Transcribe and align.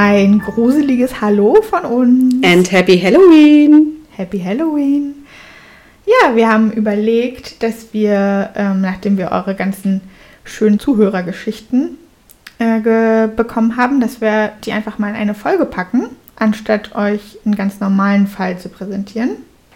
Ein 0.00 0.38
gruseliges 0.38 1.20
Hallo 1.20 1.60
von 1.60 1.84
uns. 1.84 2.34
And 2.44 2.70
Happy 2.70 3.00
Halloween! 3.00 3.96
Happy 4.12 4.38
Halloween. 4.38 5.26
Ja, 6.06 6.36
wir 6.36 6.48
haben 6.48 6.70
überlegt, 6.70 7.64
dass 7.64 7.92
wir, 7.92 8.50
ähm, 8.54 8.80
nachdem 8.80 9.18
wir 9.18 9.32
eure 9.32 9.56
ganzen 9.56 10.02
schönen 10.44 10.78
Zuhörergeschichten 10.78 11.98
äh, 12.60 13.26
bekommen 13.26 13.76
haben, 13.76 14.00
dass 14.00 14.20
wir 14.20 14.52
die 14.64 14.70
einfach 14.70 15.00
mal 15.00 15.08
in 15.08 15.16
eine 15.16 15.34
Folge 15.34 15.64
packen, 15.64 16.10
anstatt 16.36 16.94
euch 16.94 17.36
einen 17.44 17.56
ganz 17.56 17.80
normalen 17.80 18.28
Fall 18.28 18.56
zu 18.56 18.68
präsentieren. 18.68 19.30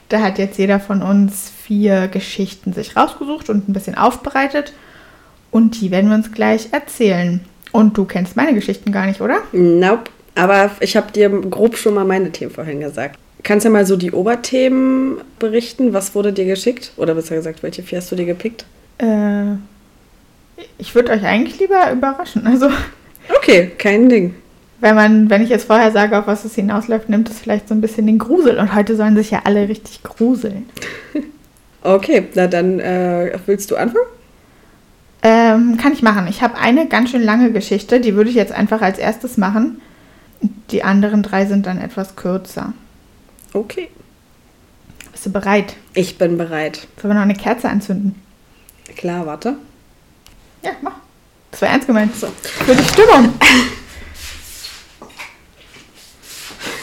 Da 0.08 0.20
hat 0.20 0.38
jetzt 0.38 0.56
jeder 0.56 0.78
von 0.78 1.02
uns 1.02 1.50
vier 1.64 2.06
Geschichten 2.06 2.72
sich 2.72 2.96
rausgesucht 2.96 3.50
und 3.50 3.68
ein 3.68 3.72
bisschen 3.72 3.96
aufbereitet. 3.96 4.72
Und 5.50 5.80
die 5.80 5.90
werden 5.90 6.10
wir 6.10 6.16
uns 6.16 6.30
gleich 6.30 6.68
erzählen. 6.70 7.40
Und 7.72 7.96
du 7.96 8.04
kennst 8.04 8.36
meine 8.36 8.54
Geschichten 8.54 8.92
gar 8.92 9.06
nicht, 9.06 9.20
oder? 9.20 9.38
Nope. 9.52 10.10
Aber 10.34 10.70
ich 10.80 10.96
habe 10.96 11.12
dir 11.12 11.28
grob 11.28 11.76
schon 11.76 11.94
mal 11.94 12.04
meine 12.04 12.30
Themen 12.30 12.50
vorhin 12.50 12.80
gesagt. 12.80 13.18
Kannst 13.42 13.64
du 13.64 13.68
ja 13.68 13.72
mal 13.72 13.86
so 13.86 13.96
die 13.96 14.12
Oberthemen 14.12 15.16
berichten? 15.38 15.92
Was 15.92 16.14
wurde 16.14 16.32
dir 16.32 16.44
geschickt? 16.44 16.92
Oder 16.96 17.14
besser 17.14 17.34
gesagt, 17.34 17.62
welche 17.62 17.82
vier 17.82 17.98
hast 17.98 18.10
du 18.12 18.16
dir 18.16 18.24
gepickt? 18.26 18.64
Äh, 18.98 19.54
ich 20.78 20.94
würde 20.94 21.12
euch 21.12 21.24
eigentlich 21.24 21.58
lieber 21.58 21.90
überraschen. 21.92 22.46
Also, 22.46 22.68
Okay, 23.36 23.70
kein 23.78 24.08
Ding. 24.08 24.34
wenn 24.80 24.94
man, 24.94 25.30
wenn 25.30 25.42
ich 25.42 25.48
jetzt 25.48 25.66
vorher 25.66 25.90
sage, 25.92 26.18
auf 26.18 26.26
was 26.26 26.44
es 26.44 26.54
hinausläuft, 26.54 27.08
nimmt 27.08 27.28
es 27.30 27.38
vielleicht 27.40 27.68
so 27.68 27.74
ein 27.74 27.80
bisschen 27.80 28.06
den 28.06 28.18
Grusel. 28.18 28.58
Und 28.58 28.74
heute 28.74 28.96
sollen 28.96 29.16
sich 29.16 29.30
ja 29.30 29.42
alle 29.44 29.68
richtig 29.68 30.02
gruseln. 30.02 30.66
Okay, 31.84 32.28
na 32.36 32.46
dann 32.46 32.78
äh, 32.78 33.36
willst 33.46 33.68
du 33.72 33.74
anfangen? 33.74 34.06
Ähm, 35.22 35.76
kann 35.76 35.92
ich 35.92 36.02
machen. 36.02 36.26
Ich 36.26 36.42
habe 36.42 36.56
eine 36.56 36.88
ganz 36.88 37.10
schön 37.10 37.22
lange 37.22 37.52
Geschichte, 37.52 38.00
die 38.00 38.14
würde 38.14 38.30
ich 38.30 38.36
jetzt 38.36 38.52
einfach 38.52 38.82
als 38.82 38.98
erstes 38.98 39.36
machen. 39.36 39.80
Die 40.70 40.82
anderen 40.82 41.22
drei 41.22 41.46
sind 41.46 41.66
dann 41.66 41.80
etwas 41.80 42.16
kürzer. 42.16 42.72
Okay. 43.52 43.88
Bist 45.12 45.26
du 45.26 45.30
bereit? 45.30 45.76
Ich 45.94 46.18
bin 46.18 46.36
bereit. 46.36 46.88
Sollen 47.00 47.12
wir 47.12 47.14
noch 47.14 47.22
eine 47.22 47.34
Kerze 47.34 47.68
anzünden? 47.68 48.20
Klar, 48.96 49.26
warte. 49.26 49.56
Ja, 50.62 50.72
mach. 50.80 50.96
Das 51.50 51.62
war 51.62 51.68
ernst 51.68 51.86
gemeint. 51.86 52.16
So. 52.16 52.28
Für 52.42 52.74
die 52.74 52.84
Stimmung. 52.84 53.34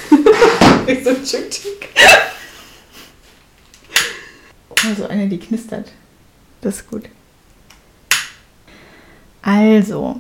Ich 0.87 1.03
so 1.03 1.11
tschück, 1.13 1.49
Also 4.87 5.07
eine, 5.07 5.27
die 5.27 5.39
knistert. 5.39 5.91
Das 6.61 6.77
ist 6.77 6.89
gut. 6.89 7.03
Also, 9.41 10.19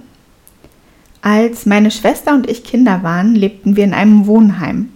als 1.21 1.65
meine 1.65 1.91
Schwester 1.91 2.33
und 2.33 2.49
ich 2.49 2.63
Kinder 2.63 3.03
waren, 3.03 3.35
lebten 3.35 3.75
wir 3.75 3.83
in 3.83 3.93
einem 3.93 4.25
Wohnheim. 4.25 4.89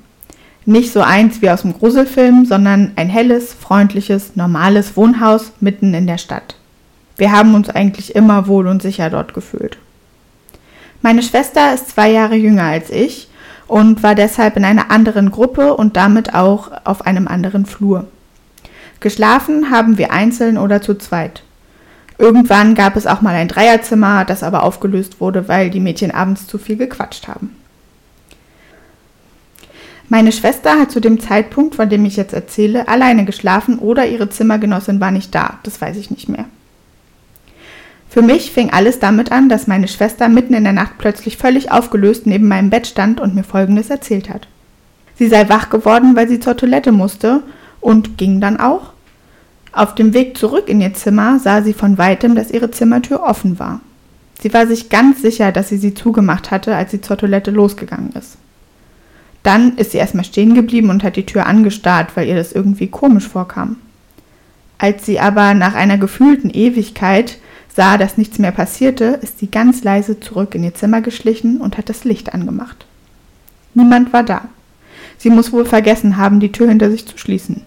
Nicht 0.65 0.93
so 0.93 1.01
eins 1.01 1.41
wie 1.41 1.49
aus 1.49 1.63
dem 1.63 1.73
Gruselfilm, 1.73 2.45
sondern 2.45 2.93
ein 2.95 3.09
helles, 3.09 3.53
freundliches, 3.53 4.35
normales 4.35 4.95
Wohnhaus 4.95 5.51
mitten 5.59 5.93
in 5.93 6.07
der 6.07 6.17
Stadt. 6.17 6.55
Wir 7.17 7.31
haben 7.31 7.53
uns 7.53 7.69
eigentlich 7.69 8.15
immer 8.15 8.47
wohl 8.47 8.67
und 8.67 8.81
sicher 8.81 9.09
dort 9.09 9.33
gefühlt. 9.33 9.77
Meine 11.01 11.21
Schwester 11.21 11.73
ist 11.73 11.89
zwei 11.89 12.09
Jahre 12.09 12.35
jünger 12.35 12.63
als 12.63 12.89
ich 12.89 13.27
und 13.67 14.03
war 14.03 14.15
deshalb 14.15 14.55
in 14.55 14.63
einer 14.63 14.89
anderen 14.89 15.31
Gruppe 15.31 15.75
und 15.75 15.97
damit 15.97 16.33
auch 16.33 16.71
auf 16.85 17.05
einem 17.05 17.27
anderen 17.27 17.65
Flur. 17.65 18.07
Geschlafen 19.01 19.69
haben 19.69 19.97
wir 19.97 20.13
einzeln 20.13 20.57
oder 20.57 20.81
zu 20.81 20.95
zweit. 20.95 21.43
Irgendwann 22.17 22.75
gab 22.75 22.95
es 22.95 23.07
auch 23.07 23.21
mal 23.21 23.33
ein 23.35 23.47
Dreierzimmer, 23.47 24.25
das 24.25 24.43
aber 24.43 24.63
aufgelöst 24.63 25.19
wurde, 25.19 25.47
weil 25.47 25.69
die 25.69 25.79
Mädchen 25.79 26.11
abends 26.11 26.47
zu 26.47 26.57
viel 26.57 26.77
gequatscht 26.77 27.27
haben. 27.27 27.55
Meine 30.09 30.31
Schwester 30.31 30.79
hat 30.79 30.91
zu 30.91 30.99
dem 30.99 31.19
Zeitpunkt, 31.19 31.75
von 31.75 31.89
dem 31.89 32.05
ich 32.05 32.15
jetzt 32.17 32.33
erzähle, 32.33 32.87
alleine 32.87 33.25
geschlafen 33.25 33.79
oder 33.79 34.05
ihre 34.05 34.29
Zimmergenossin 34.29 34.99
war 35.01 35.11
nicht 35.11 35.33
da, 35.33 35.59
das 35.63 35.81
weiß 35.81 35.97
ich 35.97 36.11
nicht 36.11 36.29
mehr. 36.29 36.45
Für 38.09 38.21
mich 38.21 38.51
fing 38.51 38.69
alles 38.69 38.99
damit 38.99 39.31
an, 39.31 39.49
dass 39.49 39.65
meine 39.65 39.87
Schwester 39.87 40.29
mitten 40.29 40.53
in 40.53 40.65
der 40.65 40.73
Nacht 40.73 40.99
plötzlich 40.99 41.37
völlig 41.37 41.71
aufgelöst 41.71 42.27
neben 42.27 42.47
meinem 42.47 42.69
Bett 42.69 42.85
stand 42.85 43.19
und 43.19 43.33
mir 43.33 43.43
Folgendes 43.43 43.89
erzählt 43.89 44.29
hat. 44.29 44.47
Sie 45.17 45.27
sei 45.27 45.49
wach 45.49 45.71
geworden, 45.71 46.15
weil 46.15 46.29
sie 46.29 46.39
zur 46.39 46.55
Toilette 46.55 46.91
musste 46.91 47.41
und 47.81 48.19
ging 48.19 48.39
dann 48.39 48.59
auch. 48.59 48.92
Auf 49.73 49.95
dem 49.95 50.13
Weg 50.13 50.37
zurück 50.37 50.69
in 50.69 50.79
ihr 50.81 50.93
Zimmer 50.93 51.39
sah 51.39 51.63
sie 51.63 51.73
von 51.73 51.97
weitem, 51.97 52.35
dass 52.35 52.51
ihre 52.51 52.69
Zimmertür 52.69 53.23
offen 53.23 53.57
war. 53.57 53.81
Sie 54.39 54.53
war 54.53 54.67
sich 54.67 54.89
ganz 54.89 55.21
sicher, 55.23 55.51
dass 55.51 55.69
sie 55.69 55.77
sie 55.77 55.95
zugemacht 55.95 56.51
hatte, 56.51 56.75
als 56.75 56.91
sie 56.91 57.01
zur 57.01 57.17
Toilette 57.17 57.49
losgegangen 57.49 58.11
ist. 58.13 58.37
Dann 59.41 59.75
ist 59.77 59.91
sie 59.91 59.97
erstmal 59.97 60.25
stehen 60.25 60.53
geblieben 60.53 60.91
und 60.91 61.03
hat 61.03 61.15
die 61.15 61.25
Tür 61.25 61.47
angestarrt, 61.47 62.15
weil 62.15 62.27
ihr 62.27 62.35
das 62.35 62.53
irgendwie 62.53 62.87
komisch 62.87 63.27
vorkam. 63.27 63.77
Als 64.77 65.07
sie 65.07 65.19
aber 65.19 65.55
nach 65.55 65.73
einer 65.73 65.97
gefühlten 65.97 66.51
Ewigkeit 66.51 67.39
sah, 67.75 67.97
dass 67.97 68.17
nichts 68.17 68.37
mehr 68.37 68.51
passierte, 68.51 69.17
ist 69.21 69.39
sie 69.39 69.47
ganz 69.47 69.83
leise 69.83 70.19
zurück 70.19 70.53
in 70.53 70.63
ihr 70.63 70.75
Zimmer 70.75 71.01
geschlichen 71.01 71.59
und 71.59 71.79
hat 71.79 71.89
das 71.89 72.03
Licht 72.03 72.33
angemacht. 72.33 72.85
Niemand 73.73 74.13
war 74.13 74.23
da. 74.23 74.49
Sie 75.17 75.31
muss 75.31 75.51
wohl 75.51 75.65
vergessen 75.65 76.17
haben, 76.17 76.39
die 76.39 76.51
Tür 76.51 76.69
hinter 76.69 76.91
sich 76.91 77.07
zu 77.07 77.17
schließen. 77.17 77.61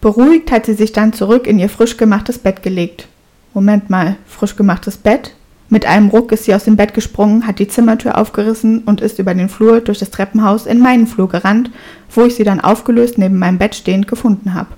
Beruhigt 0.00 0.52
hat 0.52 0.66
sie 0.66 0.74
sich 0.74 0.92
dann 0.92 1.12
zurück 1.12 1.46
in 1.46 1.58
ihr 1.58 1.68
frisch 1.68 1.96
gemachtes 1.96 2.38
Bett 2.38 2.62
gelegt. 2.62 3.08
Moment 3.52 3.90
mal, 3.90 4.16
frisch 4.26 4.54
gemachtes 4.54 4.96
Bett? 4.96 5.34
Mit 5.70 5.84
einem 5.84 6.08
Ruck 6.08 6.32
ist 6.32 6.44
sie 6.44 6.54
aus 6.54 6.64
dem 6.64 6.76
Bett 6.76 6.94
gesprungen, 6.94 7.46
hat 7.46 7.58
die 7.58 7.68
Zimmertür 7.68 8.16
aufgerissen 8.16 8.84
und 8.84 9.00
ist 9.00 9.18
über 9.18 9.34
den 9.34 9.48
Flur 9.48 9.80
durch 9.80 9.98
das 9.98 10.10
Treppenhaus 10.10 10.66
in 10.66 10.78
meinen 10.78 11.06
Flur 11.06 11.28
gerannt, 11.28 11.70
wo 12.14 12.24
ich 12.24 12.36
sie 12.36 12.44
dann 12.44 12.60
aufgelöst 12.60 13.18
neben 13.18 13.38
meinem 13.38 13.58
Bett 13.58 13.74
stehend 13.74 14.08
gefunden 14.08 14.54
habe. 14.54 14.68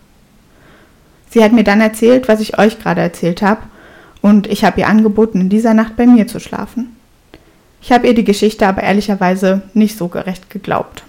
Sie 1.28 1.44
hat 1.44 1.52
mir 1.52 1.64
dann 1.64 1.80
erzählt, 1.80 2.26
was 2.26 2.40
ich 2.40 2.58
euch 2.58 2.78
gerade 2.80 3.02
erzählt 3.02 3.42
habe, 3.42 3.62
und 4.22 4.46
ich 4.48 4.64
habe 4.64 4.80
ihr 4.80 4.88
angeboten, 4.88 5.40
in 5.40 5.48
dieser 5.48 5.74
Nacht 5.74 5.96
bei 5.96 6.06
mir 6.06 6.26
zu 6.26 6.40
schlafen. 6.40 6.96
Ich 7.80 7.92
habe 7.92 8.06
ihr 8.06 8.14
die 8.14 8.24
Geschichte 8.24 8.66
aber 8.66 8.82
ehrlicherweise 8.82 9.62
nicht 9.74 9.96
so 9.96 10.08
gerecht 10.08 10.50
geglaubt. 10.50 11.04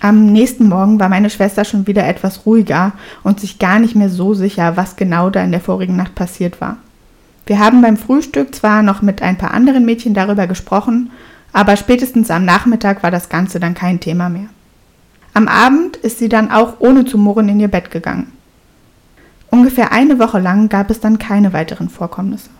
Am 0.00 0.26
nächsten 0.26 0.68
Morgen 0.68 1.00
war 1.00 1.08
meine 1.08 1.30
Schwester 1.30 1.64
schon 1.64 1.86
wieder 1.86 2.06
etwas 2.06 2.46
ruhiger 2.46 2.92
und 3.24 3.40
sich 3.40 3.58
gar 3.58 3.80
nicht 3.80 3.96
mehr 3.96 4.08
so 4.08 4.32
sicher, 4.32 4.76
was 4.76 4.96
genau 4.96 5.28
da 5.28 5.42
in 5.42 5.50
der 5.50 5.60
vorigen 5.60 5.96
Nacht 5.96 6.14
passiert 6.14 6.60
war. 6.60 6.76
Wir 7.46 7.58
haben 7.58 7.82
beim 7.82 7.96
Frühstück 7.96 8.54
zwar 8.54 8.82
noch 8.82 9.02
mit 9.02 9.22
ein 9.22 9.38
paar 9.38 9.52
anderen 9.52 9.84
Mädchen 9.84 10.14
darüber 10.14 10.46
gesprochen, 10.46 11.10
aber 11.52 11.76
spätestens 11.76 12.30
am 12.30 12.44
Nachmittag 12.44 13.02
war 13.02 13.10
das 13.10 13.28
Ganze 13.28 13.58
dann 13.58 13.74
kein 13.74 14.00
Thema 14.00 14.28
mehr. 14.28 14.48
Am 15.34 15.48
Abend 15.48 15.96
ist 15.96 16.18
sie 16.18 16.28
dann 16.28 16.50
auch 16.50 16.74
ohne 16.78 17.04
zu 17.04 17.18
murren 17.18 17.48
in 17.48 17.58
ihr 17.58 17.68
Bett 17.68 17.90
gegangen. 17.90 18.32
Ungefähr 19.50 19.92
eine 19.92 20.18
Woche 20.18 20.38
lang 20.38 20.68
gab 20.68 20.90
es 20.90 21.00
dann 21.00 21.18
keine 21.18 21.52
weiteren 21.52 21.88
Vorkommnisse. 21.88 22.50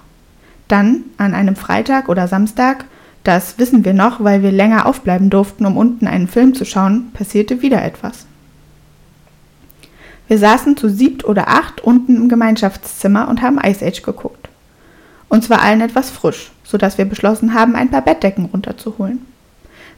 Dann, 0.69 1.05
an 1.19 1.35
einem 1.35 1.55
Freitag 1.55 2.09
oder 2.09 2.29
Samstag, 2.29 2.87
das 3.29 3.59
wissen 3.59 3.85
wir 3.85 3.93
noch, 3.93 4.25
weil 4.25 4.43
wir 4.43 4.51
länger 4.51 4.87
aufbleiben 4.87 5.29
durften, 5.29 5.67
um 5.67 5.77
unten 5.77 6.07
einen 6.07 6.29
Film 6.29 6.55
zu 6.55 6.65
schauen, 6.65 7.11
passierte 7.13 7.61
wieder 7.61 7.85
etwas. 7.85 8.25
Wir 10.29 10.39
saßen 10.39 10.79
zu 10.79 10.89
siebt 10.89 11.25
oder 11.27 11.49
acht 11.49 11.83
unten 11.83 12.17
im 12.17 12.29
Gemeinschaftszimmer 12.31 13.29
und 13.29 13.43
haben 13.43 13.61
Ice 13.63 13.85
Age 13.85 14.03
geguckt. 14.03 14.49
Uns 15.29 15.51
war 15.51 15.61
allen 15.61 15.83
etwas 15.83 16.09
frisch, 16.09 16.53
sodass 16.65 16.97
wir 16.97 17.05
beschlossen 17.05 17.53
haben, 17.53 17.77
ein 17.77 17.91
paar 17.91 18.01
Bettdecken 18.01 18.47
runterzuholen. 18.47 19.19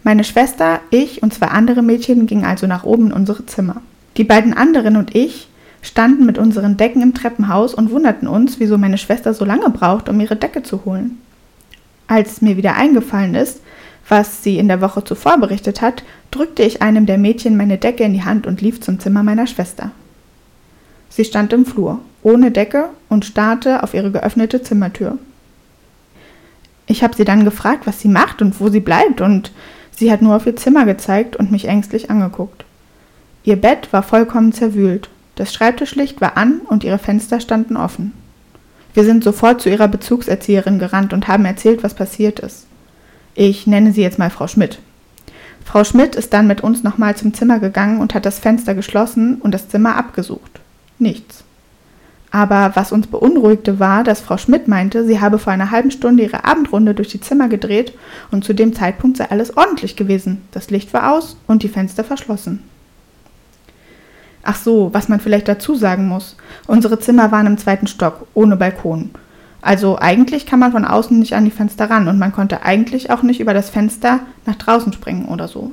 Meine 0.03 0.25
Schwester, 0.25 0.81
ich 0.91 1.23
und 1.23 1.33
zwei 1.33 1.49
andere 1.49 1.83
Mädchen 1.83 2.27
gingen 2.27 2.45
also 2.45 2.67
nach 2.67 2.83
oben 2.83 3.07
in 3.07 3.13
unsere 3.13 3.47
Zimmer. 3.47 3.77
Die 4.17 4.25
beiden 4.25 4.55
anderen 4.55 4.97
und 4.97 5.15
ich 5.15 5.49
standen 5.83 6.27
mit 6.27 6.37
unseren 6.37 6.77
Decken 6.77 7.01
im 7.01 7.15
Treppenhaus 7.15 7.75
und 7.75 7.93
wunderten 7.93 8.27
uns, 8.27 8.59
wieso 8.59 8.77
meine 8.77 8.99
Schwester 8.99 9.35
so 9.35 9.45
lange 9.45 9.71
braucht, 9.71 10.09
um 10.09 10.19
ihre 10.19 10.37
Decke 10.37 10.65
zu 10.65 10.85
holen. 10.85 11.19
Als 12.11 12.43
mir 12.43 12.57
wieder 12.57 12.75
eingefallen 12.75 13.37
ist, 13.37 13.61
was 14.09 14.43
sie 14.43 14.59
in 14.59 14.67
der 14.67 14.81
Woche 14.81 15.05
zuvor 15.05 15.39
berichtet 15.39 15.81
hat, 15.81 16.03
drückte 16.33 16.65
ich 16.65 16.83
einem 16.83 17.07
der 17.07 17.19
Mädchen 17.19 17.57
meine 17.57 17.79
Decke 17.79 18.03
in 18.03 18.13
die 18.15 18.25
Hand 18.25 18.49
und 18.49 18.61
lief 18.61 18.81
zum 18.81 18.99
Zimmer 18.99 19.23
meiner 19.23 19.47
Schwester. 19.47 19.93
Sie 21.09 21.25
stand 21.25 21.53
im 21.53 21.65
Flur, 21.65 22.01
ohne 22.25 22.51
Decke 22.51 22.89
und 23.09 23.25
starrte 23.25 23.85
auf 23.85 23.95
ihre 23.95 24.11
geöffnete 24.11 24.61
Zimmertür. 24.61 25.19
Ich 26.89 27.05
habe 27.05 27.15
sie 27.15 27.25
dann 27.25 27.45
gefragt, 27.45 27.87
was 27.87 28.01
sie 28.01 28.09
macht 28.09 28.43
und 28.43 28.59
wo 28.59 28.71
sie 28.71 28.81
bleibt, 28.81 29.21
und 29.21 29.53
sie 29.93 30.11
hat 30.11 30.21
nur 30.21 30.35
auf 30.35 30.47
ihr 30.47 30.57
Zimmer 30.57 30.87
gezeigt 30.87 31.37
und 31.37 31.53
mich 31.53 31.69
ängstlich 31.69 32.11
angeguckt. 32.11 32.65
Ihr 33.45 33.55
Bett 33.55 33.93
war 33.93 34.03
vollkommen 34.03 34.53
zerwühlt, 34.53 35.11
das 35.37 35.55
Schreibtischlicht 35.55 36.21
war 36.21 36.37
an 36.37 36.59
und 36.67 36.83
ihre 36.83 36.99
Fenster 36.99 37.39
standen 37.39 37.77
offen. 37.77 38.15
Wir 38.95 39.05
sind 39.05 39.23
sofort 39.23 39.61
zu 39.61 39.71
ihrer 39.71 39.89
Bezugserzieherin 39.89 40.79
gerannt 40.79 41.13
und 41.13 41.29
haben 41.29 41.45
erzählt, 41.45 41.83
was 41.83 41.95
passiert 41.95 42.41
ist. 42.41 42.67
Ich 43.35 43.67
nenne 43.67 43.93
sie 43.93 44.03
jetzt 44.03 44.19
mal 44.19 44.31
Frau 44.31 44.47
Schmidt. 44.47 44.81
Frau 45.65 45.85
Schmidt 45.85 46.17
ist 46.17 46.33
dann 46.33 46.47
mit 46.47 46.63
uns 46.63 46.83
nochmal 46.83 47.17
zum 47.17 47.33
Zimmer 47.33 47.61
gegangen 47.61 48.01
und 48.01 48.15
hat 48.15 48.27
das 48.27 48.41
Fenster 48.41 48.75
geschlossen 48.75 49.37
und 49.37 49.53
das 49.53 49.69
Zimmer 49.69 49.97
abgesucht. 49.97 50.61
Nichts. 50.99 51.45
Aber 52.33 52.73
was 52.75 52.93
uns 52.93 53.07
beunruhigte 53.07 53.81
war, 53.81 54.05
dass 54.05 54.21
Frau 54.21 54.37
Schmidt 54.37 54.69
meinte, 54.69 55.05
sie 55.05 55.21
habe 55.21 55.39
vor 55.39 55.53
einer 55.53 55.71
halben 55.71 55.91
Stunde 55.91 56.23
ihre 56.23 56.45
Abendrunde 56.45 56.95
durch 56.95 57.09
die 57.09 57.21
Zimmer 57.21 57.49
gedreht 57.49 57.93
und 58.31 58.45
zu 58.45 58.53
dem 58.53 58.75
Zeitpunkt 58.75 59.17
sei 59.17 59.31
alles 59.31 59.57
ordentlich 59.57 59.97
gewesen. 59.97 60.43
Das 60.53 60.71
Licht 60.71 60.93
war 60.93 61.13
aus 61.13 61.37
und 61.47 61.63
die 61.63 61.69
Fenster 61.69 62.05
verschlossen. 62.05 62.63
Ach 64.43 64.57
so, 64.57 64.93
was 64.93 65.09
man 65.09 65.21
vielleicht 65.21 65.49
dazu 65.49 65.75
sagen 65.75 66.09
muss. 66.09 66.37
Unsere 66.67 66.99
Zimmer 66.99 67.31
waren 67.31 67.47
im 67.47 67.59
zweiten 67.59 67.87
Stock, 67.87 68.27
ohne 68.35 68.57
Balkon. 68.57 69.11
Also 69.63 69.99
eigentlich 69.99 70.47
kann 70.47 70.59
man 70.59 70.73
von 70.73 70.87
außen 70.87 71.19
nicht 71.19 71.35
an 71.35 71.45
die 71.45 71.51
Fenster 71.51 71.91
ran 71.91 72.09
und 72.09 72.19
man 72.19 72.33
konnte 72.33 72.63
eigentlich 72.63 73.11
auch 73.11 73.23
nicht 73.23 73.41
über 73.41 73.53
das 73.53 73.69
Fenster 73.69 74.21
nach 74.47 74.57
draußen 74.57 74.93
springen 74.93 75.27
oder 75.27 75.49
so. 75.49 75.73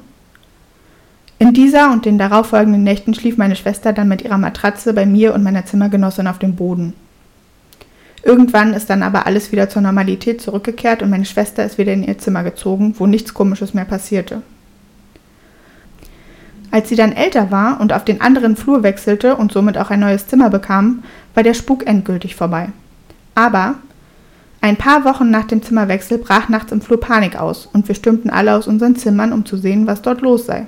In 1.39 1.53
dieser 1.53 1.91
und 1.91 2.05
den 2.05 2.17
darauffolgenden 2.17 2.83
Nächten 2.83 3.13
schlief 3.13 3.37
meine 3.37 3.55
Schwester 3.55 3.93
dann 3.93 4.07
mit 4.07 4.23
ihrer 4.23 4.39
Matratze 4.39 4.93
bei 4.93 5.05
mir 5.05 5.33
und 5.33 5.43
meiner 5.43 5.65
Zimmergenossin 5.65 6.27
auf 6.27 6.39
dem 6.39 6.55
Boden. 6.55 6.93
Irgendwann 8.23 8.73
ist 8.73 8.89
dann 8.89 9.03
aber 9.03 9.25
alles 9.25 9.51
wieder 9.51 9.69
zur 9.69 9.83
Normalität 9.83 10.41
zurückgekehrt 10.41 11.01
und 11.01 11.11
meine 11.11 11.25
Schwester 11.25 11.63
ist 11.63 11.77
wieder 11.77 11.93
in 11.93 12.03
ihr 12.03 12.17
Zimmer 12.17 12.43
gezogen, 12.43 12.95
wo 12.97 13.05
nichts 13.05 13.33
Komisches 13.33 13.73
mehr 13.73 13.85
passierte. 13.85 14.41
Als 16.71 16.89
sie 16.89 16.95
dann 16.95 17.13
älter 17.13 17.49
war 17.51 17.79
und 17.79 17.93
auf 17.93 18.03
den 18.03 18.21
anderen 18.21 18.55
Flur 18.55 18.83
wechselte 18.83 19.35
und 19.35 19.51
somit 19.51 19.77
auch 19.77 19.89
ein 19.89 20.01
neues 20.01 20.27
Zimmer 20.27 20.49
bekam, 20.49 21.03
war 21.33 21.43
der 21.43 21.53
Spuk 21.53 21.87
endgültig 21.87 22.35
vorbei. 22.35 22.69
Aber 23.35 23.75
ein 24.59 24.75
paar 24.75 25.05
Wochen 25.05 25.29
nach 25.29 25.45
dem 25.45 25.61
Zimmerwechsel 25.61 26.17
brach 26.17 26.49
nachts 26.49 26.71
im 26.71 26.81
Flur 26.81 26.99
Panik 26.99 27.39
aus 27.39 27.67
und 27.71 27.87
wir 27.87 27.95
stürmten 27.95 28.29
alle 28.29 28.55
aus 28.55 28.67
unseren 28.67 28.95
Zimmern, 28.95 29.31
um 29.31 29.45
zu 29.45 29.55
sehen, 29.55 29.87
was 29.87 30.01
dort 30.01 30.21
los 30.21 30.45
sei. 30.45 30.65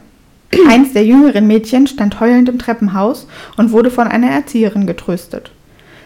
Eins 0.70 0.94
der 0.94 1.06
jüngeren 1.06 1.48
Mädchen 1.48 1.88
stand 1.88 2.20
heulend 2.20 2.50
im 2.50 2.60
Treppenhaus 2.60 3.28
und 3.58 3.72
wurde 3.72 3.92
von 3.92 4.08
einer 4.08 4.30
Erzieherin 4.30 4.88
getröstet. 4.88 5.52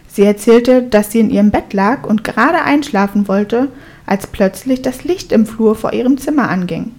Sie 0.07 0.23
erzählte, 0.23 0.83
dass 0.83 1.11
sie 1.11 1.19
in 1.19 1.29
ihrem 1.29 1.51
Bett 1.51 1.73
lag 1.73 2.05
und 2.05 2.23
gerade 2.23 2.61
einschlafen 2.63 3.27
wollte, 3.27 3.69
als 4.05 4.27
plötzlich 4.27 4.81
das 4.81 5.03
Licht 5.03 5.31
im 5.31 5.45
Flur 5.45 5.75
vor 5.75 5.93
ihrem 5.93 6.17
Zimmer 6.17 6.49
anging. 6.49 6.91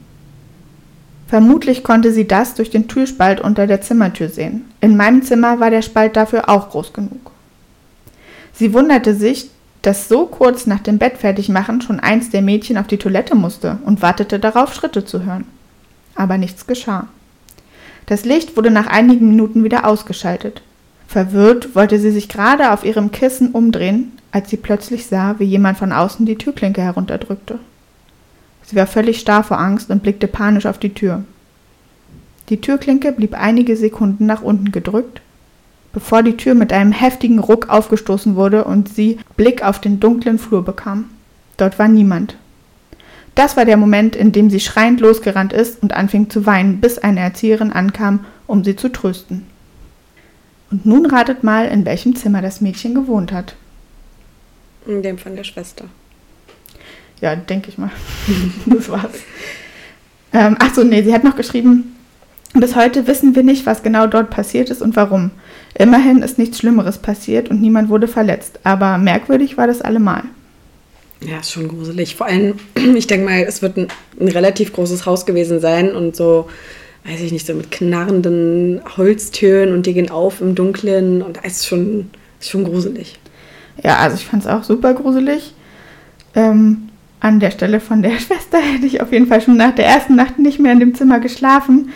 Vermutlich 1.35 1.83
konnte 1.83 2.13
sie 2.13 2.29
das 2.29 2.55
durch 2.55 2.71
den 2.71 2.87
Türspalt 2.87 3.41
unter 3.41 3.67
der 3.67 3.81
Zimmertür 3.81 4.29
sehen. 4.29 4.67
In 4.81 4.97
meinem 4.97 5.25
Zimmer 5.25 5.59
war 5.59 5.69
der 5.69 5.83
Spalt 5.83 6.15
dafür 6.15 6.49
auch 6.49 6.71
groß 6.71 6.93
genug. 6.93 7.33
Sie 8.53 8.73
wunderte 8.73 9.17
sich, 9.17 9.51
dass 9.83 10.07
so 10.07 10.27
kurz 10.27 10.69
nach 10.69 10.79
dem 10.79 10.99
Bett 10.99 11.19
fertigmachen 11.19 11.81
schon 11.81 11.99
eins 11.99 12.31
der 12.31 12.41
Mädchen 12.41 12.79
auf 12.79 12.87
die 12.87 12.99
Toilette 12.99 13.35
musste 13.35 13.79
und 13.85 14.01
wartete 14.01 14.39
darauf, 14.39 14.75
Schritte 14.75 15.05
zu 15.05 15.25
hören. 15.25 15.45
Aber 16.15 16.39
nichts 16.39 16.69
geschah. 16.69 17.09
Das 18.07 18.25
Licht 18.25 18.57
wurde 18.57 18.71
nach 18.71 18.87
einigen 18.87 19.31
Minuten 19.31 19.65
wieder 19.65 19.89
ausgeschaltet. 19.89 20.63
Verwirrt 21.09 21.75
wollte 21.75 21.99
sie 21.99 22.13
sich 22.13 22.29
gerade 22.29 22.71
auf 22.71 22.85
ihrem 22.85 23.11
Kissen 23.11 23.51
umdrehen, 23.51 24.13
als 24.31 24.51
sie 24.51 24.57
plötzlich 24.57 25.07
sah, 25.07 25.35
wie 25.41 25.47
jemand 25.47 25.79
von 25.79 25.91
außen 25.91 26.27
die 26.27 26.39
Türklinke 26.39 26.83
herunterdrückte. 26.83 27.59
Sie 28.67 28.77
war 28.77 28.87
völlig 28.87 29.21
starr 29.21 29.45
vor 29.45 29.59
Angst 29.59 29.91
und 29.91 30.03
blickte 30.03 30.27
panisch 30.27 30.67
auf 30.67 30.79
die 30.79 30.95
Tür. 30.95 31.25
Die 32.49 32.61
Türklinke 32.61 33.13
blieb 33.13 33.35
einige 33.35 33.77
Sekunden 33.77 34.27
nach 34.27 34.43
unten 34.43 34.73
gedrückt, 34.73 35.21
bevor 35.93 36.23
die 36.23 36.37
Tür 36.37 36.55
mit 36.55 36.73
einem 36.73 36.93
heftigen 36.93 37.39
Ruck 37.39 37.69
aufgestoßen 37.69 38.37
wurde 38.37 38.65
und 38.65 38.89
sie 38.89 39.19
Blick 39.37 39.65
auf 39.65 39.81
den 39.81 40.01
dunklen 40.01 40.39
Flur 40.39 40.65
bekam. 40.65 41.11
Dort 41.57 41.79
war 41.79 41.89
niemand. 41.89 42.37
Das 43.35 43.57
war 43.57 43.65
der 43.65 43.77
Moment, 43.77 44.15
in 44.15 44.33
dem 44.33 44.51
sie 44.51 44.61
schreiend 44.61 45.01
losgerannt 45.01 45.53
ist 45.53 45.83
und 45.83 45.93
anfing 45.93 46.31
zu 46.31 46.47
weinen, 46.47 46.81
bis 46.81 46.99
eine 46.99 47.21
Erzieherin 47.21 47.73
ankam, 47.73 48.25
um 48.47 48.63
sie 48.63 48.77
zu 48.77 48.91
trösten. 48.91 49.47
Und 50.71 50.87
nun 50.87 51.07
ratet 51.07 51.43
mal, 51.43 51.67
in 51.67 51.85
welchem 51.85 52.15
Zimmer 52.17 52.43
das 52.43 52.61
Mädchen 52.61 52.95
gewohnt 52.95 53.33
hat. 53.33 53.57
In 54.87 55.03
dem 55.03 55.19
von 55.19 55.35
der 55.35 55.45
Schwester. 55.45 55.87
Ja, 57.25 57.35
denke 57.37 57.71
ich 57.71 57.79
mal. 57.79 57.91
das 58.67 58.91
war's. 58.91 59.15
Ähm, 60.35 60.57
ach 60.59 60.75
so, 60.75 60.85
nee, 60.85 61.03
sie 61.03 61.15
hat 61.15 61.25
noch 61.25 61.37
geschrieben, 61.37 61.97
bis 62.53 62.77
heute 62.77 63.07
wissen 63.07 63.35
wir 63.35 63.43
nicht, 63.43 63.65
was 63.65 63.83
genau 63.83 64.07
dort 64.07 64.29
passiert 64.29 64.69
ist 64.69 64.83
und 64.83 64.95
warum. 64.95 65.31
Immerhin 65.75 66.19
ist 66.19 66.37
nichts 66.37 66.59
Schlimmeres 66.59 66.99
passiert 66.99 67.49
und 67.49 67.63
niemand 67.63 67.89
wurde 67.89 68.09
verletzt, 68.09 68.61
aber 68.63 68.99
merkwürdig 68.99 69.57
war 69.57 69.67
das 69.67 69.81
allemal. 69.81 70.25
Ja, 71.23 71.39
ist 71.39 71.53
schon 71.53 71.67
gruselig. 71.67 72.15
Vor 72.15 72.27
allem, 72.27 72.57
ich 72.95 73.07
denke 73.07 73.25
mal, 73.25 73.41
es 73.41 73.63
wird 73.63 73.79
ein, 73.79 73.89
ein, 74.21 74.29
relativ 74.29 74.75
großes 74.75 75.07
Haus 75.07 75.25
gewesen 75.25 75.61
sein 75.61 75.97
und 75.97 76.15
so, 76.15 76.51
weiß 77.07 77.23
ich 77.23 77.33
nicht, 77.33 77.47
so 77.47 77.55
mit 77.55 77.71
knarrenden 77.71 78.83
Holztüren 78.99 79.73
und 79.73 79.87
die 79.87 79.95
gehen 79.95 80.11
auf 80.11 80.43
im 80.43 80.55
Dunkeln 80.55 81.23
und 81.23 81.39
es 81.43 81.61
ist 81.61 81.69
schon, 81.69 82.11
ist 82.39 82.51
schon 82.51 82.65
gruselig. 82.65 83.19
Ja, 83.83 83.97
also 83.97 84.15
ich 84.15 84.27
fand 84.27 84.43
es 84.43 84.47
auch 84.47 84.63
super 84.63 84.93
gruselig. 84.93 85.55
Ähm, 86.35 86.91
an 87.21 87.41
der 87.41 87.51
Stelle 87.51 87.81
von 87.81 88.03
der 88.03 88.11
Schwester 88.19 88.59
hätte 88.59 88.87
ich 88.87 89.01
auf 89.01 89.13
jeden 89.13 89.27
Fall 89.27 89.41
schon 89.41 89.57
nach 89.57 89.75
der 89.75 89.87
ersten 89.87 90.15
Nacht 90.17 90.39
nicht 90.39 90.59
mehr 90.59 90.73
in 90.73 90.81
dem 90.81 90.95
Zimmer 90.95 91.21
geschlafen, 91.21 91.91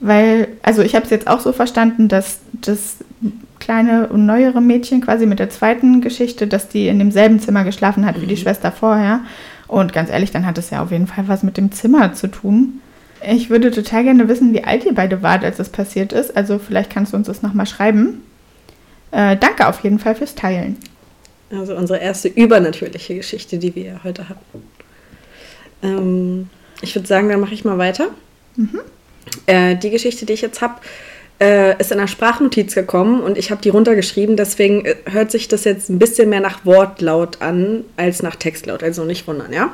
weil, 0.00 0.48
also 0.62 0.82
ich 0.82 0.94
habe 0.94 1.04
es 1.04 1.10
jetzt 1.10 1.26
auch 1.26 1.40
so 1.40 1.52
verstanden, 1.52 2.08
dass 2.08 2.40
das 2.52 2.96
kleine 3.58 4.08
und 4.08 4.26
neuere 4.26 4.60
Mädchen 4.60 5.00
quasi 5.00 5.26
mit 5.26 5.38
der 5.38 5.50
zweiten 5.50 6.00
Geschichte, 6.00 6.46
dass 6.46 6.68
die 6.68 6.88
in 6.88 6.98
demselben 6.98 7.40
Zimmer 7.40 7.64
geschlafen 7.64 8.04
hat 8.06 8.20
wie 8.20 8.26
die 8.26 8.34
mhm. 8.34 8.40
Schwester 8.40 8.70
vorher. 8.72 9.20
Und 9.66 9.92
ganz 9.92 10.10
ehrlich, 10.10 10.30
dann 10.30 10.46
hat 10.46 10.58
es 10.58 10.70
ja 10.70 10.82
auf 10.82 10.92
jeden 10.92 11.06
Fall 11.06 11.26
was 11.26 11.42
mit 11.42 11.56
dem 11.56 11.72
Zimmer 11.72 12.12
zu 12.12 12.28
tun. 12.28 12.80
Ich 13.28 13.50
würde 13.50 13.70
total 13.70 14.04
gerne 14.04 14.28
wissen, 14.28 14.52
wie 14.52 14.62
alt 14.62 14.84
ihr 14.84 14.94
beide 14.94 15.22
wart, 15.22 15.44
als 15.44 15.56
das 15.56 15.70
passiert 15.70 16.12
ist. 16.12 16.36
Also 16.36 16.58
vielleicht 16.58 16.90
kannst 16.90 17.12
du 17.12 17.16
uns 17.16 17.26
das 17.26 17.42
nochmal 17.42 17.66
schreiben. 17.66 18.22
Äh, 19.10 19.36
danke 19.36 19.66
auf 19.66 19.80
jeden 19.80 19.98
Fall 19.98 20.14
fürs 20.14 20.34
Teilen. 20.34 20.76
Also 21.50 21.76
unsere 21.76 22.00
erste 22.00 22.28
übernatürliche 22.28 23.14
Geschichte, 23.14 23.58
die 23.58 23.74
wir 23.74 24.02
heute 24.02 24.28
hatten. 24.28 24.62
Ähm, 25.82 26.50
ich 26.82 26.94
würde 26.94 27.06
sagen, 27.06 27.28
dann 27.28 27.40
mache 27.40 27.54
ich 27.54 27.64
mal 27.64 27.78
weiter. 27.78 28.08
Mhm. 28.56 28.80
Äh, 29.46 29.76
die 29.76 29.90
Geschichte, 29.90 30.26
die 30.26 30.32
ich 30.32 30.40
jetzt 30.40 30.60
habe, 30.60 30.80
äh, 31.40 31.78
ist 31.78 31.92
in 31.92 31.98
einer 31.98 32.08
Sprachnotiz 32.08 32.74
gekommen 32.74 33.20
und 33.20 33.36
ich 33.38 33.50
habe 33.50 33.60
die 33.60 33.68
runtergeschrieben. 33.68 34.36
Deswegen 34.36 34.84
äh, 34.84 34.96
hört 35.04 35.30
sich 35.30 35.48
das 35.48 35.64
jetzt 35.64 35.88
ein 35.88 35.98
bisschen 35.98 36.28
mehr 36.28 36.40
nach 36.40 36.64
Wortlaut 36.64 37.42
an 37.42 37.84
als 37.96 38.22
nach 38.22 38.36
Textlaut. 38.36 38.82
Also 38.82 39.04
nicht 39.04 39.26
wundern, 39.26 39.52
ja? 39.52 39.72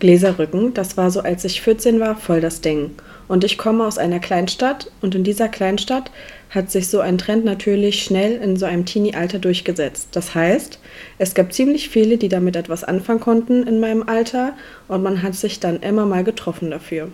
Gläserrücken, 0.00 0.74
das 0.74 0.96
war 0.96 1.10
so, 1.10 1.20
als 1.20 1.44
ich 1.44 1.62
14 1.62 1.98
war, 1.98 2.16
voll 2.16 2.40
das 2.40 2.60
Ding. 2.60 2.90
Und 3.26 3.44
ich 3.44 3.56
komme 3.56 3.86
aus 3.86 3.98
einer 3.98 4.20
Kleinstadt 4.20 4.90
und 5.00 5.14
in 5.14 5.24
dieser 5.24 5.48
Kleinstadt 5.48 6.10
hat 6.50 6.70
sich 6.70 6.88
so 6.88 7.00
ein 7.00 7.18
Trend 7.18 7.44
natürlich 7.44 8.04
schnell 8.04 8.36
in 8.36 8.56
so 8.56 8.66
einem 8.66 8.84
Teenie-Alter 8.84 9.38
durchgesetzt. 9.38 10.08
Das 10.12 10.34
heißt, 10.34 10.78
es 11.18 11.34
gab 11.34 11.52
ziemlich 11.52 11.88
viele, 11.88 12.16
die 12.18 12.28
damit 12.28 12.54
etwas 12.56 12.84
anfangen 12.84 13.20
konnten 13.20 13.66
in 13.66 13.80
meinem 13.80 14.08
Alter 14.08 14.52
und 14.88 15.02
man 15.02 15.22
hat 15.22 15.34
sich 15.34 15.58
dann 15.58 15.80
immer 15.80 16.06
mal 16.06 16.22
getroffen 16.22 16.70
dafür. 16.70 17.08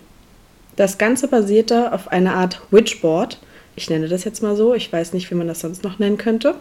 Das 0.75 0.97
Ganze 0.97 1.27
basierte 1.27 1.93
auf 1.93 2.11
einer 2.11 2.35
Art 2.35 2.61
Witchboard. 2.71 3.39
Ich 3.75 3.89
nenne 3.89 4.07
das 4.07 4.23
jetzt 4.23 4.43
mal 4.43 4.55
so, 4.55 4.73
ich 4.73 4.91
weiß 4.91 5.13
nicht, 5.13 5.29
wie 5.31 5.35
man 5.35 5.47
das 5.47 5.61
sonst 5.61 5.83
noch 5.83 5.99
nennen 5.99 6.17
könnte. 6.17 6.55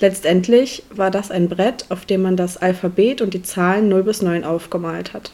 Letztendlich 0.00 0.84
war 0.90 1.10
das 1.10 1.30
ein 1.30 1.48
Brett, 1.48 1.86
auf 1.88 2.06
dem 2.06 2.22
man 2.22 2.36
das 2.36 2.56
Alphabet 2.56 3.20
und 3.20 3.34
die 3.34 3.42
Zahlen 3.42 3.88
0 3.88 4.04
bis 4.04 4.22
9 4.22 4.44
aufgemalt 4.44 5.12
hat. 5.12 5.32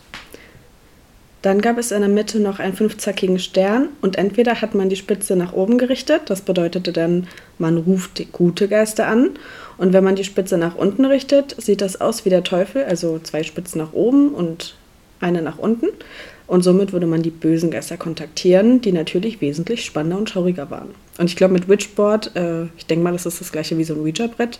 Dann 1.42 1.60
gab 1.60 1.78
es 1.78 1.92
in 1.92 2.00
der 2.00 2.08
Mitte 2.08 2.40
noch 2.40 2.58
einen 2.58 2.74
fünfzackigen 2.74 3.38
Stern 3.38 3.90
und 4.00 4.16
entweder 4.16 4.60
hat 4.60 4.74
man 4.74 4.88
die 4.88 4.96
Spitze 4.96 5.36
nach 5.36 5.52
oben 5.52 5.78
gerichtet, 5.78 6.22
das 6.26 6.40
bedeutete 6.40 6.92
dann, 6.92 7.28
man 7.58 7.76
ruft 7.76 8.32
gute 8.32 8.66
Geister 8.66 9.06
an. 9.06 9.30
Und 9.76 9.92
wenn 9.92 10.02
man 10.02 10.16
die 10.16 10.24
Spitze 10.24 10.58
nach 10.58 10.74
unten 10.74 11.04
richtet, 11.04 11.54
sieht 11.60 11.80
das 11.80 12.00
aus 12.00 12.24
wie 12.24 12.30
der 12.30 12.42
Teufel, 12.42 12.84
also 12.84 13.20
zwei 13.20 13.44
Spitzen 13.44 13.80
nach 13.80 13.92
oben 13.92 14.30
und 14.30 14.74
eine 15.20 15.40
nach 15.40 15.58
unten. 15.58 15.86
Und 16.48 16.62
somit 16.62 16.92
würde 16.92 17.06
man 17.06 17.22
die 17.22 17.30
bösen 17.30 17.70
Geister 17.70 17.96
kontaktieren, 17.96 18.80
die 18.80 18.90
natürlich 18.90 19.40
wesentlich 19.40 19.84
spannender 19.84 20.18
und 20.18 20.30
schauriger 20.30 20.70
waren. 20.70 20.94
Und 21.18 21.26
ich 21.26 21.36
glaube, 21.36 21.52
mit 21.52 21.68
Witchboard, 21.68 22.34
äh, 22.34 22.64
ich 22.76 22.86
denke 22.86 23.04
mal, 23.04 23.12
das 23.12 23.26
ist 23.26 23.40
das 23.40 23.52
gleiche 23.52 23.78
wie 23.78 23.84
so 23.84 23.94
ein 23.94 24.00
Ouija-Brett, 24.00 24.58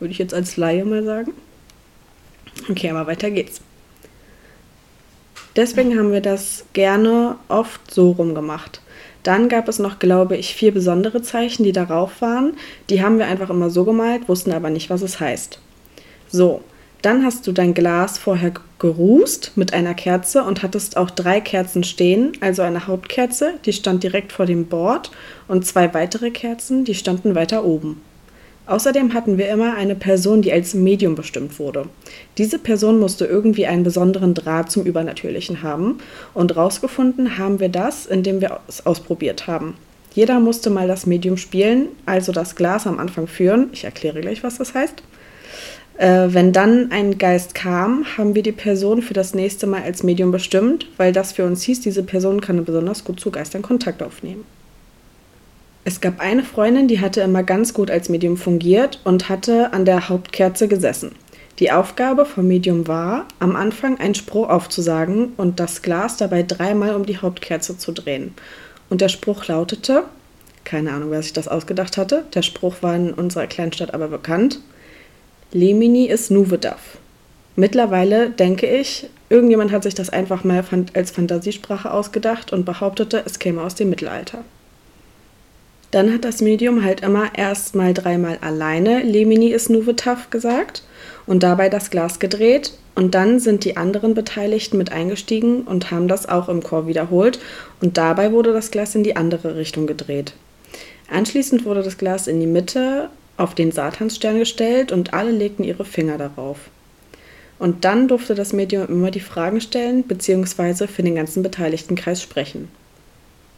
würde 0.00 0.12
ich 0.12 0.18
jetzt 0.18 0.34
als 0.34 0.56
Laie 0.56 0.84
mal 0.84 1.04
sagen. 1.04 1.32
Okay, 2.68 2.90
aber 2.90 3.06
weiter 3.06 3.30
geht's. 3.30 3.62
Deswegen 5.56 5.98
haben 5.98 6.12
wir 6.12 6.20
das 6.20 6.64
gerne 6.72 7.36
oft 7.48 7.92
so 7.92 8.12
rumgemacht. 8.12 8.80
Dann 9.22 9.48
gab 9.48 9.68
es 9.68 9.78
noch, 9.78 9.98
glaube 9.98 10.36
ich, 10.36 10.54
vier 10.54 10.72
besondere 10.72 11.22
Zeichen, 11.22 11.64
die 11.64 11.72
darauf 11.72 12.22
waren. 12.22 12.54
Die 12.88 13.02
haben 13.02 13.18
wir 13.18 13.26
einfach 13.26 13.50
immer 13.50 13.68
so 13.68 13.84
gemalt, 13.84 14.28
wussten 14.28 14.52
aber 14.52 14.70
nicht, 14.70 14.88
was 14.88 15.02
es 15.02 15.20
heißt. 15.20 15.58
So, 16.30 16.62
dann 17.02 17.24
hast 17.24 17.46
du 17.46 17.52
dein 17.52 17.74
Glas 17.74 18.18
vorher 18.18 18.52
gerußt 18.78 19.52
mit 19.56 19.72
einer 19.72 19.94
Kerze 19.94 20.42
und 20.42 20.62
hattest 20.62 20.96
auch 20.96 21.10
drei 21.10 21.40
Kerzen 21.40 21.82
stehen, 21.82 22.32
also 22.40 22.62
eine 22.62 22.86
Hauptkerze, 22.86 23.54
die 23.64 23.72
stand 23.72 24.02
direkt 24.02 24.32
vor 24.32 24.46
dem 24.46 24.66
Board 24.66 25.10
und 25.48 25.66
zwei 25.66 25.92
weitere 25.94 26.30
Kerzen, 26.30 26.84
die 26.84 26.94
standen 26.94 27.34
weiter 27.34 27.64
oben. 27.64 28.02
Außerdem 28.66 29.14
hatten 29.14 29.36
wir 29.36 29.48
immer 29.48 29.74
eine 29.74 29.96
Person, 29.96 30.42
die 30.42 30.52
als 30.52 30.74
Medium 30.74 31.14
bestimmt 31.14 31.58
wurde. 31.58 31.86
Diese 32.38 32.58
Person 32.58 33.00
musste 33.00 33.24
irgendwie 33.24 33.66
einen 33.66 33.82
besonderen 33.82 34.34
Draht 34.34 34.70
zum 34.70 34.84
Übernatürlichen 34.84 35.62
haben 35.62 35.98
und 36.34 36.56
rausgefunden 36.56 37.36
haben 37.36 37.58
wir 37.58 37.68
das, 37.68 38.06
indem 38.06 38.40
wir 38.40 38.60
es 38.68 38.86
ausprobiert 38.86 39.46
haben. 39.46 39.74
Jeder 40.12 40.40
musste 40.40 40.70
mal 40.70 40.88
das 40.88 41.06
Medium 41.06 41.36
spielen, 41.36 41.88
also 42.06 42.32
das 42.32 42.56
Glas 42.56 42.86
am 42.86 42.98
Anfang 42.98 43.26
führen. 43.26 43.70
Ich 43.72 43.84
erkläre 43.84 44.20
gleich, 44.20 44.42
was 44.42 44.58
das 44.58 44.74
heißt. 44.74 45.02
Äh, 45.98 46.28
wenn 46.32 46.52
dann 46.52 46.90
ein 46.90 47.18
Geist 47.18 47.54
kam, 47.54 48.06
haben 48.16 48.34
wir 48.34 48.42
die 48.42 48.52
Person 48.52 49.02
für 49.02 49.14
das 49.14 49.34
nächste 49.34 49.66
Mal 49.66 49.82
als 49.82 50.02
Medium 50.02 50.32
bestimmt, 50.32 50.86
weil 50.96 51.12
das 51.12 51.32
für 51.32 51.44
uns 51.44 51.62
hieß, 51.62 51.80
diese 51.80 52.02
Person 52.02 52.40
kann 52.40 52.64
besonders 52.64 53.04
gut 53.04 53.20
zu 53.20 53.30
Geistern 53.30 53.62
Kontakt 53.62 54.02
aufnehmen. 54.02 54.44
Es 55.82 56.00
gab 56.00 56.20
eine 56.20 56.44
Freundin, 56.44 56.88
die 56.88 57.00
hatte 57.00 57.22
immer 57.22 57.42
ganz 57.42 57.72
gut 57.72 57.90
als 57.90 58.10
Medium 58.10 58.36
fungiert 58.36 59.00
und 59.04 59.28
hatte 59.28 59.72
an 59.72 59.86
der 59.86 60.08
Hauptkerze 60.10 60.68
gesessen. 60.68 61.12
Die 61.58 61.72
Aufgabe 61.72 62.26
vom 62.26 62.48
Medium 62.48 62.86
war, 62.86 63.26
am 63.38 63.56
Anfang 63.56 63.98
einen 63.98 64.14
Spruch 64.14 64.48
aufzusagen 64.48 65.32
und 65.36 65.58
das 65.58 65.82
Glas 65.82 66.16
dabei 66.16 66.42
dreimal 66.42 66.94
um 66.94 67.06
die 67.06 67.18
Hauptkerze 67.18 67.78
zu 67.78 67.92
drehen. 67.92 68.34
Und 68.90 69.00
der 69.00 69.08
Spruch 69.08 69.46
lautete, 69.46 70.04
keine 70.64 70.92
Ahnung, 70.92 71.10
wer 71.10 71.22
sich 71.22 71.32
das 71.32 71.48
ausgedacht 71.48 71.96
hatte, 71.96 72.24
der 72.34 72.42
Spruch 72.42 72.76
war 72.82 72.94
in 72.94 73.12
unserer 73.12 73.46
Kleinstadt 73.46 73.94
aber 73.94 74.08
bekannt, 74.08 74.60
Lemini 75.52 76.06
ist 76.06 76.30
Nuvedaf. 76.30 76.98
Mittlerweile 77.56 78.30
denke 78.30 78.66
ich, 78.66 79.08
irgendjemand 79.28 79.72
hat 79.72 79.82
sich 79.82 79.94
das 79.94 80.10
einfach 80.10 80.44
mal 80.44 80.64
als 80.94 81.10
Fantasiesprache 81.10 81.90
ausgedacht 81.90 82.52
und 82.52 82.64
behauptete, 82.64 83.22
es 83.24 83.38
käme 83.38 83.62
aus 83.62 83.74
dem 83.74 83.90
Mittelalter. 83.90 84.44
Dann 85.90 86.12
hat 86.12 86.24
das 86.24 86.40
Medium 86.40 86.84
halt 86.84 87.00
immer 87.00 87.30
erst 87.36 87.74
mal 87.74 87.94
dreimal 87.94 88.38
alleine 88.40 89.02
Lemini 89.02 89.48
ist 89.48 89.70
Nuvetaf 89.70 90.30
gesagt 90.30 90.84
und 91.26 91.42
dabei 91.42 91.68
das 91.68 91.90
Glas 91.90 92.20
gedreht 92.20 92.72
und 92.94 93.14
dann 93.14 93.40
sind 93.40 93.64
die 93.64 93.76
anderen 93.76 94.14
Beteiligten 94.14 94.78
mit 94.78 94.92
eingestiegen 94.92 95.62
und 95.62 95.90
haben 95.90 96.06
das 96.06 96.28
auch 96.28 96.48
im 96.48 96.62
Chor 96.62 96.86
wiederholt 96.86 97.40
und 97.80 97.96
dabei 97.96 98.30
wurde 98.30 98.52
das 98.52 98.70
Glas 98.70 98.94
in 98.94 99.02
die 99.02 99.16
andere 99.16 99.56
Richtung 99.56 99.86
gedreht. 99.86 100.34
Anschließend 101.10 101.64
wurde 101.64 101.82
das 101.82 101.98
Glas 101.98 102.28
in 102.28 102.38
die 102.38 102.46
Mitte 102.46 103.10
auf 103.36 103.54
den 103.54 103.72
Satansstern 103.72 104.38
gestellt 104.38 104.92
und 104.92 105.12
alle 105.12 105.32
legten 105.32 105.64
ihre 105.64 105.84
Finger 105.84 106.18
darauf. 106.18 106.58
Und 107.58 107.84
dann 107.84 108.06
durfte 108.06 108.34
das 108.34 108.52
Medium 108.52 108.86
immer 108.88 109.10
die 109.10 109.20
Fragen 109.20 109.60
stellen 109.60 110.04
bzw. 110.04 110.86
für 110.86 111.02
den 111.02 111.16
ganzen 111.16 111.42
Beteiligtenkreis 111.42 112.22
sprechen. 112.22 112.68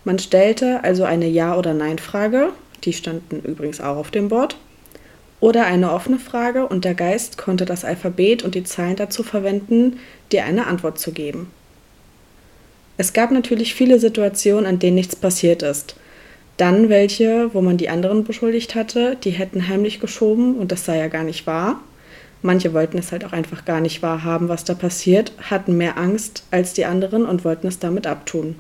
Man 0.05 0.19
stellte 0.19 0.83
also 0.83 1.05
eine 1.05 1.29
Ja- 1.29 1.57
oder 1.57 1.75
Nein-Frage, 1.75 2.51
die 2.85 2.93
standen 2.93 3.41
übrigens 3.41 3.81
auch 3.81 3.97
auf 3.97 4.11
dem 4.11 4.29
Board, 4.29 4.57
oder 5.41 5.67
eine 5.67 5.93
offene 5.93 6.19
Frage 6.19 6.67
und 6.67 6.85
der 6.85 6.95
Geist 6.95 7.37
konnte 7.37 7.65
das 7.65 7.85
Alphabet 7.85 8.45
und 8.45 8.55
die 8.55 8.63
Zahlen 8.63 8.97
dazu 8.97 9.25
verwenden, 9.25 9.99
dir 10.31 10.45
eine 10.45 10.69
Antwort 10.69 10.99
zu 10.99 11.13
geben. 11.13 11.51
Es 12.97 13.13
gab 13.13 13.33
natürlich 13.33 13.75
viele 13.75 13.99
Situationen, 13.99 14.67
an 14.67 14.79
denen 14.79 14.95
nichts 14.95 15.17
passiert 15.17 15.63
ist. 15.63 15.97
Dann 16.59 16.89
welche, 16.89 17.53
wo 17.55 17.61
man 17.61 17.77
die 17.77 17.89
anderen 17.89 18.23
beschuldigt 18.23 18.75
hatte, 18.75 19.17
die 19.25 19.31
hätten 19.31 19.67
heimlich 19.67 19.99
geschoben 19.99 20.57
und 20.57 20.71
das 20.71 20.85
sei 20.85 20.99
ja 20.99 21.09
gar 21.09 21.25
nicht 21.25 21.47
wahr. 21.47 21.81
Manche 22.43 22.73
wollten 22.73 22.99
es 22.99 23.11
halt 23.11 23.25
auch 23.25 23.33
einfach 23.33 23.65
gar 23.65 23.81
nicht 23.81 24.03
wahrhaben, 24.03 24.49
was 24.49 24.65
da 24.65 24.75
passiert, 24.75 25.33
hatten 25.51 25.77
mehr 25.77 25.97
Angst 25.97 26.45
als 26.51 26.73
die 26.73 26.85
anderen 26.85 27.25
und 27.25 27.45
wollten 27.45 27.67
es 27.67 27.79
damit 27.79 28.07
abtun. 28.07 28.57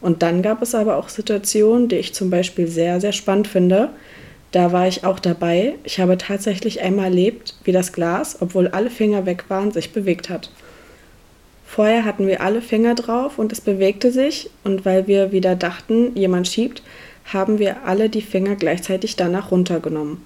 Und 0.00 0.22
dann 0.22 0.42
gab 0.42 0.62
es 0.62 0.74
aber 0.74 0.96
auch 0.96 1.08
Situationen, 1.08 1.88
die 1.88 1.96
ich 1.96 2.14
zum 2.14 2.30
Beispiel 2.30 2.68
sehr, 2.68 3.00
sehr 3.00 3.12
spannend 3.12 3.48
finde. 3.48 3.90
Da 4.52 4.72
war 4.72 4.88
ich 4.88 5.04
auch 5.04 5.18
dabei. 5.18 5.74
Ich 5.84 6.00
habe 6.00 6.16
tatsächlich 6.16 6.80
einmal 6.80 7.06
erlebt, 7.06 7.54
wie 7.64 7.72
das 7.72 7.92
Glas, 7.92 8.38
obwohl 8.40 8.68
alle 8.68 8.90
Finger 8.90 9.26
weg 9.26 9.44
waren, 9.48 9.72
sich 9.72 9.92
bewegt 9.92 10.30
hat. 10.30 10.50
Vorher 11.66 12.04
hatten 12.04 12.26
wir 12.26 12.40
alle 12.40 12.62
Finger 12.62 12.94
drauf 12.94 13.38
und 13.38 13.52
es 13.52 13.60
bewegte 13.60 14.10
sich 14.10 14.50
und 14.64 14.86
weil 14.86 15.06
wir 15.06 15.32
wieder 15.32 15.54
dachten, 15.54 16.16
jemand 16.16 16.48
schiebt, 16.48 16.82
haben 17.26 17.58
wir 17.58 17.84
alle 17.84 18.08
die 18.08 18.22
Finger 18.22 18.56
gleichzeitig 18.56 19.16
danach 19.16 19.50
runtergenommen. 19.50 20.22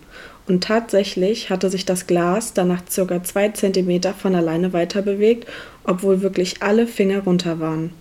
Und 0.46 0.64
tatsächlich 0.64 1.50
hatte 1.50 1.68
sich 1.68 1.84
das 1.84 2.06
Glas 2.06 2.54
danach 2.54 2.82
ca. 2.84 3.24
zwei 3.24 3.48
Zentimeter 3.48 4.14
von 4.14 4.34
alleine 4.34 4.72
weiter 4.72 5.02
bewegt, 5.02 5.48
obwohl 5.84 6.22
wirklich 6.22 6.62
alle 6.62 6.86
Finger 6.86 7.24
runter 7.24 7.58
waren. 7.58 7.92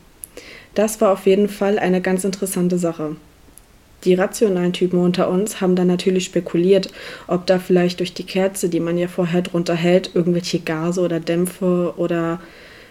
Das 0.76 1.02
war 1.02 1.12
auf 1.12 1.26
jeden 1.26 1.50
Fall 1.50 1.80
eine 1.80 2.02
ganz 2.02 2.24
interessante 2.24 2.78
Sache. 2.78 3.16
Die 4.04 4.16
rationalen 4.16 4.74
Typen 4.74 5.00
unter 5.00 5.30
uns 5.30 5.62
haben 5.62 5.76
dann 5.76 5.88
natürlich 5.88 6.26
spekuliert, 6.26 6.92
ob 7.28 7.46
da 7.46 7.60
vielleicht 7.60 8.00
durch 8.00 8.14
die 8.14 8.26
Kerze, 8.26 8.68
die 8.68 8.80
man 8.80 8.98
ja 8.98 9.08
vorher 9.08 9.44
drunter 9.44 9.76
hält, 9.76 10.12
irgendwelche 10.16 10.60
Gase 10.60 11.02
oder 11.02 11.20
Dämpfe 11.20 11.94
oder 11.98 12.40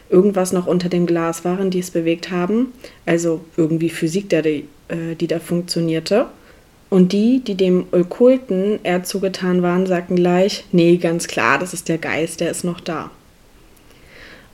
irgendwas 0.08 0.52
noch 0.52 0.66
unter 0.66 0.88
dem 0.88 1.06
Glas 1.06 1.44
waren, 1.44 1.70
die 1.70 1.80
es 1.80 1.90
bewegt 1.90 2.30
haben. 2.30 2.72
Also 3.06 3.44
irgendwie 3.56 3.88
Physik, 3.88 4.28
die, 4.28 4.66
äh, 4.88 5.14
die 5.18 5.26
da 5.26 5.40
funktionierte. 5.40 6.26
Und 6.90 7.12
die, 7.12 7.40
die 7.40 7.54
dem 7.54 7.86
Okkulten 7.92 8.80
eher 8.82 9.04
zugetan 9.04 9.62
waren, 9.62 9.86
sagten 9.86 10.16
gleich, 10.16 10.64
nee, 10.72 10.96
ganz 10.96 11.28
klar, 11.28 11.58
das 11.58 11.72
ist 11.72 11.88
der 11.88 11.98
Geist, 11.98 12.40
der 12.40 12.50
ist 12.50 12.64
noch 12.64 12.80
da. 12.80 13.10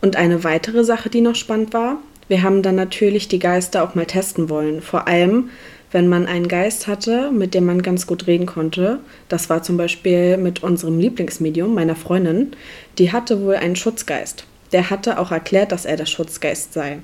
Und 0.03 0.17
eine 0.17 0.45
weitere 0.45 0.85
Sache, 0.85 1.09
die 1.09 1.23
noch 1.23 1.35
spannend 1.35 1.73
war, 1.73 1.99
wir 2.29 2.43
haben 2.43 2.63
dann 2.63 2.75
natürlich 2.75 3.29
die 3.29 3.39
Geister 3.39 3.85
auch 3.85 3.95
mal 3.95 4.07
testen 4.07 4.49
wollen. 4.49 4.83
Vor 4.83 5.07
allem, 5.07 5.51
wenn 5.93 6.09
man 6.09 6.27
einen 6.27 6.49
Geist 6.49 6.87
hatte, 6.87 7.31
mit 7.31 7.55
dem 7.55 7.65
man 7.67 7.83
ganz 7.83 8.07
gut 8.07 8.27
reden 8.27 8.47
konnte. 8.47 8.99
Das 9.29 9.49
war 9.49 9.63
zum 9.63 9.77
Beispiel 9.77 10.37
mit 10.37 10.63
unserem 10.63 10.99
Lieblingsmedium, 10.99 11.75
meiner 11.75 11.97
Freundin. 11.97 12.53
Die 12.99 13.13
hatte 13.13 13.43
wohl 13.43 13.55
einen 13.55 13.77
Schutzgeist. 13.77 14.45
Der 14.73 14.91
hatte 14.91 15.19
auch 15.19 15.31
erklärt, 15.31 15.73
dass 15.73 15.85
er 15.85 15.97
der 15.97 16.07
Schutzgeist 16.07 16.73
sei. 16.73 16.99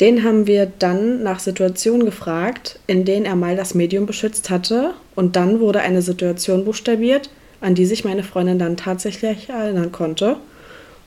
Den 0.00 0.24
haben 0.24 0.46
wir 0.46 0.66
dann 0.78 1.22
nach 1.22 1.40
Situationen 1.40 2.04
gefragt, 2.04 2.78
in 2.86 3.04
denen 3.04 3.26
er 3.26 3.36
mal 3.36 3.56
das 3.56 3.74
Medium 3.74 4.06
beschützt 4.06 4.50
hatte. 4.50 4.94
Und 5.14 5.36
dann 5.36 5.60
wurde 5.60 5.80
eine 5.80 6.02
Situation 6.02 6.64
buchstabiert, 6.64 7.30
an 7.60 7.74
die 7.74 7.86
sich 7.86 8.04
meine 8.04 8.22
Freundin 8.22 8.58
dann 8.58 8.76
tatsächlich 8.76 9.48
erinnern 9.48 9.92
konnte. 9.92 10.36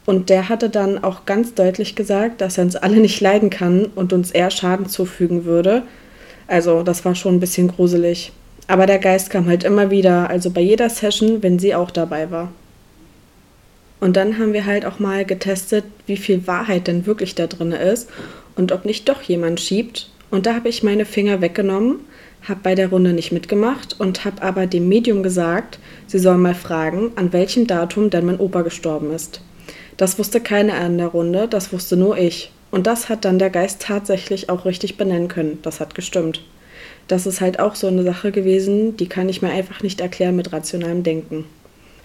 Und 0.09 0.31
der 0.31 0.49
hatte 0.49 0.71
dann 0.71 1.03
auch 1.03 1.27
ganz 1.27 1.53
deutlich 1.53 1.93
gesagt, 1.93 2.41
dass 2.41 2.57
er 2.57 2.63
uns 2.63 2.75
alle 2.75 2.97
nicht 2.97 3.21
leiden 3.21 3.51
kann 3.51 3.85
und 3.93 4.11
uns 4.11 4.31
eher 4.31 4.49
Schaden 4.49 4.87
zufügen 4.87 5.45
würde. 5.45 5.83
Also 6.47 6.81
das 6.81 7.05
war 7.05 7.13
schon 7.13 7.35
ein 7.35 7.39
bisschen 7.39 7.67
gruselig. 7.67 8.31
Aber 8.65 8.87
der 8.87 8.97
Geist 8.97 9.29
kam 9.29 9.45
halt 9.45 9.63
immer 9.63 9.91
wieder, 9.91 10.27
also 10.27 10.49
bei 10.49 10.61
jeder 10.61 10.89
Session, 10.89 11.43
wenn 11.43 11.59
sie 11.59 11.75
auch 11.75 11.91
dabei 11.91 12.31
war. 12.31 12.51
Und 13.99 14.15
dann 14.15 14.39
haben 14.39 14.53
wir 14.53 14.65
halt 14.65 14.83
auch 14.83 14.97
mal 14.97 15.25
getestet, 15.25 15.83
wie 16.07 16.17
viel 16.17 16.47
Wahrheit 16.47 16.87
denn 16.87 17.05
wirklich 17.05 17.35
da 17.35 17.45
drin 17.45 17.71
ist 17.71 18.09
und 18.55 18.71
ob 18.71 18.85
nicht 18.85 19.07
doch 19.09 19.21
jemand 19.21 19.59
schiebt. 19.59 20.09
Und 20.31 20.47
da 20.47 20.55
habe 20.55 20.69
ich 20.69 20.81
meine 20.81 21.05
Finger 21.05 21.39
weggenommen, 21.39 21.99
habe 22.47 22.61
bei 22.63 22.73
der 22.73 22.89
Runde 22.89 23.13
nicht 23.13 23.31
mitgemacht 23.31 23.99
und 23.99 24.25
habe 24.25 24.41
aber 24.41 24.65
dem 24.65 24.89
Medium 24.89 25.21
gesagt, 25.21 25.77
sie 26.07 26.17
soll 26.17 26.39
mal 26.39 26.55
fragen, 26.55 27.11
an 27.15 27.31
welchem 27.31 27.67
Datum 27.67 28.09
denn 28.09 28.25
mein 28.25 28.39
Opa 28.39 28.63
gestorben 28.63 29.13
ist. 29.13 29.41
Das 29.99 30.17
wusste 30.17 30.39
keiner 30.39 30.79
in 30.85 30.97
der 30.97 31.07
Runde, 31.07 31.49
das 31.49 31.73
wusste 31.73 31.97
nur 31.97 32.17
ich. 32.17 32.53
Und 32.71 32.87
das 32.87 33.09
hat 33.09 33.25
dann 33.25 33.37
der 33.37 33.49
Geist 33.49 33.81
tatsächlich 33.81 34.49
auch 34.49 34.63
richtig 34.63 34.95
benennen 34.95 35.27
können. 35.27 35.59
Das 35.61 35.81
hat 35.81 35.93
gestimmt. 35.93 36.41
Das 37.09 37.25
ist 37.25 37.41
halt 37.41 37.59
auch 37.59 37.75
so 37.75 37.87
eine 37.87 38.03
Sache 38.03 38.31
gewesen, 38.31 38.95
die 38.95 39.09
kann 39.09 39.27
ich 39.27 39.41
mir 39.41 39.49
einfach 39.49 39.83
nicht 39.83 39.99
erklären 39.99 40.37
mit 40.37 40.53
rationalem 40.53 41.03
Denken. 41.03 41.43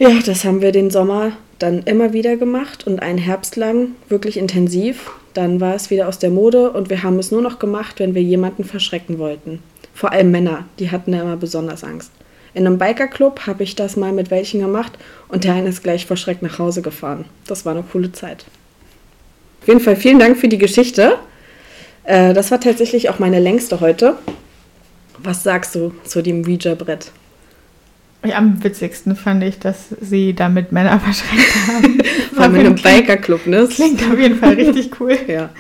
Ja, 0.01 0.11
das 0.27 0.45
haben 0.45 0.61
wir 0.61 0.73
den 0.73 0.91
Sommer 0.91 1.37
dann 1.61 1.85
immer 1.85 2.13
wieder 2.13 2.37
gemacht 2.37 2.85
und 2.85 3.01
einen 3.01 3.19
Herbst 3.19 3.55
lang 3.55 3.93
wirklich 4.09 4.39
intensiv. 4.39 5.13
Dann 5.33 5.61
war 5.61 5.77
es 5.77 5.89
wieder 5.89 6.09
aus 6.09 6.19
der 6.19 6.31
Mode 6.31 6.73
und 6.73 6.91
wir 6.91 7.05
haben 7.05 7.21
es 7.21 7.31
nur 7.31 7.43
noch 7.43 7.61
gemacht, 7.61 8.01
wenn 8.01 8.17
wir 8.17 8.23
jemanden 8.23 8.65
verschrecken 8.65 9.21
wollten. 9.21 9.63
Vor 9.95 10.11
allem 10.11 10.33
Männer, 10.33 10.65
die 10.81 10.91
hatten 10.91 11.13
da 11.13 11.23
immer 11.23 11.37
besonders 11.37 11.85
Angst. 11.85 12.11
In 12.55 12.67
einem 12.67 12.79
Bikerclub 12.79 13.47
habe 13.47 13.65
ich 13.65 13.75
das 13.75 13.97
mal 13.97 14.13
mit 14.13 14.31
welchen 14.31 14.61
gemacht 14.61 14.93
und 15.29 15.43
der 15.43 15.55
eine 15.55 15.69
ist 15.69 15.83
gleich 15.83 16.07
vor 16.07 16.17
Schreck 16.17 16.41
nach 16.41 16.61
Hause 16.61 16.83
gefahren. 16.83 17.25
Das 17.49 17.67
war 17.67 17.73
eine 17.75 17.83
coole 17.83 18.13
Zeit. 18.13 18.45
Auf 19.61 19.69
jeden 19.69 19.81
Fall 19.81 19.97
vielen 19.97 20.21
Dank 20.21 20.39
für 20.39 20.49
die 20.49 20.59
Geschichte. 20.59 21.19
Äh, 22.05 22.33
das 22.33 22.53
war 22.53 22.61
tatsächlich 22.61 23.11
auch 23.11 23.19
meine 23.19 23.41
längste 23.41 23.81
heute. 23.81 24.17
Was 25.19 25.43
sagst 25.43 25.75
du 25.75 25.93
zu 26.05 26.23
dem 26.23 26.45
Ouija-Brett? 26.45 27.11
Ja, 28.25 28.37
am 28.37 28.63
witzigsten 28.63 29.17
fand 29.17 29.43
ich, 29.43 29.59
dass 29.59 29.89
sie 30.01 30.33
damit 30.33 30.71
Männer 30.71 31.01
verschreckt 31.05 31.57
haben. 31.67 31.99
Vor 32.33 32.45
allem 32.45 32.55
in 32.55 32.67
einem 32.67 32.75
Bikerclub, 32.77 33.47
ne? 33.47 33.57
Das 33.59 33.71
klingt 33.71 34.01
auf 34.03 34.19
jeden 34.19 34.39
Fall 34.39 34.55
richtig 34.55 34.91
cool. 35.01 35.19
ja. 35.27 35.51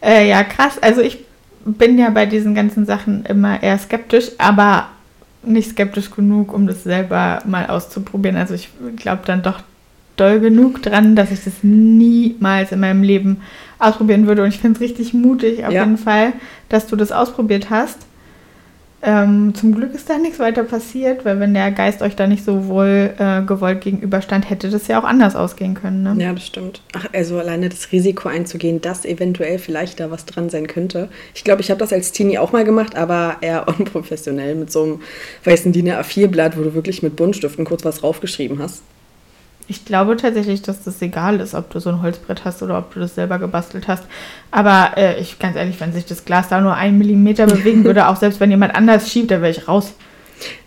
Äh, 0.00 0.28
ja, 0.28 0.44
krass. 0.44 0.78
Also 0.80 1.00
ich 1.02 1.18
bin 1.64 1.98
ja 1.98 2.10
bei 2.10 2.26
diesen 2.26 2.54
ganzen 2.54 2.86
Sachen 2.86 3.24
immer 3.26 3.62
eher 3.62 3.78
skeptisch, 3.78 4.30
aber 4.38 4.88
nicht 5.44 5.70
skeptisch 5.70 6.10
genug, 6.10 6.52
um 6.52 6.66
das 6.66 6.84
selber 6.84 7.42
mal 7.46 7.66
auszuprobieren. 7.66 8.36
Also 8.36 8.54
ich 8.54 8.68
glaube 8.96 9.22
dann 9.26 9.42
doch 9.42 9.60
doll 10.16 10.40
genug 10.40 10.82
dran, 10.82 11.16
dass 11.16 11.30
ich 11.30 11.44
das 11.44 11.54
niemals 11.62 12.72
in 12.72 12.80
meinem 12.80 13.02
Leben 13.02 13.38
ausprobieren 13.78 14.26
würde. 14.26 14.42
Und 14.42 14.48
ich 14.48 14.58
finde 14.58 14.76
es 14.76 14.80
richtig 14.80 15.14
mutig 15.14 15.64
auf 15.64 15.72
ja. 15.72 15.82
jeden 15.82 15.98
Fall, 15.98 16.32
dass 16.68 16.86
du 16.86 16.96
das 16.96 17.12
ausprobiert 17.12 17.70
hast. 17.70 17.98
Ähm, 19.04 19.52
zum 19.54 19.74
Glück 19.74 19.94
ist 19.94 20.08
da 20.08 20.16
nichts 20.16 20.38
weiter 20.38 20.62
passiert, 20.62 21.24
weil 21.24 21.40
wenn 21.40 21.54
der 21.54 21.72
Geist 21.72 22.02
euch 22.02 22.14
da 22.14 22.28
nicht 22.28 22.44
so 22.44 22.66
wohl 22.66 23.12
äh, 23.18 23.42
gewollt 23.42 23.80
gegenüberstand, 23.80 24.48
hätte 24.48 24.70
das 24.70 24.86
ja 24.86 25.00
auch 25.00 25.04
anders 25.04 25.34
ausgehen 25.34 25.74
können. 25.74 26.04
Ne? 26.04 26.22
Ja, 26.22 26.32
das 26.32 26.46
stimmt. 26.46 26.82
Ach, 26.92 27.06
also 27.12 27.38
alleine 27.38 27.68
das 27.68 27.90
Risiko 27.90 28.28
einzugehen, 28.28 28.80
dass 28.80 29.04
eventuell 29.04 29.58
vielleicht 29.58 29.98
da 29.98 30.12
was 30.12 30.24
dran 30.24 30.50
sein 30.50 30.68
könnte. 30.68 31.08
Ich 31.34 31.42
glaube, 31.42 31.62
ich 31.62 31.70
habe 31.70 31.80
das 31.80 31.92
als 31.92 32.12
Teenie 32.12 32.38
auch 32.38 32.52
mal 32.52 32.64
gemacht, 32.64 32.94
aber 32.94 33.38
eher 33.40 33.66
unprofessionell 33.78 34.54
mit 34.54 34.70
so 34.70 34.84
einem 34.84 35.00
weißen 35.44 35.72
DIN 35.72 35.90
A4-Blatt, 35.90 36.56
wo 36.56 36.62
du 36.62 36.74
wirklich 36.74 37.02
mit 37.02 37.16
Buntstiften 37.16 37.64
kurz 37.64 37.84
was 37.84 37.98
draufgeschrieben 37.98 38.60
hast. 38.60 38.82
Ich 39.72 39.86
glaube 39.86 40.18
tatsächlich, 40.18 40.60
dass 40.60 40.84
das 40.84 41.00
egal 41.00 41.40
ist, 41.40 41.54
ob 41.54 41.70
du 41.70 41.80
so 41.80 41.88
ein 41.88 42.02
Holzbrett 42.02 42.44
hast 42.44 42.62
oder 42.62 42.76
ob 42.76 42.92
du 42.92 43.00
das 43.00 43.14
selber 43.14 43.38
gebastelt 43.38 43.88
hast. 43.88 44.04
Aber 44.50 44.98
äh, 44.98 45.18
ich 45.18 45.38
ganz 45.38 45.56
ehrlich, 45.56 45.80
wenn 45.80 45.94
sich 45.94 46.04
das 46.04 46.26
Glas 46.26 46.48
da 46.48 46.60
nur 46.60 46.74
einen 46.74 46.98
Millimeter 46.98 47.46
bewegen 47.46 47.82
würde, 47.86 48.08
auch 48.08 48.16
selbst 48.16 48.38
wenn 48.38 48.50
jemand 48.50 48.74
anders 48.74 49.10
schiebt, 49.10 49.30
dann 49.30 49.40
wäre 49.40 49.50
ich 49.50 49.68
raus. 49.68 49.94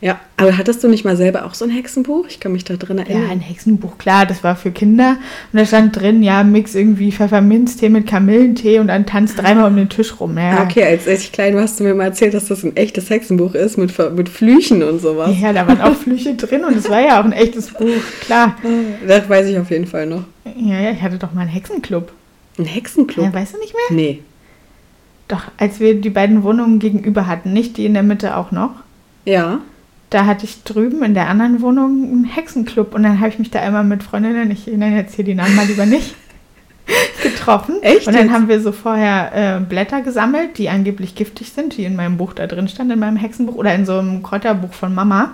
Ja, 0.02 0.20
aber 0.38 0.58
hattest 0.58 0.84
du 0.84 0.88
nicht 0.88 1.06
mal 1.06 1.18
selber 1.18 1.46
auch 1.46 1.54
so 1.54 1.66
ein 1.66 1.72
Hexenbuch? 1.72 2.26
Ich 2.28 2.40
kann 2.40 2.52
mich 2.52 2.64
da 2.64 2.76
drin 2.76 2.98
erinnern. 2.98 3.24
Ja, 3.24 3.30
ein 3.30 3.40
Hexenbuch, 3.40 3.98
klar, 3.98 4.26
das 4.26 4.44
war 4.44 4.56
für 4.56 4.72
Kinder. 4.72 5.18
Und 5.52 5.60
da 5.60 5.66
stand 5.66 5.96
drin, 5.96 6.24
ja, 6.24 6.44
mix 6.44 6.76
irgendwie 6.76 7.12
Pfefferminztee 7.12 7.90
mit 7.90 8.08
Kamillentee 8.08 8.80
und 8.80 8.88
dann 8.88 9.06
tanzt 9.06 9.42
dreimal 9.42 9.70
um 9.70 9.76
den 9.76 9.90
Tisch 9.90 10.20
rum. 10.20 10.38
Ja. 10.38 10.58
Ah, 10.58 10.64
okay, 10.64 10.84
als, 10.84 11.08
ich 11.08 11.32
klein 11.32 11.56
war, 11.56 11.64
hast 11.64 11.80
du 11.80 11.84
mir 11.84 11.96
mal 11.96 12.06
erzählt, 12.06 12.34
dass 12.34 12.46
das 12.46 12.64
ein 12.64 12.76
echtes 12.76 13.10
Hexenbuch 13.10 13.56
ist 13.56 13.78
mit, 13.78 13.94
mit 14.16 14.30
Flüchen 14.30 14.84
und 14.84 15.02
sowas. 15.02 15.32
Ja, 15.40 15.54
da 15.54 15.68
waren 15.68 15.82
auch 15.82 15.96
Flüche 15.96 16.36
drin 16.36 16.64
und 16.66 16.76
es 16.76 16.90
war 16.90 17.02
ja 17.02 17.20
auch 17.20 17.26
ein 17.26 17.34
echtes 17.34 17.72
Buch, 17.72 18.02
klar. 18.22 18.56
Ah, 18.64 18.68
das 19.08 19.28
weiß 19.30 19.48
ich 19.48 19.58
auf 19.58 19.72
jeden 19.72 19.88
Fall 19.88 20.06
noch. 20.06 20.24
Ja, 20.58 20.80
ja, 20.80 20.92
ich 20.92 21.02
hatte 21.02 21.18
doch 21.18 21.34
mal 21.34 21.42
einen 21.42 21.50
Hexenclub. 21.50 22.12
Ein 22.58 22.66
Hexenclub? 22.66 23.26
Ja, 23.26 23.34
weißt 23.34 23.56
du 23.56 23.60
nicht 23.60 23.74
mehr? 23.74 23.98
Nee. 23.98 24.20
Doch, 25.28 25.42
als 25.58 25.80
wir 25.80 26.00
die 26.00 26.10
beiden 26.10 26.44
Wohnungen 26.44 26.80
gegenüber 26.80 27.28
hatten, 27.28 27.52
nicht 27.52 27.78
die 27.78 27.86
in 27.86 27.94
der 27.94 28.04
Mitte 28.04 28.38
auch 28.38 28.52
noch. 28.52 28.72
Ja. 29.26 29.60
Da 30.10 30.26
hatte 30.26 30.46
ich 30.46 30.64
drüben 30.64 31.04
in 31.04 31.14
der 31.14 31.28
anderen 31.28 31.62
Wohnung 31.62 32.04
einen 32.04 32.26
Hexenclub 32.26 32.94
und 32.94 33.04
dann 33.04 33.20
habe 33.20 33.30
ich 33.30 33.40
mich 33.40 33.52
da 33.52 33.60
einmal 33.60 33.84
mit 33.84 34.04
Freundinnen, 34.04 34.50
ich 34.52 34.68
nenne 34.68 34.96
jetzt 34.96 35.16
hier 35.16 35.26
die 35.26 35.34
Namen 35.34 35.56
mal 35.56 35.66
lieber 35.66 35.86
nicht, 35.86 36.16
getroffen. 37.24 37.82
Echt 37.82 38.08
Und 38.08 38.16
dann 38.16 38.32
haben 38.32 38.48
wir 38.48 38.62
so 38.62 38.72
vorher 38.72 39.58
äh, 39.58 39.60
Blätter 39.60 40.02
gesammelt, 40.02 40.58
die 40.58 40.70
angeblich 40.70 41.16
giftig 41.16 41.52
sind, 41.52 41.76
die 41.76 41.86
in 41.86 41.96
meinem 41.96 42.18
Buch 42.18 42.34
da 42.34 42.48
drin 42.48 42.68
stand, 42.68 42.92
in 42.92 43.00
meinem 43.00 43.18
Hexenbuch 43.18 43.56
oder 43.56 43.74
in 43.74 43.86
so 43.86 43.98
einem 43.98 44.24
Kräuterbuch 44.24 44.74
von 44.74 44.94
Mama. 44.94 45.34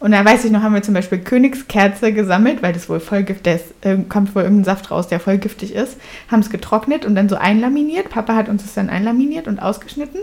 Und 0.00 0.12
dann 0.12 0.24
weiß 0.24 0.44
ich 0.44 0.52
noch, 0.52 0.62
haben 0.62 0.74
wir 0.74 0.82
zum 0.82 0.94
Beispiel 0.94 1.18
Königskerze 1.18 2.12
gesammelt, 2.12 2.62
weil 2.62 2.72
das 2.72 2.88
wohl 2.88 3.00
voll 3.00 3.24
giftig 3.24 3.54
ist, 3.54 3.84
äh, 3.84 3.96
kommt 4.08 4.34
wohl 4.34 4.42
irgendein 4.42 4.64
Saft 4.64 4.90
raus, 4.90 5.08
der 5.08 5.18
voll 5.18 5.38
giftig 5.38 5.74
ist. 5.74 5.96
Haben 6.30 6.40
es 6.40 6.50
getrocknet 6.50 7.04
und 7.04 7.16
dann 7.16 7.28
so 7.28 7.36
einlaminiert. 7.36 8.10
Papa 8.10 8.36
hat 8.36 8.48
uns 8.48 8.62
das 8.62 8.74
dann 8.74 8.90
einlaminiert 8.90 9.48
und 9.48 9.58
ausgeschnitten. 9.58 10.20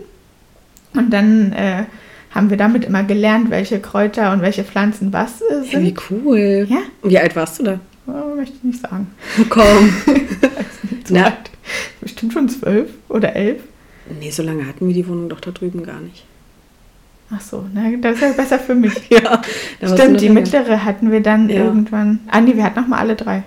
Und 0.94 1.10
dann 1.12 1.52
äh, 1.52 1.84
haben 2.36 2.50
wir 2.52 2.58
damit 2.58 2.84
immer 2.86 3.04
gelernt, 3.04 3.50
welche 3.50 3.80
Kräuter 3.80 4.32
und 4.34 4.42
welche 4.42 4.64
Pflanzen 4.64 5.12
was 5.14 5.42
äh, 5.42 5.46
Ja, 5.72 5.80
wie 5.82 5.86
sind. 5.88 6.02
cool. 6.12 6.68
Ja? 6.70 6.80
Wie 7.04 7.18
alt 7.18 7.36
warst 7.36 7.60
du 7.60 7.64
da? 7.64 7.80
Oh, 8.08 8.36
möchte 8.36 8.56
ich 8.58 8.64
nicht 8.64 8.82
sagen. 8.82 9.08
Komm. 9.50 9.94
So 11.08 11.14
Na. 11.14 11.26
alt. 11.26 11.52
Bestimmt 12.02 12.34
schon 12.34 12.50
zwölf 12.50 12.90
oder 13.10 13.36
elf. 13.36 13.62
nee, 14.20 14.32
so 14.32 14.42
lange 14.42 14.68
hatten 14.68 14.88
wir 14.88 14.94
die 14.96 15.08
Wohnung 15.08 15.30
doch 15.30 15.40
da 15.40 15.52
drüben 15.52 15.84
gar 15.84 16.00
nicht. 16.00 16.26
Ach 17.32 17.42
so, 17.42 17.64
na, 17.76 17.84
das 18.02 18.16
ist 18.16 18.22
ja 18.22 18.32
besser 18.32 18.58
für 18.60 18.74
mich. 18.76 18.94
Ja. 19.10 19.40
Stimmt, 19.84 20.20
die 20.22 20.30
mittlere 20.30 20.84
hatten 20.84 21.12
wir 21.12 21.22
dann 21.22 21.48
Ja. 21.50 21.64
irgendwann. 21.64 22.20
Ah, 22.32 22.42
nee, 22.42 22.56
wir 22.56 22.64
hatten 22.64 22.80
noch 22.80 22.88
mal 22.88 22.98
alle 22.98 23.16
drei. 23.16 23.44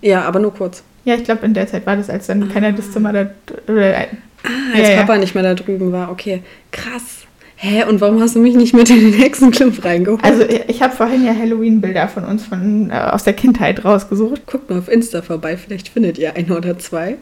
Ja, 0.00 0.22
aber 0.22 0.40
nur 0.40 0.54
kurz. 0.54 0.82
Ja, 1.04 1.14
ich 1.14 1.24
glaube, 1.24 1.44
in 1.44 1.52
der 1.52 1.66
Zeit 1.66 1.84
war 1.86 1.96
das, 1.96 2.08
als 2.08 2.26
dann 2.26 2.48
keiner 2.48 2.72
das 2.72 2.90
Zimmer 2.90 3.12
da. 3.12 3.30
Oder, 3.70 4.06
Ah, 4.44 4.48
als 4.74 4.88
Ja, 4.88 4.94
ja. 4.94 5.00
Papa 5.02 5.18
nicht 5.18 5.34
mehr 5.34 5.42
da 5.44 5.54
drüben 5.54 5.92
war. 5.92 6.10
Okay, 6.10 6.42
krass. 6.70 7.26
Hä, 7.60 7.82
und 7.82 8.00
warum 8.00 8.20
hast 8.20 8.36
du 8.36 8.38
mich 8.38 8.54
nicht 8.54 8.72
mit 8.72 8.88
in 8.88 9.00
den 9.00 9.12
Hexenclub 9.14 9.84
reingeholt? 9.84 10.22
also, 10.22 10.44
ich, 10.44 10.80
habe 10.80 10.94
vorhin 10.94 11.24
ja 11.24 11.34
Halloween-Bilder 11.34 12.06
von 12.06 12.24
uns 12.24 12.46
von, 12.46 12.90
äh, 12.90 12.94
aus 12.94 13.24
der 13.24 13.32
Kindheit 13.32 13.84
rausgesucht. 13.84 14.46
Guckt 14.46 14.70
mal 14.70 14.78
auf 14.78 14.88
Insta 14.88 15.22
vorbei, 15.22 15.56
vielleicht 15.56 15.88
findet 15.88 16.18
ihr 16.18 16.36
eine 16.36 16.56
oder 16.56 16.78
zwei. 16.78 17.16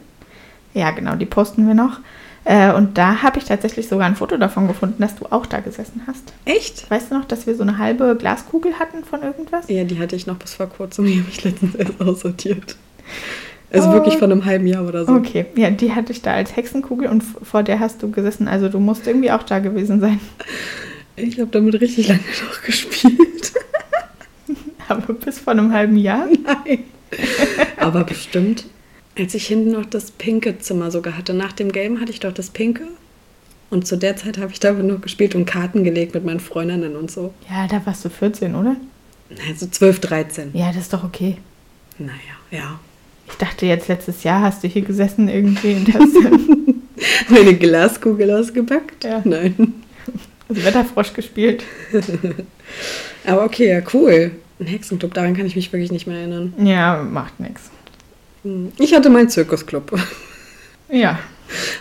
Ja, 0.74 0.90
genau, 0.90 1.14
die 1.14 1.24
posten 1.24 1.66
wir 1.66 1.72
noch. 1.72 2.00
Äh, 2.44 2.70
und 2.74 2.98
da 2.98 3.22
habe 3.22 3.38
ich 3.38 3.46
tatsächlich 3.46 3.88
sogar 3.88 4.06
ein 4.06 4.14
Foto 4.14 4.36
davon 4.36 4.68
gefunden, 4.68 5.00
dass 5.00 5.16
du 5.16 5.24
auch 5.30 5.46
da 5.46 5.60
gesessen 5.60 6.02
hast. 6.06 6.34
Echt? 6.44 6.90
Weißt 6.90 7.10
du 7.10 7.18
noch, 7.18 7.24
dass 7.24 7.46
wir 7.46 7.56
so 7.56 7.62
eine 7.62 7.78
halbe 7.78 8.14
Glaskugel 8.14 8.78
hatten 8.78 9.04
von 9.04 9.22
irgendwas? 9.22 9.64
Ja, 9.68 9.84
die 9.84 9.98
hatte 9.98 10.16
ich 10.16 10.26
noch 10.26 10.36
bis 10.36 10.52
vor 10.52 10.66
kurzem. 10.66 11.06
Die 11.06 11.18
habe 11.18 11.30
ich 11.30 11.42
letztens 11.44 11.74
erst 11.76 11.98
aussortiert. 11.98 12.76
Also 13.76 13.90
Oh. 13.90 13.92
wirklich 13.92 14.16
von 14.18 14.30
einem 14.32 14.44
halben 14.44 14.66
Jahr 14.66 14.86
oder 14.86 15.04
so. 15.04 15.12
Okay, 15.12 15.46
ja, 15.56 15.70
die 15.70 15.92
hatte 15.94 16.12
ich 16.12 16.22
da 16.22 16.32
als 16.34 16.54
Hexenkugel 16.56 17.08
und 17.08 17.22
vor 17.22 17.62
der 17.62 17.78
hast 17.80 18.02
du 18.02 18.10
gesessen. 18.10 18.48
Also 18.48 18.68
du 18.68 18.78
musst 18.78 19.06
irgendwie 19.06 19.30
auch 19.30 19.42
da 19.42 19.58
gewesen 19.58 20.00
sein. 20.00 20.20
Ich 21.16 21.38
habe 21.40 21.50
damit 21.50 21.80
richtig 21.80 22.08
lange 22.08 22.20
noch 22.48 22.62
gespielt. 22.62 23.52
Aber 24.88 25.14
bis 25.14 25.38
vor 25.38 25.52
einem 25.52 25.72
halben 25.72 25.96
Jahr. 25.96 26.26
Nein. 26.26 26.84
Aber 27.78 28.04
bestimmt. 28.04 28.66
Als 29.18 29.34
ich 29.34 29.46
hinten 29.46 29.72
noch 29.72 29.86
das 29.86 30.10
pinke 30.10 30.58
Zimmer 30.58 30.90
sogar 30.90 31.16
hatte. 31.16 31.32
Nach 31.34 31.52
dem 31.52 31.72
Gelben 31.72 32.00
hatte 32.00 32.12
ich 32.12 32.20
doch 32.20 32.32
das 32.32 32.50
pinke. 32.50 32.84
Und 33.70 33.86
zu 33.86 33.96
der 33.96 34.16
Zeit 34.16 34.38
habe 34.38 34.52
ich 34.52 34.60
damit 34.60 34.84
noch 34.86 35.00
gespielt 35.00 35.34
und 35.34 35.44
Karten 35.46 35.82
gelegt 35.82 36.14
mit 36.14 36.24
meinen 36.24 36.38
Freundinnen 36.38 36.94
und 36.94 37.10
so. 37.10 37.32
Ja, 37.50 37.66
da 37.66 37.84
warst 37.84 38.04
du 38.04 38.10
14, 38.10 38.54
oder? 38.54 38.76
Also 39.48 39.66
12, 39.66 40.00
13. 40.00 40.50
Ja, 40.52 40.68
das 40.68 40.82
ist 40.82 40.92
doch 40.92 41.02
okay. 41.02 41.38
Naja, 41.98 42.12
ja. 42.52 42.78
Ich 43.28 43.34
dachte 43.36 43.66
jetzt 43.66 43.88
letztes 43.88 44.22
Jahr 44.24 44.42
hast 44.42 44.62
du 44.62 44.68
hier 44.68 44.82
gesessen 44.82 45.28
irgendwie 45.28 45.74
und 45.74 45.92
hast 45.94 46.14
Meine 47.28 47.54
Glaskugel 47.54 48.30
ausgepackt? 48.30 49.04
Ja. 49.04 49.20
Nein. 49.24 49.74
das 50.48 50.64
Wetterfrosch 50.64 51.12
gespielt. 51.12 51.64
Aber 53.26 53.44
okay, 53.44 53.68
ja, 53.68 53.80
cool. 53.92 54.30
Ein 54.58 54.66
Hexenclub, 54.66 55.12
daran 55.12 55.36
kann 55.36 55.44
ich 55.46 55.56
mich 55.56 55.72
wirklich 55.72 55.92
nicht 55.92 56.06
mehr 56.06 56.18
erinnern. 56.18 56.54
Ja, 56.62 57.02
macht 57.02 57.38
nichts. 57.40 57.70
Hm. 58.44 58.72
Ich 58.78 58.94
hatte 58.94 59.10
meinen 59.10 59.28
Zirkusclub 59.28 59.98
Ja. 60.90 61.18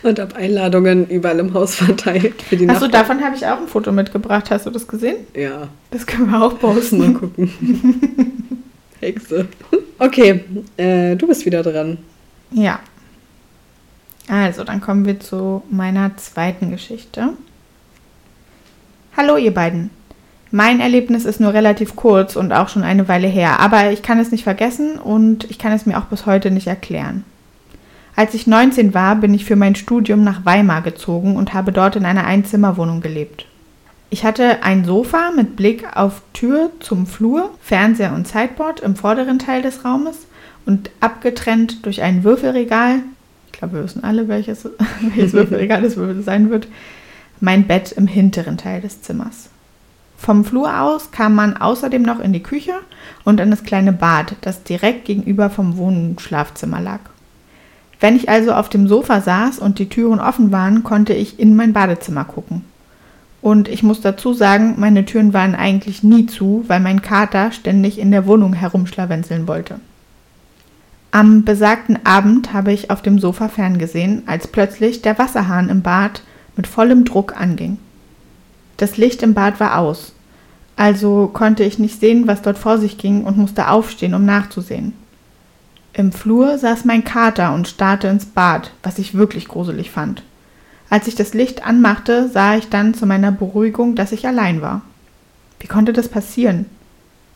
und 0.04 0.20
habe 0.20 0.36
Einladungen 0.36 1.08
überall 1.08 1.40
im 1.40 1.54
Haus 1.54 1.76
verteilt 1.76 2.42
für 2.42 2.58
die 2.58 2.68
Achso, 2.68 2.88
davon 2.88 3.24
habe 3.24 3.36
ich 3.36 3.46
auch 3.46 3.62
ein 3.62 3.68
Foto 3.68 3.92
mitgebracht. 3.92 4.50
Hast 4.52 4.66
du 4.66 4.72
das 4.72 4.88
gesehen? 4.88 5.18
Ja, 5.36 5.70
Das 5.92 6.06
können 6.06 6.30
wir 6.32 6.42
auch 6.44 6.52
mal 6.62 6.74
posten. 6.74 7.14
gucken. 7.14 8.64
Hexe. 9.00 9.48
Okay, 10.00 10.44
äh, 10.78 11.16
du 11.16 11.28
bist 11.28 11.46
wieder 11.46 11.64
dran. 11.64 11.98
Ja. 12.52 12.80
Also, 14.28 14.64
dann 14.64 14.82
kommen 14.82 15.06
wir 15.06 15.20
zu 15.20 15.64
meiner 15.70 16.18
zweiten 16.18 16.72
Geschichte. 16.72 17.30
Hallo, 19.16 19.38
ihr 19.38 19.54
beiden. 19.54 19.92
Mein 20.52 20.80
Erlebnis 20.80 21.26
ist 21.26 21.40
nur 21.40 21.54
relativ 21.54 21.96
kurz 21.96 22.36
und 22.36 22.54
auch 22.54 22.70
schon 22.70 22.84
eine 22.84 23.08
Weile 23.08 23.28
her, 23.28 23.60
aber 23.60 23.92
ich 23.92 24.02
kann 24.02 24.20
es 24.20 24.32
nicht 24.32 24.44
vergessen 24.44 24.98
und 25.00 25.50
ich 25.50 25.60
kann 25.60 25.74
es 25.74 25.86
mir 25.86 25.98
auch 25.98 26.06
bis 26.06 26.26
heute 26.26 26.52
nicht 26.52 26.68
erklären. 26.68 27.24
Als 28.16 28.34
ich 28.34 28.48
19 28.48 28.94
war, 28.94 29.18
bin 29.18 29.34
ich 29.34 29.44
für 29.44 29.58
mein 29.58 29.76
Studium 29.76 30.24
nach 30.24 30.46
Weimar 30.46 30.82
gezogen 30.82 31.36
und 31.36 31.54
habe 31.54 31.72
dort 31.72 31.98
in 31.98 32.06
einer 32.06 32.26
Einzimmerwohnung 32.26 33.02
gelebt. 33.02 33.46
Ich 34.16 34.24
hatte 34.24 34.64
ein 34.64 34.86
Sofa 34.86 35.32
mit 35.36 35.58
Blick 35.58 35.86
auf 35.94 36.22
Tür 36.32 36.72
zum 36.80 37.06
Flur, 37.06 37.50
Fernseher 37.60 38.14
und 38.14 38.26
Sideboard 38.26 38.80
im 38.80 38.96
vorderen 38.96 39.40
Teil 39.40 39.62
des 39.62 39.84
Raumes 39.84 40.20
und 40.66 40.90
abgetrennt 41.02 41.86
durch 41.86 42.02
ein 42.02 42.24
Würfelregal, 42.24 43.00
ich 43.48 43.60
glaube, 43.60 43.74
wir 43.74 43.84
wissen 43.84 44.06
alle, 44.06 44.30
welches, 44.30 44.70
welches 45.02 45.34
Würfelregal 45.34 45.84
es 45.84 45.98
sein 46.24 46.50
wird, 46.50 46.70
mein 47.42 47.68
Bett 47.68 47.92
im 47.92 48.08
hinteren 48.08 48.56
Teil 48.56 48.80
des 48.80 49.02
Zimmers. 49.02 49.50
Vom 50.18 50.46
Flur 50.46 50.80
aus 50.80 51.12
kam 51.12 51.36
man 51.36 51.58
außerdem 51.58 52.02
noch 52.02 52.22
in 52.22 52.32
die 52.32 52.42
Küche 52.42 52.76
und 53.26 53.42
in 53.42 53.52
das 53.52 53.64
kleine 53.64 53.92
Bad, 53.92 54.38
das 54.40 54.64
direkt 54.64 55.04
gegenüber 55.04 55.50
vom 55.50 55.76
Wohnschlafzimmer 55.76 56.80
lag. 56.80 57.02
Wenn 58.00 58.16
ich 58.16 58.30
also 58.30 58.54
auf 58.54 58.70
dem 58.70 58.88
Sofa 58.88 59.20
saß 59.20 59.60
und 59.60 59.78
die 59.78 59.90
Türen 59.90 60.22
offen 60.22 60.54
waren, 60.54 60.84
konnte 60.84 61.14
ich 61.14 61.38
in 61.38 61.58
mein 61.58 61.74
Badezimmer 61.74 62.24
gucken. 62.24 62.64
Und 63.46 63.68
ich 63.68 63.84
muss 63.84 64.02
dazu 64.02 64.34
sagen, 64.34 64.74
meine 64.80 65.06
Türen 65.06 65.32
waren 65.32 65.54
eigentlich 65.54 66.02
nie 66.02 66.26
zu, 66.26 66.64
weil 66.66 66.80
mein 66.80 67.04
Kater 67.04 67.52
ständig 67.52 68.00
in 68.00 68.10
der 68.10 68.26
Wohnung 68.26 68.54
herumschlawenzeln 68.54 69.48
wollte. 69.48 69.80
Am 71.12 71.46
besagten 71.46 72.08
Abend 72.08 72.54
habe 72.54 72.74
ich 72.74 72.90
auf 72.90 73.04
dem 73.04 73.20
Sofa 73.20 73.48
ferngesehen, 73.48 74.24
als 74.26 74.48
plötzlich 74.48 75.04
der 75.04 75.20
Wasserhahn 75.20 75.70
im 75.70 75.84
Bad 75.84 76.24
mit 76.56 76.66
vollem 76.66 77.06
Druck 77.06 77.40
anging. 77.40 77.78
Das 78.78 78.98
Licht 78.98 79.22
im 79.22 79.36
Bad 79.36 79.60
war 79.60 79.78
aus, 79.78 80.14
also 80.76 81.30
konnte 81.32 81.64
ich 81.64 81.78
nicht 81.78 82.00
sehen, 82.00 82.26
was 82.26 82.42
dort 82.42 82.58
vor 82.58 82.80
sich 82.80 82.98
ging 82.98 83.26
und 83.26 83.38
musste 83.38 83.70
aufstehen, 83.70 84.16
um 84.16 84.26
nachzusehen. 84.26 84.94
Im 85.94 86.12
Flur 86.12 86.58
saß 86.58 86.84
mein 86.86 87.04
Kater 87.04 87.54
und 87.54 87.68
starrte 87.68 88.08
ins 88.08 88.26
Bad, 88.26 88.72
was 88.82 88.98
ich 88.98 89.14
wirklich 89.14 89.48
gruselig 89.48 89.92
fand. 89.92 90.24
Als 90.90 91.08
ich 91.08 91.16
das 91.16 91.34
Licht 91.34 91.66
anmachte, 91.66 92.30
sah 92.30 92.56
ich 92.56 92.70
dann 92.70 92.94
zu 92.94 93.06
meiner 93.06 93.32
Beruhigung, 93.32 93.96
dass 93.96 94.12
ich 94.12 94.28
allein 94.28 94.62
war. 94.62 94.82
Wie 95.60 95.68
konnte 95.68 95.94
das 95.94 96.10
passieren? 96.10 96.66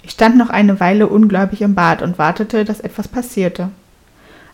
Ich 0.03 0.12
stand 0.12 0.38
noch 0.38 0.49
eine 0.49 0.79
Weile 0.79 1.07
ungläubig 1.07 1.62
im 1.62 1.75
Bad 1.75 2.01
und 2.01 2.17
wartete, 2.17 2.63
dass 2.63 2.79
etwas 2.79 3.07
passierte. 3.07 3.69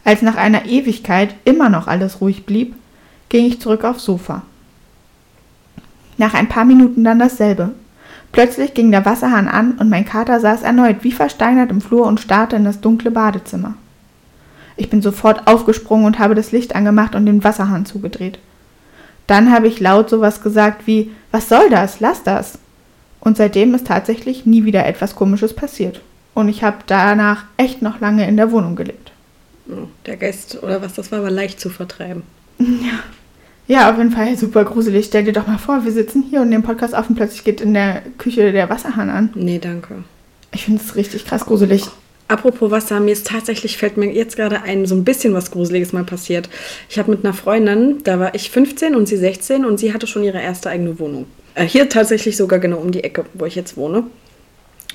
Als 0.03 0.21
nach 0.21 0.36
einer 0.36 0.65
Ewigkeit 0.65 1.36
immer 1.45 1.69
noch 1.69 1.88
alles 1.88 2.21
ruhig 2.21 2.45
blieb, 2.45 2.75
ging 3.29 3.45
ich 3.45 3.60
zurück 3.60 3.84
aufs 3.84 4.05
Sofa. 4.05 4.43
Nach 6.17 6.34
ein 6.34 6.47
paar 6.47 6.65
Minuten 6.65 7.03
dann 7.03 7.19
dasselbe. 7.19 7.71
Plötzlich 8.31 8.73
ging 8.73 8.91
der 8.91 9.05
Wasserhahn 9.05 9.47
an 9.47 9.73
und 9.73 9.89
mein 9.89 10.05
Kater 10.05 10.39
saß 10.39 10.62
erneut 10.62 11.03
wie 11.03 11.12
versteinert 11.12 11.71
im 11.71 11.81
Flur 11.81 12.05
und 12.05 12.19
starrte 12.19 12.55
in 12.55 12.65
das 12.65 12.81
dunkle 12.81 13.12
Badezimmer. 13.12 13.75
Ich 14.77 14.89
bin 14.89 15.01
sofort 15.01 15.47
aufgesprungen 15.47 16.05
und 16.05 16.19
habe 16.19 16.36
das 16.36 16.51
Licht 16.51 16.75
angemacht 16.75 17.15
und 17.15 17.25
den 17.25 17.43
Wasserhahn 17.43 17.86
zugedreht. 17.86 18.39
Dann 19.27 19.51
habe 19.51 19.67
ich 19.67 19.79
laut 19.79 20.09
sowas 20.09 20.41
gesagt 20.41 20.88
wie 20.88 21.11
Was 21.31 21.49
soll 21.49 21.69
das? 21.69 21.99
Lass 21.99 22.23
das. 22.23 22.59
Und 23.19 23.38
seitdem 23.38 23.73
ist 23.73 23.88
tatsächlich 23.88 24.45
nie 24.45 24.65
wieder 24.65 24.85
etwas 24.85 25.15
Komisches 25.15 25.53
passiert. 25.53 26.01
Und 26.33 26.49
ich 26.49 26.63
habe 26.63 26.77
danach 26.85 27.45
echt 27.57 27.81
noch 27.81 27.99
lange 27.99 28.27
in 28.27 28.38
der 28.38 28.51
Wohnung 28.51 28.75
gelebt. 28.75 29.11
Oh, 29.67 29.88
der 30.05 30.17
Geist 30.17 30.61
oder 30.61 30.81
was 30.81 30.93
das 30.93 31.11
war, 31.11 31.23
war 31.23 31.31
leicht 31.31 31.59
zu 31.59 31.69
vertreiben. 31.69 32.23
Ja. 32.59 32.65
Ja, 33.67 33.89
auf 33.89 33.97
jeden 33.97 34.11
Fall 34.11 34.38
super 34.38 34.63
gruselig. 34.63 35.07
Stell 35.07 35.23
dir 35.23 35.33
doch 35.33 35.47
mal 35.47 35.57
vor, 35.57 35.83
wir 35.85 35.91
sitzen 35.91 36.21
hier 36.29 36.41
und 36.41 36.49
nehmen 36.49 36.63
Podcast 36.63 36.93
auf 36.93 37.09
und 37.09 37.15
plötzlich 37.15 37.43
geht 37.43 37.61
in 37.61 37.73
der 37.73 38.03
Küche 38.19 38.51
der 38.51 38.69
Wasserhahn 38.69 39.09
an. 39.09 39.31
Nee, 39.33 39.57
danke. 39.57 40.03
Ich 40.51 40.65
finde 40.65 40.83
es 40.83 40.95
richtig 40.95 41.25
krass 41.25 41.47
gruselig. 41.47 41.88
Apropos 42.27 42.71
Wasser, 42.71 42.99
mir 42.99 43.11
ist 43.11 43.27
tatsächlich, 43.27 43.77
fällt 43.77 43.97
mir 43.97 44.11
jetzt 44.11 44.35
gerade 44.35 44.63
ein, 44.63 44.88
so 44.88 44.95
ein 44.95 45.03
bisschen 45.03 45.33
was 45.33 45.51
Gruseliges 45.51 45.93
mal 45.93 46.03
passiert. 46.03 46.49
Ich 46.89 46.97
habe 46.97 47.11
mit 47.11 47.23
einer 47.23 47.35
Freundin, 47.35 47.99
da 48.03 48.19
war 48.19 48.33
ich 48.33 48.49
15 48.49 48.95
und 48.95 49.07
sie 49.07 49.17
16 49.17 49.63
und 49.63 49.79
sie 49.79 49.93
hatte 49.93 50.07
schon 50.07 50.23
ihre 50.23 50.41
erste 50.41 50.69
eigene 50.69 50.97
Wohnung. 50.99 51.27
Äh, 51.53 51.65
hier 51.65 51.88
tatsächlich 51.88 52.35
sogar 52.35 52.59
genau 52.59 52.77
um 52.77 52.91
die 52.91 53.03
Ecke, 53.03 53.25
wo 53.35 53.45
ich 53.45 53.55
jetzt 53.55 53.77
wohne. 53.77 54.05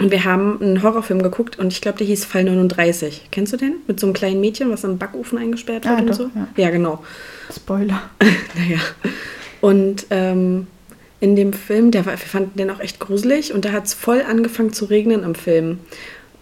Und 0.00 0.10
wir 0.10 0.24
haben 0.24 0.60
einen 0.60 0.82
Horrorfilm 0.82 1.22
geguckt 1.22 1.58
und 1.58 1.72
ich 1.72 1.80
glaube, 1.80 1.98
der 1.98 2.06
hieß 2.06 2.24
Fall 2.24 2.44
39. 2.44 3.28
Kennst 3.30 3.52
du 3.52 3.56
den? 3.58 3.74
Mit 3.86 4.00
so 4.00 4.06
einem 4.06 4.14
kleinen 4.14 4.40
Mädchen, 4.40 4.70
was 4.70 4.82
im 4.82 4.98
Backofen 4.98 5.38
eingesperrt 5.38 5.84
wird 5.84 5.94
ah, 5.94 6.00
und 6.00 6.06
doch, 6.08 6.14
so? 6.14 6.30
Ja. 6.34 6.48
ja, 6.56 6.70
genau. 6.70 7.04
Spoiler. 7.54 8.02
naja. 8.56 8.78
Und 9.60 10.06
ähm, 10.10 10.66
in 11.20 11.36
dem 11.36 11.52
Film, 11.52 11.90
der 11.90 12.06
war, 12.06 12.12
wir 12.12 12.18
fanden 12.18 12.56
den 12.56 12.70
auch 12.70 12.80
echt 12.80 12.98
gruselig 12.98 13.52
und 13.52 13.66
da 13.66 13.72
hat 13.72 13.84
es 13.84 13.94
voll 13.94 14.22
angefangen 14.22 14.72
zu 14.72 14.86
regnen 14.86 15.22
im 15.22 15.34
Film. 15.34 15.78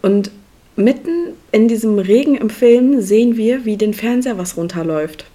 Und 0.02 0.30
mitten 0.78 1.34
in 1.52 1.68
diesem 1.68 1.98
Regen 1.98 2.36
im 2.36 2.50
Film 2.50 3.00
sehen 3.00 3.36
wir, 3.36 3.64
wie 3.64 3.76
den 3.76 3.94
Fernseher 3.94 4.38
was 4.38 4.56
runterläuft. 4.56 5.26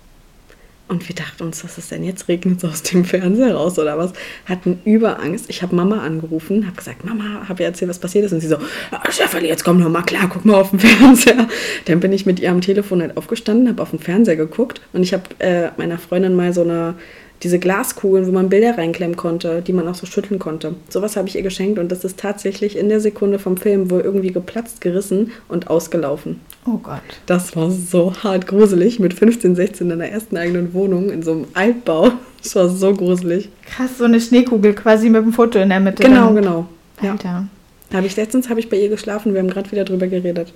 Und 0.89 1.07
wir 1.07 1.15
dachten 1.15 1.43
uns, 1.43 1.63
was 1.63 1.77
ist 1.77 1.91
denn 1.91 2.03
jetzt? 2.03 2.27
Regnet 2.27 2.63
es 2.63 2.69
aus 2.69 2.83
dem 2.83 3.03
Fernseher 3.05 3.55
raus 3.55 3.79
oder 3.79 3.97
was? 3.97 4.13
Hatten 4.45 4.79
Überangst. 4.85 5.45
Ich 5.49 5.63
habe 5.63 5.75
Mama 5.75 5.99
angerufen, 6.03 6.65
habe 6.67 6.75
gesagt, 6.75 7.05
Mama, 7.05 7.47
habe 7.47 7.63
ihr 7.63 7.67
erzählt, 7.67 7.89
was 7.89 7.99
passiert 7.99 8.25
ist? 8.25 8.33
Und 8.33 8.41
sie 8.41 8.47
so, 8.47 8.57
oh, 8.57 9.11
Stefanie, 9.11 9.47
jetzt 9.47 9.63
komm 9.63 9.79
noch 9.79 9.89
mal 9.89 10.03
klar, 10.03 10.29
guck 10.31 10.45
mal 10.45 10.55
auf 10.55 10.69
den 10.69 10.79
Fernseher. 10.81 11.47
Dann 11.85 11.99
bin 11.99 12.11
ich 12.11 12.25
mit 12.25 12.39
ihr 12.39 12.51
am 12.51 12.61
Telefon 12.61 13.01
halt 13.01 13.17
aufgestanden, 13.17 13.69
habe 13.69 13.81
auf 13.81 13.91
den 13.91 13.99
Fernseher 13.99 14.35
geguckt 14.35 14.81
und 14.91 15.03
ich 15.03 15.13
habe 15.13 15.23
äh, 15.39 15.69
meiner 15.77 15.97
Freundin 15.97 16.35
mal 16.35 16.53
so 16.53 16.61
eine 16.61 16.95
diese 17.43 17.59
Glaskugeln, 17.59 18.25
wo 18.25 18.31
man 18.31 18.49
Bilder 18.49 18.77
reinklemmen 18.77 19.17
konnte, 19.17 19.61
die 19.61 19.73
man 19.73 19.87
auch 19.87 19.95
so 19.95 20.05
schütteln 20.05 20.39
konnte. 20.39 20.75
Sowas 20.89 21.15
habe 21.15 21.27
ich 21.27 21.35
ihr 21.35 21.41
geschenkt 21.41 21.77
und 21.79 21.91
das 21.91 22.03
ist 22.03 22.19
tatsächlich 22.19 22.77
in 22.77 22.89
der 22.89 22.99
Sekunde 22.99 23.39
vom 23.39 23.57
Film 23.57 23.91
wohl 23.91 24.01
irgendwie 24.01 24.31
geplatzt, 24.31 24.81
gerissen 24.81 25.31
und 25.49 25.69
ausgelaufen. 25.69 26.39
Oh 26.65 26.77
Gott. 26.77 27.01
Das 27.25 27.55
war 27.55 27.69
so 27.69 28.13
hart 28.23 28.47
gruselig 28.47 28.99
mit 28.99 29.13
15, 29.13 29.55
16 29.55 29.91
in 29.91 29.99
der 29.99 30.11
ersten 30.11 30.37
eigenen 30.37 30.73
Wohnung 30.73 31.09
in 31.09 31.23
so 31.23 31.31
einem 31.33 31.45
Altbau. 31.53 32.11
Das 32.41 32.55
war 32.55 32.69
so 32.69 32.93
gruselig. 32.93 33.49
Krass, 33.65 33.97
so 33.97 34.05
eine 34.05 34.19
Schneekugel 34.19 34.73
quasi 34.73 35.09
mit 35.09 35.23
einem 35.23 35.33
Foto 35.33 35.59
in 35.59 35.69
der 35.69 35.79
Mitte. 35.79 36.03
Genau, 36.03 36.27
dann. 36.27 36.35
genau. 36.35 36.67
Alter. 37.01 37.47
Ja. 37.91 37.97
Habe 37.97 38.07
ich 38.07 38.15
letztens 38.15 38.49
habe 38.49 38.59
ich 38.59 38.69
bei 38.69 38.77
ihr 38.77 38.89
geschlafen, 38.89 39.33
wir 39.33 39.41
haben 39.41 39.49
gerade 39.49 39.71
wieder 39.71 39.83
drüber 39.83 40.07
geredet. 40.07 40.51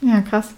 Ja, 0.00 0.20
krass. 0.20 0.50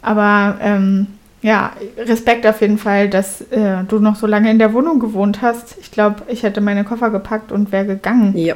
Aber 0.00 0.58
ähm, 0.60 1.06
ja, 1.42 1.72
Respekt 1.98 2.46
auf 2.46 2.60
jeden 2.60 2.78
Fall, 2.78 3.08
dass 3.08 3.40
äh, 3.50 3.82
du 3.88 3.98
noch 3.98 4.16
so 4.16 4.26
lange 4.26 4.50
in 4.50 4.58
der 4.58 4.72
Wohnung 4.72 5.00
gewohnt 5.00 5.42
hast. 5.42 5.76
Ich 5.80 5.90
glaube, 5.90 6.22
ich 6.28 6.44
hätte 6.44 6.60
meine 6.60 6.84
Koffer 6.84 7.10
gepackt 7.10 7.50
und 7.50 7.72
wäre 7.72 7.86
gegangen. 7.86 8.36
Ja. 8.36 8.54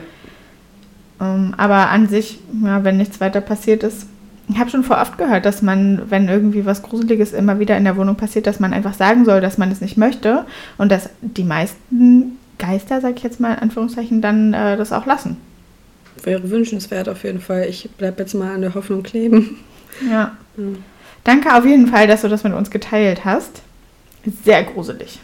Ähm, 1.20 1.55
aber 1.57 1.90
an 1.90 2.09
sich, 2.09 2.38
ja, 2.64 2.85
wenn 2.85 2.96
nichts 2.96 3.20
weiter 3.20 3.40
passiert 3.40 3.83
ist, 3.83 4.07
ich 4.49 4.59
habe 4.59 4.70
schon 4.70 4.85
vor 4.85 5.01
oft 5.01 5.18
gehört, 5.18 5.44
dass 5.44 5.61
man, 5.61 6.03
wenn 6.09 6.29
irgendwie 6.29 6.64
was 6.64 6.83
Gruseliges 6.83 7.33
immer 7.33 7.59
wieder 7.59 7.77
in 7.77 7.83
der 7.83 7.96
Wohnung 7.96 8.14
passiert, 8.14 8.46
dass 8.46 8.61
man 8.61 8.72
einfach 8.72 8.94
sagen 8.94 9.25
soll, 9.25 9.40
dass 9.40 9.59
man 9.59 9.72
es 9.72 9.81
nicht 9.81 9.96
möchte 9.96 10.46
und 10.79 10.92
dass 10.92 11.11
die 11.20 11.42
meisten 11.42 12.38
Geister, 12.59 13.01
sag 13.01 13.16
ich 13.16 13.25
jetzt 13.25 13.40
mal 13.40 13.55
in 13.55 13.59
Anführungszeichen, 13.59 14.20
dann 14.20 14.55
äh, 14.55 14.77
das 14.77 14.92
auch 14.92 15.07
lassen. 15.07 15.37
Wäre 16.22 16.49
wünschenswert 16.49 17.09
auf 17.09 17.25
jeden 17.25 17.40
Fall. 17.40 17.66
Ich 17.68 17.90
bleibe 17.99 18.20
jetzt 18.22 18.35
mal 18.35 18.55
an 18.55 18.61
der 18.61 18.75
Hoffnung 18.75 19.03
kleben. 19.03 19.57
Ja. 20.09 20.37
ja. 20.57 20.64
Danke 21.27 21.53
auf 21.57 21.67
jeden 21.67 21.89
Fall, 21.89 22.07
dass 22.07 22.23
du 22.23 22.29
das 22.29 22.45
mit 22.45 22.55
uns 22.55 22.71
geteilt 22.71 23.25
hast. 23.25 23.62
Sehr 24.45 24.62
gruselig. 24.62 25.19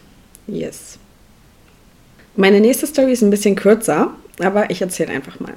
Yes. 0.48 0.98
Meine 2.34 2.60
nächste 2.60 2.88
Story 2.88 3.12
ist 3.12 3.22
ein 3.22 3.30
bisschen 3.30 3.54
kürzer, 3.54 4.10
aber 4.40 4.68
ich 4.70 4.82
erzähle 4.82 5.12
einfach 5.12 5.38
mal. 5.38 5.54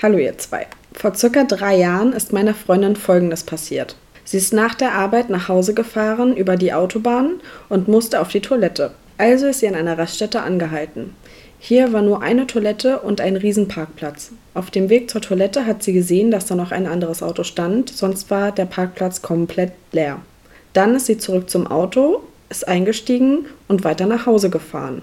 Hallo 0.00 0.16
ihr 0.16 0.38
zwei. 0.38 0.68
Vor 0.92 1.16
circa 1.16 1.42
drei 1.42 1.76
Jahren 1.76 2.12
ist 2.12 2.32
meiner 2.32 2.54
Freundin 2.54 2.94
Folgendes 2.94 3.42
passiert. 3.42 3.96
Sie 4.24 4.36
ist 4.36 4.52
nach 4.52 4.76
der 4.76 4.92
Arbeit 4.92 5.28
nach 5.28 5.48
Hause 5.48 5.74
gefahren 5.74 6.36
über 6.36 6.56
die 6.56 6.72
Autobahn 6.72 7.40
und 7.68 7.88
musste 7.88 8.20
auf 8.20 8.28
die 8.28 8.42
Toilette. 8.42 8.92
Also 9.18 9.48
ist 9.48 9.58
sie 9.58 9.66
an 9.66 9.74
einer 9.74 9.98
Raststätte 9.98 10.42
angehalten. 10.42 11.16
Hier 11.58 11.92
war 11.92 12.02
nur 12.02 12.22
eine 12.22 12.46
Toilette 12.46 13.00
und 13.00 13.20
ein 13.20 13.34
Riesenparkplatz. 13.34 14.30
Auf 14.54 14.70
dem 14.70 14.88
Weg 14.88 15.10
zur 15.10 15.20
Toilette 15.20 15.66
hat 15.66 15.82
sie 15.82 15.92
gesehen, 15.92 16.30
dass 16.30 16.46
da 16.46 16.54
noch 16.54 16.70
ein 16.70 16.86
anderes 16.86 17.24
Auto 17.24 17.42
stand, 17.42 17.90
sonst 17.90 18.30
war 18.30 18.52
der 18.52 18.66
Parkplatz 18.66 19.20
komplett 19.20 19.72
leer. 19.90 20.20
Dann 20.72 20.94
ist 20.94 21.06
sie 21.06 21.18
zurück 21.18 21.50
zum 21.50 21.66
Auto, 21.66 22.22
ist 22.50 22.68
eingestiegen 22.68 23.46
und 23.66 23.82
weiter 23.82 24.06
nach 24.06 24.26
Hause 24.26 24.50
gefahren. 24.50 25.02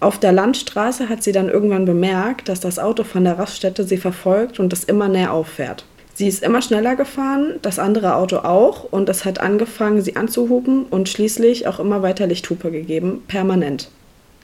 Auf 0.00 0.18
der 0.18 0.32
Landstraße 0.32 1.08
hat 1.08 1.22
sie 1.22 1.32
dann 1.32 1.48
irgendwann 1.48 1.86
bemerkt, 1.86 2.50
dass 2.50 2.60
das 2.60 2.78
Auto 2.78 3.02
von 3.04 3.24
der 3.24 3.38
Raststätte 3.38 3.84
sie 3.84 3.96
verfolgt 3.96 4.60
und 4.60 4.72
es 4.72 4.84
immer 4.84 5.08
näher 5.08 5.32
auffährt. 5.32 5.86
Sie 6.12 6.28
ist 6.28 6.42
immer 6.42 6.60
schneller 6.60 6.94
gefahren, 6.94 7.54
das 7.62 7.78
andere 7.78 8.16
Auto 8.16 8.38
auch, 8.38 8.84
und 8.84 9.08
es 9.08 9.24
hat 9.24 9.40
angefangen, 9.40 10.02
sie 10.02 10.16
anzuhupen 10.16 10.84
und 10.84 11.08
schließlich 11.08 11.66
auch 11.66 11.80
immer 11.80 12.02
weiter 12.02 12.26
Lichthupe 12.26 12.70
gegeben, 12.70 13.22
permanent. 13.26 13.88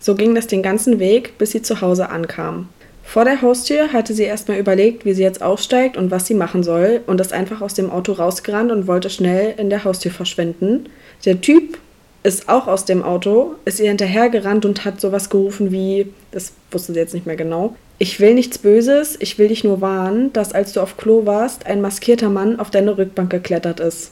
So 0.00 0.14
ging 0.14 0.34
das 0.34 0.46
den 0.46 0.62
ganzen 0.62 0.98
Weg, 0.98 1.36
bis 1.36 1.50
sie 1.50 1.60
zu 1.60 1.82
Hause 1.82 2.08
ankam. 2.08 2.68
Vor 3.08 3.24
der 3.24 3.40
Haustür 3.40 3.94
hatte 3.94 4.12
sie 4.12 4.24
erstmal 4.24 4.58
überlegt, 4.58 5.06
wie 5.06 5.14
sie 5.14 5.22
jetzt 5.22 5.40
aussteigt 5.40 5.96
und 5.96 6.10
was 6.10 6.26
sie 6.26 6.34
machen 6.34 6.62
soll, 6.62 7.00
und 7.06 7.22
ist 7.22 7.32
einfach 7.32 7.62
aus 7.62 7.72
dem 7.72 7.90
Auto 7.90 8.12
rausgerannt 8.12 8.70
und 8.70 8.86
wollte 8.86 9.08
schnell 9.08 9.54
in 9.56 9.70
der 9.70 9.84
Haustür 9.84 10.10
verschwinden. 10.10 10.90
Der 11.24 11.40
Typ 11.40 11.78
ist 12.22 12.50
auch 12.50 12.66
aus 12.66 12.84
dem 12.84 13.02
Auto, 13.02 13.54
ist 13.64 13.80
ihr 13.80 13.88
hinterhergerannt 13.88 14.66
und 14.66 14.84
hat 14.84 15.00
sowas 15.00 15.30
gerufen 15.30 15.72
wie, 15.72 16.12
das 16.32 16.52
wusste 16.70 16.92
sie 16.92 16.98
jetzt 16.98 17.14
nicht 17.14 17.24
mehr 17.24 17.36
genau, 17.36 17.76
ich 17.98 18.20
will 18.20 18.34
nichts 18.34 18.58
Böses, 18.58 19.16
ich 19.18 19.38
will 19.38 19.48
dich 19.48 19.64
nur 19.64 19.80
warnen, 19.80 20.30
dass 20.34 20.52
als 20.52 20.74
du 20.74 20.82
auf 20.82 20.98
Klo 20.98 21.24
warst, 21.24 21.64
ein 21.64 21.80
maskierter 21.80 22.28
Mann 22.28 22.60
auf 22.60 22.70
deine 22.70 22.98
Rückbank 22.98 23.30
geklettert 23.30 23.80
ist. 23.80 24.10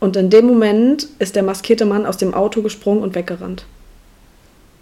Und 0.00 0.16
in 0.16 0.30
dem 0.30 0.46
Moment 0.46 1.06
ist 1.18 1.36
der 1.36 1.42
maskierte 1.42 1.84
Mann 1.84 2.06
aus 2.06 2.16
dem 2.16 2.32
Auto 2.32 2.62
gesprungen 2.62 3.02
und 3.02 3.14
weggerannt. 3.14 3.66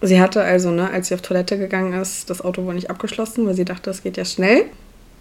Sie 0.07 0.21
hatte 0.21 0.43
also, 0.43 0.71
ne, 0.71 0.91
als 0.91 1.09
sie 1.09 1.15
auf 1.15 1.23
Toilette 1.23 1.57
gegangen 1.57 1.99
ist, 1.99 2.29
das 2.29 2.43
Auto 2.43 2.67
wohl 2.67 2.75
nicht 2.75 2.91
abgeschlossen, 2.91 3.47
weil 3.47 3.55
sie 3.55 3.65
dachte, 3.65 3.85
das 3.85 4.03
geht 4.03 4.19
ja 4.19 4.27
schnell. 4.27 4.67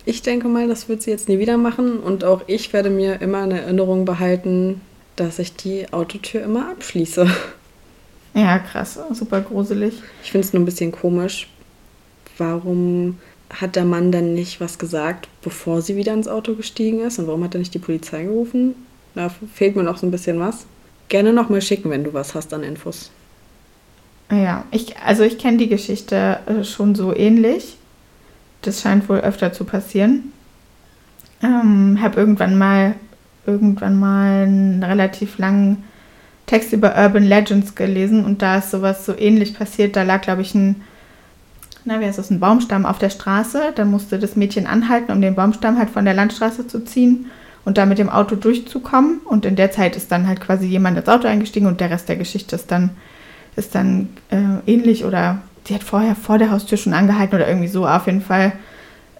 Ich 0.03 0.23
denke 0.23 0.49
mal, 0.49 0.67
das 0.67 0.89
wird 0.89 1.01
sie 1.01 1.11
jetzt 1.11 1.29
nie 1.29 1.39
wieder 1.39 1.57
machen 1.57 1.99
und 1.99 2.25
auch 2.25 2.41
ich 2.47 2.73
werde 2.73 2.89
mir 2.89 3.21
immer 3.21 3.45
in 3.45 3.51
Erinnerung 3.51 4.03
behalten, 4.03 4.81
dass 5.15 5.39
ich 5.39 5.55
die 5.55 5.91
Autotür 5.93 6.43
immer 6.43 6.69
abschließe. 6.69 7.27
Ja, 8.33 8.59
krass, 8.59 8.99
super 9.11 9.39
gruselig. 9.39 9.93
Ich 10.23 10.31
finde 10.31 10.47
es 10.47 10.53
nur 10.53 10.61
ein 10.61 10.65
bisschen 10.65 10.91
komisch. 10.91 11.47
Warum 12.37 13.19
hat 13.51 13.75
der 13.75 13.85
Mann 13.85 14.11
dann 14.11 14.33
nicht 14.33 14.59
was 14.59 14.79
gesagt, 14.79 15.29
bevor 15.43 15.81
sie 15.81 15.95
wieder 15.95 16.13
ins 16.13 16.27
Auto 16.27 16.55
gestiegen 16.55 17.01
ist? 17.01 17.19
Und 17.19 17.27
warum 17.27 17.43
hat 17.43 17.55
er 17.55 17.59
nicht 17.59 17.73
die 17.73 17.79
Polizei 17.79 18.23
gerufen? 18.23 18.75
Da 19.15 19.29
fehlt 19.53 19.75
mir 19.75 19.83
noch 19.83 19.97
so 19.97 20.07
ein 20.07 20.11
bisschen 20.11 20.39
was. 20.39 20.65
Gerne 21.07 21.31
nochmal 21.31 21.61
schicken, 21.61 21.89
wenn 21.91 22.03
du 22.03 22.13
was 22.13 22.33
hast 22.33 22.53
an 22.53 22.63
Infos. 22.63 23.11
Ja, 24.31 24.65
ich, 24.71 24.97
also 24.97 25.23
ich 25.23 25.37
kenne 25.37 25.57
die 25.57 25.69
Geschichte 25.69 26.39
äh, 26.45 26.63
schon 26.63 26.95
so 26.95 27.15
ähnlich. 27.15 27.77
Das 28.61 28.81
scheint 28.81 29.09
wohl 29.09 29.19
öfter 29.19 29.53
zu 29.53 29.65
passieren. 29.65 30.31
Ähm, 31.41 31.99
habe 32.01 32.19
irgendwann 32.19 32.57
mal 32.57 32.95
irgendwann 33.45 33.99
mal 33.99 34.43
einen 34.43 34.83
relativ 34.83 35.37
langen 35.37 35.83
Text 36.45 36.73
über 36.73 36.95
Urban 36.95 37.23
Legends 37.23 37.75
gelesen 37.75 38.25
und 38.25 38.41
da 38.41 38.57
ist 38.57 38.71
sowas 38.71 39.05
so 39.05 39.17
ähnlich 39.17 39.57
passiert. 39.57 39.95
Da 39.95 40.03
lag, 40.03 40.21
glaube 40.21 40.41
ich, 40.41 40.53
ein, 40.55 40.81
na, 41.85 41.99
wie 41.99 42.05
heißt 42.05 42.17
das, 42.17 42.31
ein 42.31 42.39
Baumstamm 42.39 42.85
auf 42.85 42.99
der 42.99 43.09
Straße. 43.09 43.73
Da 43.75 43.85
musste 43.85 44.19
das 44.19 44.35
Mädchen 44.35 44.67
anhalten, 44.67 45.11
um 45.11 45.21
den 45.21 45.35
Baumstamm 45.35 45.77
halt 45.77 45.89
von 45.89 46.05
der 46.05 46.13
Landstraße 46.13 46.67
zu 46.67 46.83
ziehen 46.83 47.27
und 47.65 47.77
da 47.77 47.85
mit 47.85 47.97
dem 47.97 48.09
Auto 48.09 48.35
durchzukommen. 48.35 49.19
Und 49.25 49.45
in 49.45 49.55
der 49.55 49.71
Zeit 49.71 49.95
ist 49.95 50.11
dann 50.11 50.27
halt 50.27 50.41
quasi 50.41 50.67
jemand 50.67 50.97
ins 50.97 51.07
Auto 51.07 51.27
eingestiegen 51.27 51.65
und 51.65 51.79
der 51.79 51.89
Rest 51.89 52.09
der 52.09 52.17
Geschichte 52.17 52.55
ist 52.55 52.71
dann 52.71 52.91
ist 53.55 53.75
dann 53.75 54.09
äh, 54.29 54.71
ähnlich 54.71 55.05
oder 55.05 55.41
sie 55.67 55.73
hat 55.75 55.83
vorher 55.83 56.15
vor 56.15 56.37
der 56.37 56.51
Haustür 56.51 56.77
schon 56.77 56.93
angehalten 56.93 57.35
oder 57.35 57.47
irgendwie 57.47 57.67
so 57.67 57.87
auf 57.87 58.05
jeden 58.05 58.21
Fall. 58.21 58.53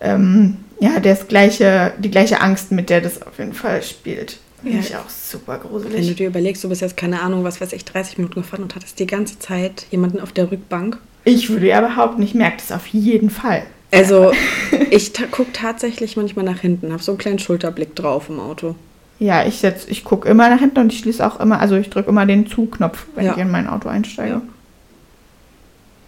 Ähm, 0.02 0.58
ja, 0.80 1.00
das 1.00 1.28
gleiche, 1.28 1.93
die 1.98 2.12
gleiche 2.12 2.41
Angst, 2.41 2.72
mit 2.72 2.89
der 2.89 3.02
das 3.02 3.22
auf 3.22 3.39
jeden 3.39 3.54
Fall 3.54 3.82
spielt. 3.84 4.39
Finde 4.62 4.78
ja. 4.78 4.84
ich 4.84 4.96
auch 4.96 5.10
super 5.10 5.58
gruselig. 5.58 5.93
Wenn 5.93 6.08
du 6.08 6.13
dir 6.13 6.28
überlegst, 6.28 6.63
du 6.63 6.69
bist 6.69 6.82
jetzt, 6.82 6.98
keine 6.98 7.22
Ahnung, 7.22 7.43
was 7.43 7.60
weiß 7.60 7.74
ich, 7.74 7.86
30 7.86 8.17
Minuten 8.17 8.41
gefahren 8.41 8.63
und 8.63 8.76
hattest 8.76 9.00
die 9.00 9.08
ganze 9.08 9.39
Zeit 9.39 9.86
jemanden 9.91 10.19
auf 10.19 10.32
der 10.32 10.52
Rückbank 10.52 10.98
Ich 11.26 11.50
würde 11.50 11.67
ja 11.67 11.80
überhaupt 11.80 12.17
nicht, 12.17 12.34
merke 12.34 12.58
das 12.58 12.72
auf 12.72 12.88
jeden 12.88 13.30
Fall. 13.30 13.63
Also, 13.91 14.32
ich 14.89 15.13
ta 15.13 15.26
gucke 15.30 15.52
tatsächlich 15.52 16.17
manchmal 16.17 16.46
nach 16.46 16.60
hinten, 16.60 16.91
habe 16.91 17.04
so 17.04 17.12
einen 17.12 17.19
kleinen 17.19 17.39
Schulterblick 17.39 17.96
drauf 17.96 18.30
im 18.30 18.39
Auto. 18.39 18.76
Ja, 19.19 19.45
ich 19.45 19.58
setz, 19.60 19.86
ich 19.88 20.04
gucke 20.04 20.28
immer 20.28 20.49
nach 20.49 20.60
hinten 20.60 20.80
und 20.80 20.91
ich 20.91 20.99
schließe 20.99 21.26
auch 21.26 21.39
immer, 21.39 21.60
also 21.60 21.76
ich 21.76 21.89
drücke 21.89 22.10
immer 22.10 22.26
den 22.26 22.47
Zugknopf, 22.47 23.06
wenn 23.15 23.26
Ja. 23.26 23.32
ich 23.34 23.38
in 23.38 23.52
mein 23.52 23.67
Auto 23.67 23.88
einsteige. 23.89 24.41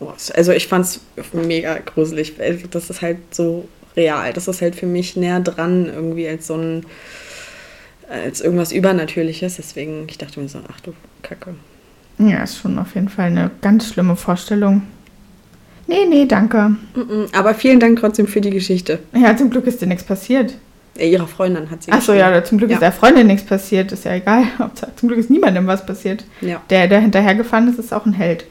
Ja. 0.01 0.13
Also 0.33 0.51
ich 0.51 0.67
fand 0.67 0.85
es 0.85 0.99
mega 1.33 1.77
gruselig. 1.79 2.37
weil 2.37 2.57
Das 2.71 2.89
ist 2.89 3.01
halt 3.01 3.17
so 3.33 3.67
real. 3.95 4.33
Das 4.33 4.47
ist 4.47 4.61
halt 4.61 4.75
für 4.75 4.85
mich 4.85 5.15
näher 5.15 5.39
dran 5.39 5.85
irgendwie 5.85 6.27
als 6.27 6.47
so 6.47 6.55
ein 6.55 6.85
als 8.09 8.41
irgendwas 8.41 8.71
Übernatürliches. 8.71 9.55
Deswegen, 9.55 10.05
ich 10.09 10.17
dachte 10.17 10.39
mir 10.39 10.47
so, 10.49 10.59
ach 10.71 10.79
du 10.81 10.93
Kacke. 11.23 11.55
Ja, 12.19 12.43
ist 12.43 12.57
schon 12.59 12.77
auf 12.77 12.93
jeden 12.95 13.09
Fall 13.09 13.25
eine 13.27 13.49
ganz 13.61 13.89
schlimme 13.89 14.15
Vorstellung. 14.15 14.83
Nee, 15.87 16.05
nee, 16.07 16.25
danke. 16.25 16.75
Aber 17.33 17.53
vielen 17.55 17.79
Dank 17.79 17.99
trotzdem 17.99 18.27
für 18.27 18.41
die 18.41 18.49
Geschichte. 18.51 18.99
Ja, 19.13 19.35
zum 19.37 19.49
Glück 19.49 19.65
ist 19.67 19.81
dir 19.81 19.87
nichts 19.87 20.03
passiert. 20.03 20.55
Äh, 20.97 21.09
Ihrer 21.09 21.27
Freundin 21.27 21.69
hat 21.69 21.83
sie 21.83 21.91
Achso, 21.91 22.13
ja, 22.13 22.43
zum 22.43 22.57
Glück 22.57 22.69
Ja. 22.69 22.75
ist 22.77 22.81
der 22.81 22.91
Freundin 22.91 23.27
nichts 23.27 23.45
passiert, 23.45 23.91
ist 23.91 24.05
ja 24.05 24.13
egal. 24.13 24.43
Zum 24.95 25.09
Glück 25.09 25.19
ist 25.19 25.29
niemandem 25.29 25.67
was 25.67 25.85
passiert. 25.85 26.23
Ja. 26.41 26.61
Der, 26.69 26.87
der 26.87 26.99
hinterhergefahren 27.01 27.67
ist, 27.67 27.79
ist 27.79 27.93
auch 27.93 28.05
ein 28.05 28.13
Held. 28.13 28.45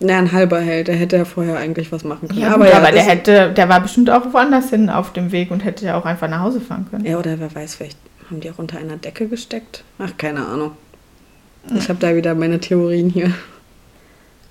Na, 0.00 0.18
ein 0.18 0.32
halber 0.32 0.60
Held. 0.60 0.88
Der 0.88 0.96
hätte 0.96 1.16
ja 1.16 1.24
vorher 1.24 1.56
eigentlich 1.58 1.92
was 1.92 2.04
machen 2.04 2.28
können. 2.28 2.40
Ja, 2.40 2.54
aber, 2.54 2.72
aber 2.74 2.90
der 2.90 3.02
hätte, 3.02 3.52
der 3.52 3.68
war 3.68 3.80
bestimmt 3.80 4.10
auch 4.10 4.32
woanders 4.32 4.70
hin 4.70 4.90
auf 4.90 5.12
dem 5.12 5.30
Weg 5.32 5.50
und 5.50 5.64
hätte 5.64 5.84
ja 5.86 5.96
auch 5.98 6.04
einfach 6.04 6.28
nach 6.28 6.40
Hause 6.40 6.60
fahren 6.60 6.86
können. 6.90 7.04
Ja, 7.04 7.18
oder 7.18 7.38
wer 7.38 7.54
weiß, 7.54 7.76
vielleicht 7.76 7.98
haben 8.28 8.40
die 8.40 8.50
auch 8.50 8.58
unter 8.58 8.78
einer 8.78 8.96
Decke 8.96 9.28
gesteckt. 9.28 9.84
Ach, 9.98 10.10
keine 10.18 10.46
Ahnung. 10.46 10.72
Ich 11.76 11.88
habe 11.88 11.98
da 11.98 12.14
wieder 12.14 12.34
meine 12.34 12.60
Theorien 12.60 13.08
hier. 13.08 13.30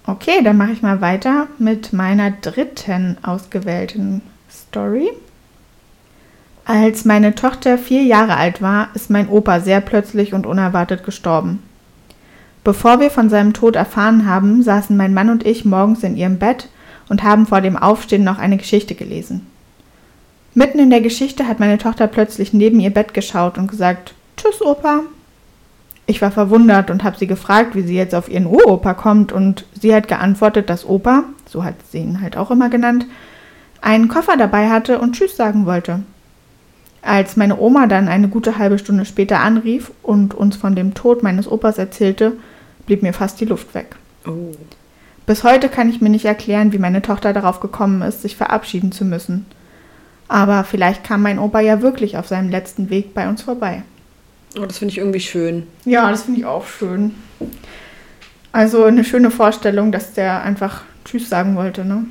Okay, 0.05 0.41
dann 0.43 0.57
mache 0.57 0.71
ich 0.71 0.81
mal 0.81 0.99
weiter 1.01 1.47
mit 1.59 1.93
meiner 1.93 2.31
dritten 2.31 3.17
ausgewählten 3.23 4.21
Story. 4.51 5.09
Als 6.65 7.03
meine 7.03 7.35
Tochter 7.35 7.77
vier 7.77 8.03
Jahre 8.03 8.37
alt 8.37 8.61
war, 8.61 8.89
ist 8.93 9.09
mein 9.09 9.27
Opa 9.27 9.59
sehr 9.59 9.81
plötzlich 9.81 10.33
und 10.33 10.45
unerwartet 10.45 11.03
gestorben. 11.03 11.61
Bevor 12.63 13.01
wir 13.01 13.11
von 13.11 13.29
seinem 13.29 13.51
Tod 13.51 13.75
erfahren 13.75 14.25
haben, 14.25 14.63
saßen 14.63 14.95
mein 14.95 15.13
Mann 15.13 15.29
und 15.29 15.45
ich 15.45 15.65
morgens 15.65 16.03
in 16.03 16.15
ihrem 16.15 16.39
Bett 16.39 16.69
und 17.09 17.23
haben 17.23 17.45
vor 17.45 17.59
dem 17.59 17.75
Aufstehen 17.75 18.23
noch 18.23 18.39
eine 18.39 18.55
Geschichte 18.55 18.95
gelesen. 18.95 19.45
Mitten 20.53 20.79
in 20.79 20.89
der 20.89 21.01
Geschichte 21.01 21.47
hat 21.47 21.59
meine 21.59 21.77
Tochter 21.77 22.07
plötzlich 22.07 22.53
neben 22.53 22.79
ihr 22.79 22.91
Bett 22.91 23.13
geschaut 23.13 23.57
und 23.57 23.67
gesagt, 23.67 24.13
Tschüss, 24.37 24.61
Opa. 24.61 25.01
Ich 26.05 26.21
war 26.21 26.31
verwundert 26.31 26.89
und 26.89 27.03
habe 27.03 27.17
sie 27.17 27.27
gefragt, 27.27 27.75
wie 27.75 27.81
sie 27.81 27.95
jetzt 27.95 28.15
auf 28.15 28.29
ihren 28.29 28.45
Uropa 28.45 28.93
kommt 28.93 29.33
und 29.33 29.65
sie 29.79 29.93
hat 29.93 30.07
geantwortet, 30.07 30.69
dass 30.69 30.85
Opa, 30.85 31.23
so 31.45 31.65
hat 31.65 31.75
sie 31.91 31.99
ihn 31.99 32.21
halt 32.21 32.37
auch 32.37 32.51
immer 32.51 32.69
genannt, 32.69 33.05
einen 33.81 34.07
Koffer 34.07 34.37
dabei 34.37 34.69
hatte 34.69 34.99
und 34.99 35.15
Tschüss 35.15 35.35
sagen 35.35 35.65
wollte. 35.65 36.03
Als 37.03 37.35
meine 37.35 37.59
Oma 37.59 37.87
dann 37.87 38.07
eine 38.07 38.29
gute 38.29 38.57
halbe 38.57 38.79
Stunde 38.79 39.03
später 39.03 39.41
anrief 39.41 39.91
und 40.01 40.33
uns 40.33 40.55
von 40.55 40.73
dem 40.73 40.93
Tod 40.93 41.21
meines 41.21 41.51
Opas 41.51 41.77
erzählte, 41.77 42.31
blieb 42.85 43.03
mir 43.03 43.13
fast 43.13 43.41
die 43.41 43.45
Luft 43.45 43.73
weg. 43.73 43.97
Oh. 44.25 44.51
Bis 45.25 45.43
heute 45.43 45.67
kann 45.67 45.89
ich 45.89 45.99
mir 45.99 46.09
nicht 46.09 46.25
erklären, 46.25 46.71
wie 46.71 46.79
meine 46.79 47.01
Tochter 47.01 47.33
darauf 47.33 47.59
gekommen 47.59 48.01
ist, 48.01 48.21
sich 48.21 48.37
verabschieden 48.37 48.93
zu 48.93 49.03
müssen. 49.03 49.45
Aber 50.29 50.63
vielleicht 50.63 51.03
kam 51.03 51.21
mein 51.21 51.39
Opa 51.39 51.59
ja 51.59 51.81
wirklich 51.81 52.17
auf 52.17 52.27
seinem 52.27 52.49
letzten 52.49 52.89
Weg 52.89 53.13
bei 53.13 53.27
uns 53.27 53.41
vorbei. 53.41 53.83
Oh, 54.57 54.65
das 54.65 54.77
finde 54.77 54.93
ich 54.93 54.97
irgendwie 54.97 55.19
schön. 55.19 55.67
Ja, 55.83 56.09
das 56.09 56.23
finde 56.23 56.39
ich 56.39 56.45
auch 56.45 56.65
schön. 56.65 57.15
Also 58.53 58.85
eine 58.85 59.03
schöne 59.03 59.29
Vorstellung, 59.29 59.91
dass 59.91 60.13
der 60.13 60.41
einfach 60.43 60.83
Tschüss 61.03 61.27
sagen 61.27 61.55
wollte, 61.55 61.83
ne? 61.83 62.05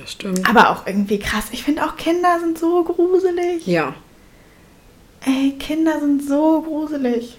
Das 0.00 0.12
stimmt. 0.12 0.48
Aber 0.48 0.70
auch 0.70 0.86
irgendwie 0.86 1.18
krass. 1.18 1.46
Ich 1.52 1.62
finde 1.62 1.84
auch 1.84 1.96
Kinder 1.96 2.38
sind 2.40 2.58
so 2.58 2.84
gruselig. 2.84 3.66
Ja. 3.66 3.94
Ey, 5.24 5.52
Kinder 5.58 6.00
sind 6.00 6.22
so 6.22 6.62
gruselig. 6.62 7.38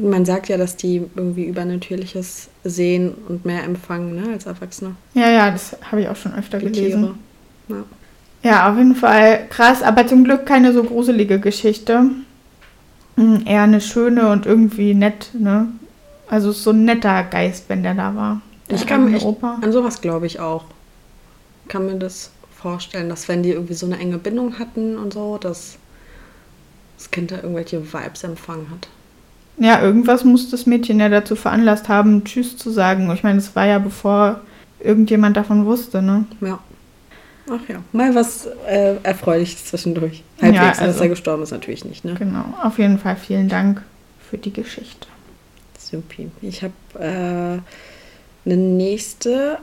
Man 0.00 0.24
sagt 0.24 0.48
ja, 0.48 0.56
dass 0.56 0.76
die 0.76 1.02
irgendwie 1.16 1.44
Übernatürliches 1.44 2.48
sehen 2.64 3.12
und 3.28 3.44
mehr 3.44 3.64
empfangen, 3.64 4.16
ne, 4.16 4.32
als 4.32 4.46
Erwachsene. 4.46 4.96
Ja, 5.14 5.30
ja, 5.30 5.50
das 5.50 5.76
habe 5.90 6.02
ich 6.02 6.08
auch 6.08 6.16
schon 6.16 6.34
öfter 6.34 6.58
Die 6.58 6.66
gelesen. 6.66 7.14
Ja. 7.68 7.84
Ja, 8.42 8.70
auf 8.70 8.76
jeden 8.76 8.96
Fall 8.96 9.46
krass, 9.50 9.82
aber 9.82 10.06
zum 10.06 10.24
Glück 10.24 10.46
keine 10.46 10.72
so 10.72 10.82
gruselige 10.82 11.38
Geschichte. 11.38 12.10
Hm, 13.16 13.42
Eher 13.46 13.62
eine 13.62 13.80
schöne 13.80 14.30
und 14.30 14.46
irgendwie 14.46 14.94
nett, 14.94 15.30
ne? 15.34 15.68
Also 16.28 16.50
ist 16.50 16.64
so 16.64 16.70
ein 16.70 16.84
netter 16.84 17.22
Geist, 17.24 17.66
wenn 17.68 17.82
der 17.82 17.94
da 17.94 18.16
war. 18.16 18.40
Der 18.70 18.78
Ich 18.78 18.86
kann 18.86 19.10
mir 19.10 19.20
an 19.62 19.72
sowas 19.72 20.00
glaube 20.00 20.26
ich 20.26 20.40
auch. 20.40 20.64
Kann 21.68 21.86
mir 21.86 21.96
das 21.96 22.30
vorstellen, 22.56 23.08
dass 23.08 23.28
wenn 23.28 23.42
die 23.42 23.50
irgendwie 23.50 23.74
so 23.74 23.86
eine 23.86 23.98
enge 23.98 24.18
Bindung 24.18 24.58
hatten 24.58 24.96
und 24.96 25.12
so, 25.12 25.38
dass 25.38 25.76
das 27.02 27.10
Kind 27.10 27.30
da 27.30 27.36
irgendwelche 27.36 27.92
Vibes 27.92 28.24
empfangen 28.24 28.68
hat. 28.70 28.88
Ja, 29.58 29.82
irgendwas 29.82 30.24
muss 30.24 30.50
das 30.50 30.66
Mädchen 30.66 31.00
ja 31.00 31.08
dazu 31.08 31.36
veranlasst 31.36 31.88
haben, 31.88 32.24
Tschüss 32.24 32.56
zu 32.56 32.70
sagen. 32.70 33.10
Ich 33.12 33.22
meine, 33.22 33.38
es 33.38 33.54
war 33.54 33.66
ja 33.66 33.78
bevor 33.78 34.40
irgendjemand 34.80 35.36
davon 35.36 35.66
wusste, 35.66 36.00
ne? 36.00 36.24
Ja. 36.40 36.58
Ach 37.50 37.68
ja, 37.68 37.82
mal 37.92 38.14
was 38.14 38.46
äh, 38.68 38.96
Erfreuliches 39.02 39.66
zwischendurch. 39.66 40.22
Halbwegs, 40.40 40.78
dass 40.78 40.80
also- 40.80 41.02
er 41.02 41.08
gestorben 41.08 41.42
ist 41.42 41.50
natürlich 41.50 41.84
nicht, 41.84 42.04
ne? 42.04 42.14
Genau. 42.14 42.44
Auf 42.62 42.78
jeden 42.78 42.98
Fall 42.98 43.16
vielen 43.16 43.48
Dank 43.48 43.82
für 44.30 44.38
die 44.38 44.52
Geschichte. 44.52 45.06
Supi. 45.78 46.30
Ich 46.40 46.62
habe 46.62 46.72
äh, 46.98 48.48
eine 48.48 48.56
nächste 48.56 49.58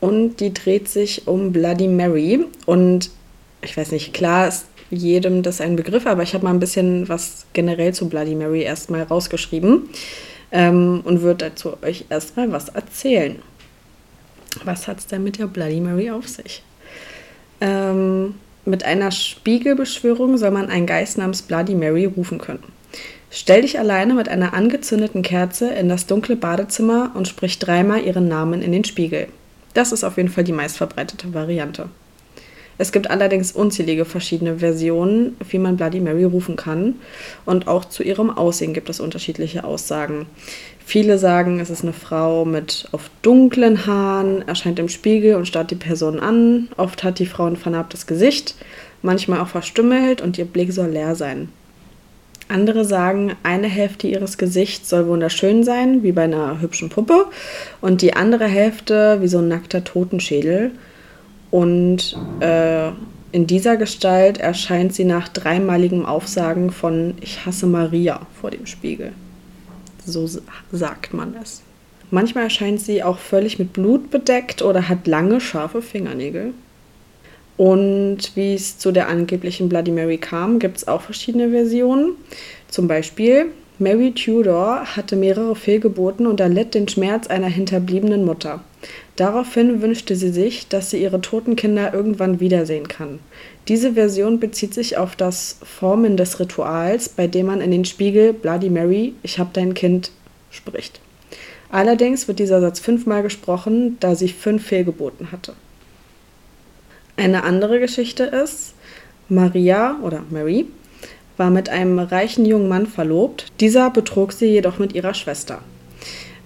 und 0.00 0.36
die 0.36 0.52
dreht 0.52 0.88
sich 0.88 1.26
um 1.26 1.52
Bloody 1.52 1.88
Mary. 1.88 2.44
Und 2.66 3.10
ich 3.62 3.76
weiß 3.76 3.90
nicht, 3.90 4.12
klar 4.12 4.48
ist 4.48 4.66
jedem 4.94 5.42
das 5.42 5.60
ein 5.60 5.76
Begriff, 5.76 6.06
aber 6.06 6.22
ich 6.22 6.34
habe 6.34 6.44
mal 6.44 6.50
ein 6.50 6.60
bisschen 6.60 7.08
was 7.08 7.46
generell 7.52 7.92
zu 7.92 8.08
Bloody 8.08 8.34
Mary 8.34 8.62
erstmal 8.62 9.02
rausgeschrieben 9.02 9.88
ähm, 10.52 11.02
und 11.04 11.22
würde 11.22 11.50
dazu 11.50 11.76
euch 11.82 12.06
erstmal 12.08 12.50
was 12.52 12.70
erzählen. 12.70 13.40
Was 14.64 14.86
hat 14.86 15.00
es 15.00 15.06
denn 15.06 15.24
mit 15.24 15.38
der 15.38 15.46
Bloody 15.46 15.80
Mary 15.80 16.10
auf 16.10 16.28
sich? 16.28 16.62
Ähm, 17.60 18.36
mit 18.64 18.84
einer 18.84 19.10
Spiegelbeschwörung 19.10 20.38
soll 20.38 20.50
man 20.50 20.70
einen 20.70 20.86
Geist 20.86 21.18
namens 21.18 21.42
Bloody 21.42 21.74
Mary 21.74 22.06
rufen 22.06 22.38
können. 22.38 22.62
Stell 23.30 23.62
dich 23.62 23.78
alleine 23.80 24.14
mit 24.14 24.28
einer 24.28 24.54
angezündeten 24.54 25.22
Kerze 25.22 25.68
in 25.68 25.88
das 25.88 26.06
dunkle 26.06 26.36
Badezimmer 26.36 27.10
und 27.14 27.26
sprich 27.26 27.58
dreimal 27.58 28.02
ihren 28.04 28.28
Namen 28.28 28.62
in 28.62 28.70
den 28.70 28.84
Spiegel. 28.84 29.26
Das 29.74 29.90
ist 29.90 30.04
auf 30.04 30.16
jeden 30.16 30.28
Fall 30.28 30.44
die 30.44 30.52
meistverbreitete 30.52 31.34
Variante. 31.34 31.88
Es 32.76 32.92
gibt 32.92 33.10
allerdings 33.10 33.52
unzählige 33.52 34.04
verschiedene 34.04 34.58
Versionen, 34.58 35.36
wie 35.48 35.58
man 35.58 35.76
Bloody 35.76 36.00
Mary 36.00 36.24
rufen 36.24 36.56
kann. 36.56 36.96
Und 37.44 37.68
auch 37.68 37.84
zu 37.84 38.02
ihrem 38.02 38.30
Aussehen 38.30 38.74
gibt 38.74 38.88
es 38.88 39.00
unterschiedliche 39.00 39.64
Aussagen. 39.64 40.26
Viele 40.84 41.18
sagen, 41.18 41.60
es 41.60 41.70
ist 41.70 41.82
eine 41.82 41.92
Frau 41.92 42.44
mit 42.44 42.88
oft 42.92 43.10
dunklen 43.22 43.86
Haaren, 43.86 44.46
erscheint 44.46 44.78
im 44.78 44.88
Spiegel 44.88 45.36
und 45.36 45.48
starrt 45.48 45.70
die 45.70 45.76
Person 45.76 46.20
an. 46.20 46.68
Oft 46.76 47.04
hat 47.04 47.18
die 47.18 47.26
Frau 47.26 47.46
ein 47.46 47.56
vernarbtes 47.56 48.06
Gesicht, 48.06 48.54
manchmal 49.00 49.40
auch 49.40 49.48
verstümmelt 49.48 50.20
und 50.20 50.36
ihr 50.36 50.44
Blick 50.44 50.72
soll 50.72 50.90
leer 50.90 51.14
sein. 51.14 51.48
Andere 52.48 52.84
sagen, 52.84 53.32
eine 53.42 53.68
Hälfte 53.68 54.06
ihres 54.06 54.36
Gesichts 54.36 54.90
soll 54.90 55.06
wunderschön 55.06 55.64
sein, 55.64 56.02
wie 56.02 56.12
bei 56.12 56.24
einer 56.24 56.60
hübschen 56.60 56.90
Puppe, 56.90 57.26
und 57.80 58.02
die 58.02 58.14
andere 58.14 58.46
Hälfte 58.46 59.18
wie 59.22 59.28
so 59.28 59.38
ein 59.38 59.48
nackter 59.48 59.82
Totenschädel. 59.82 60.72
Und 61.54 62.16
äh, 62.40 62.88
in 63.30 63.46
dieser 63.46 63.76
Gestalt 63.76 64.38
erscheint 64.38 64.92
sie 64.92 65.04
nach 65.04 65.28
dreimaligem 65.28 66.04
Aufsagen 66.04 66.72
von 66.72 67.14
Ich 67.20 67.46
hasse 67.46 67.68
Maria 67.68 68.26
vor 68.40 68.50
dem 68.50 68.66
Spiegel. 68.66 69.12
So 70.04 70.26
sa- 70.26 70.40
sagt 70.72 71.14
man 71.14 71.36
es. 71.40 71.62
Manchmal 72.10 72.42
erscheint 72.44 72.80
sie 72.80 73.04
auch 73.04 73.18
völlig 73.18 73.60
mit 73.60 73.72
Blut 73.72 74.10
bedeckt 74.10 74.62
oder 74.62 74.88
hat 74.88 75.06
lange, 75.06 75.40
scharfe 75.40 75.80
Fingernägel. 75.80 76.54
Und 77.56 78.32
wie 78.34 78.54
es 78.54 78.78
zu 78.78 78.90
der 78.90 79.06
angeblichen 79.06 79.68
Bloody 79.68 79.92
Mary 79.92 80.18
kam, 80.18 80.58
gibt 80.58 80.78
es 80.78 80.88
auch 80.88 81.02
verschiedene 81.02 81.50
Versionen. 81.50 82.16
Zum 82.66 82.88
Beispiel, 82.88 83.46
Mary 83.80 84.12
Tudor 84.12 84.96
hatte 84.96 85.16
mehrere 85.16 85.56
Fehlgeburten 85.56 86.28
und 86.28 86.38
erlitt 86.38 86.74
den 86.74 86.86
Schmerz 86.86 87.26
einer 87.26 87.48
hinterbliebenen 87.48 88.24
Mutter. 88.24 88.60
Daraufhin 89.16 89.82
wünschte 89.82 90.14
sie 90.14 90.30
sich, 90.30 90.68
dass 90.68 90.90
sie 90.90 91.02
ihre 91.02 91.20
toten 91.20 91.56
Kinder 91.56 91.92
irgendwann 91.92 92.38
wiedersehen 92.38 92.86
kann. 92.86 93.18
Diese 93.66 93.94
Version 93.94 94.38
bezieht 94.38 94.74
sich 94.74 94.96
auf 94.96 95.16
das 95.16 95.58
Formen 95.64 96.16
des 96.16 96.38
Rituals, 96.38 97.08
bei 97.08 97.26
dem 97.26 97.46
man 97.46 97.60
in 97.60 97.72
den 97.72 97.84
Spiegel 97.84 98.32
Bloody 98.32 98.70
Mary, 98.70 99.14
ich 99.24 99.40
hab 99.40 99.52
dein 99.54 99.74
Kind, 99.74 100.12
spricht. 100.50 101.00
Allerdings 101.68 102.28
wird 102.28 102.38
dieser 102.38 102.60
Satz 102.60 102.78
fünfmal 102.78 103.24
gesprochen, 103.24 103.96
da 103.98 104.14
sie 104.14 104.28
fünf 104.28 104.64
Fehlgeburten 104.66 105.32
hatte. 105.32 105.54
Eine 107.16 107.42
andere 107.42 107.80
Geschichte 107.80 108.22
ist, 108.22 108.74
Maria 109.28 109.98
oder 110.02 110.22
Mary 110.30 110.66
war 111.36 111.50
mit 111.50 111.68
einem 111.68 111.98
reichen 111.98 112.46
jungen 112.46 112.68
Mann 112.68 112.86
verlobt. 112.86 113.46
Dieser 113.60 113.90
betrog 113.90 114.32
sie 114.32 114.46
jedoch 114.46 114.78
mit 114.78 114.94
ihrer 114.94 115.14
Schwester. 115.14 115.60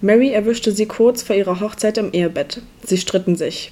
Mary 0.01 0.31
erwischte 0.31 0.71
sie 0.71 0.85
kurz 0.85 1.23
vor 1.23 1.35
ihrer 1.35 1.59
Hochzeit 1.59 1.97
im 1.97 2.13
Ehebett. 2.13 2.61
Sie 2.83 2.97
stritten 2.97 3.35
sich. 3.35 3.71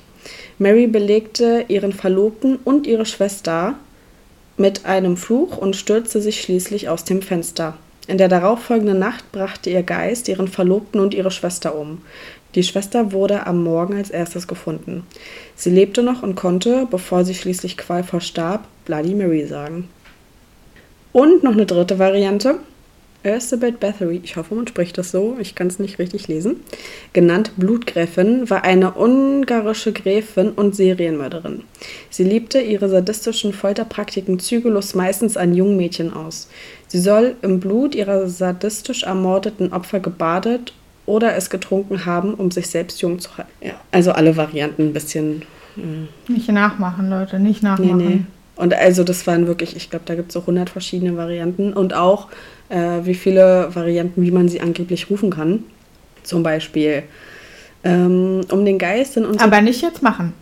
Mary 0.59 0.87
belegte 0.87 1.65
ihren 1.67 1.93
Verlobten 1.93 2.57
und 2.57 2.85
ihre 2.85 3.05
Schwester 3.05 3.75
mit 4.57 4.85
einem 4.85 5.17
Fluch 5.17 5.57
und 5.57 5.75
stürzte 5.75 6.21
sich 6.21 6.41
schließlich 6.41 6.89
aus 6.89 7.03
dem 7.03 7.21
Fenster. 7.21 7.77
In 8.07 8.17
der 8.17 8.27
darauffolgenden 8.27 8.99
Nacht 8.99 9.31
brachte 9.31 9.69
ihr 9.69 9.83
Geist 9.83 10.27
ihren 10.27 10.47
Verlobten 10.47 10.99
und 10.99 11.13
ihre 11.13 11.31
Schwester 11.31 11.77
um. 11.77 12.01
Die 12.55 12.63
Schwester 12.63 13.11
wurde 13.11 13.45
am 13.45 13.63
Morgen 13.63 13.95
als 13.95 14.09
erstes 14.09 14.47
gefunden. 14.47 15.03
Sie 15.55 15.69
lebte 15.69 16.01
noch 16.01 16.23
und 16.23 16.35
konnte, 16.35 16.87
bevor 16.89 17.23
sie 17.23 17.35
schließlich 17.35 17.77
qualvoll 17.77 18.21
starb, 18.21 18.65
Bloody 18.85 19.13
Mary 19.13 19.45
sagen. 19.45 19.89
Und 21.11 21.43
noch 21.43 21.53
eine 21.53 21.65
dritte 21.65 21.99
Variante. 21.99 22.59
Elizabeth 23.23 23.79
Bathory, 23.79 24.21
ich 24.23 24.37
hoffe, 24.37 24.55
man 24.55 24.67
spricht 24.67 24.97
das 24.97 25.11
so, 25.11 25.35
ich 25.39 25.55
kann 25.55 25.67
es 25.67 25.79
nicht 25.79 25.99
richtig 25.99 26.27
lesen, 26.27 26.57
genannt 27.13 27.51
Blutgräfin, 27.57 28.49
war 28.49 28.63
eine 28.63 28.93
ungarische 28.93 29.91
Gräfin 29.91 30.51
und 30.51 30.75
Serienmörderin. 30.75 31.63
Sie 32.09 32.23
liebte 32.23 32.61
ihre 32.61 32.87
sadistischen 32.87 33.53
Folterpraktiken 33.53 34.39
zügellos 34.39 34.95
meistens 34.95 35.35
an 35.35 35.53
jungen 35.53 35.77
Mädchen 35.77 36.13
aus. 36.13 36.47
Sie 36.87 36.99
soll 36.99 37.35
im 37.41 37.59
Blut 37.59 37.95
ihrer 37.95 38.29
sadistisch 38.29 39.03
ermordeten 39.03 39.73
Opfer 39.73 39.99
gebadet 39.99 40.73
oder 41.05 41.35
es 41.35 41.49
getrunken 41.49 42.05
haben, 42.05 42.33
um 42.33 42.51
sich 42.51 42.67
selbst 42.67 43.01
jung 43.01 43.19
zu 43.19 43.37
halten. 43.37 43.51
Ja, 43.61 43.73
also 43.91 44.11
alle 44.11 44.37
Varianten 44.37 44.83
ein 44.83 44.93
bisschen. 44.93 45.41
Äh 45.75 46.31
nicht 46.31 46.49
nachmachen, 46.49 47.09
Leute, 47.09 47.39
nicht 47.39 47.63
nachmachen. 47.63 47.97
Nee, 47.97 48.03
nee. 48.03 48.21
Und 48.57 48.73
also 48.73 49.03
das 49.03 49.27
waren 49.27 49.47
wirklich, 49.47 49.75
ich 49.75 49.89
glaube, 49.89 50.05
da 50.05 50.15
gibt 50.15 50.29
es 50.29 50.33
so 50.33 50.41
100 50.41 50.69
verschiedene 50.69 51.15
Varianten 51.15 51.73
und 51.73 51.93
auch 51.93 52.27
äh, 52.69 52.99
wie 53.03 53.13
viele 53.13 53.69
Varianten, 53.73 54.23
wie 54.23 54.31
man 54.31 54.49
sie 54.49 54.61
angeblich 54.61 55.09
rufen 55.09 55.29
kann. 55.29 55.63
Zum 56.23 56.43
Beispiel 56.43 57.03
ähm, 57.83 58.41
um 58.51 58.65
den 58.65 58.79
Geist 58.79 59.15
in 59.15 59.25
uns. 59.25 59.41
Aber 59.41 59.61
nicht 59.61 59.81
jetzt 59.81 60.01
machen. 60.01 60.33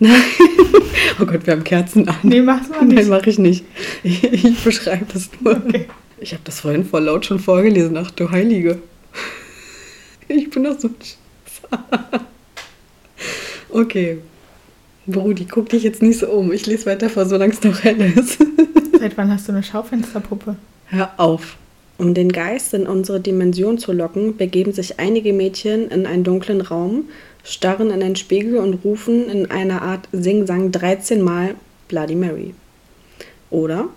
oh 0.00 1.26
Gott, 1.26 1.46
wir 1.46 1.54
haben 1.54 1.64
Kerzen 1.64 2.08
an. 2.08 2.16
Nee, 2.22 2.40
mach's 2.40 2.68
mal 2.68 2.84
nicht. 2.84 2.96
Nein, 2.96 3.08
mach 3.08 3.26
ich 3.26 3.38
nicht. 3.38 3.64
Ich, 4.02 4.24
ich 4.24 4.64
beschreibe 4.64 5.06
das 5.12 5.30
nur. 5.40 5.56
Okay. 5.56 5.86
Ich 6.18 6.32
habe 6.32 6.42
das 6.44 6.60
vorhin 6.60 6.84
voll 6.84 7.04
laut 7.04 7.26
schon 7.26 7.38
vorgelesen. 7.38 7.96
Ach 7.96 8.10
du 8.12 8.30
Heilige. 8.30 8.78
Ich 10.28 10.48
bin 10.50 10.64
doch 10.64 10.78
so 10.78 10.88
Okay. 13.70 14.18
Brudi, 15.06 15.44
guck 15.44 15.68
dich 15.68 15.82
jetzt 15.82 16.02
nicht 16.02 16.18
so 16.18 16.28
um. 16.28 16.52
Ich 16.52 16.66
lese 16.66 16.86
weiter 16.86 17.10
vor, 17.10 17.26
solange 17.26 17.52
es 17.52 17.62
noch 17.62 17.82
hell 17.82 18.00
ist. 18.00 18.38
Seit 18.98 19.16
wann 19.16 19.30
hast 19.30 19.48
du 19.48 19.52
eine 19.52 19.62
Schaufensterpuppe? 19.62 20.56
Hör 20.86 21.10
auf. 21.18 21.56
Um 21.96 22.14
den 22.14 22.32
Geist 22.32 22.74
in 22.74 22.86
unsere 22.86 23.20
Dimension 23.20 23.78
zu 23.78 23.92
locken, 23.92 24.36
begeben 24.36 24.72
sich 24.72 24.98
einige 24.98 25.32
Mädchen 25.32 25.88
in 25.88 26.06
einen 26.06 26.24
dunklen 26.24 26.60
Raum, 26.60 27.04
starren 27.44 27.90
in 27.90 28.02
einen 28.02 28.16
Spiegel 28.16 28.56
und 28.56 28.84
rufen 28.84 29.28
in 29.28 29.50
einer 29.50 29.82
Art 29.82 30.08
Sing-Sang 30.12 30.72
13 30.72 31.22
Mal 31.22 31.54
Bloody 31.88 32.16
Mary. 32.16 32.54
Oder 33.50 33.88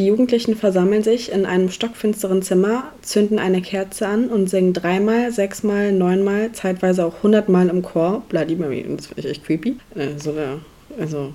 die 0.00 0.06
Jugendlichen 0.06 0.56
versammeln 0.56 1.02
sich 1.02 1.30
in 1.30 1.44
einem 1.44 1.68
stockfinsteren 1.68 2.40
Zimmer, 2.40 2.84
zünden 3.02 3.38
eine 3.38 3.60
Kerze 3.60 4.08
an 4.08 4.28
und 4.28 4.48
singen 4.48 4.72
dreimal, 4.72 5.30
sechsmal, 5.30 5.92
neunmal, 5.92 6.52
zeitweise 6.52 7.04
auch 7.04 7.22
hundertmal 7.22 7.68
im 7.68 7.82
Chor 7.82 8.22
Bloody 8.30 8.56
Mary. 8.56 8.86
Und 8.88 8.96
das 8.96 9.08
finde 9.08 9.20
ich 9.20 9.28
echt 9.28 9.44
creepy. 9.44 9.76
Äh, 9.94 10.18
sogar, 10.18 10.60
also 10.98 11.34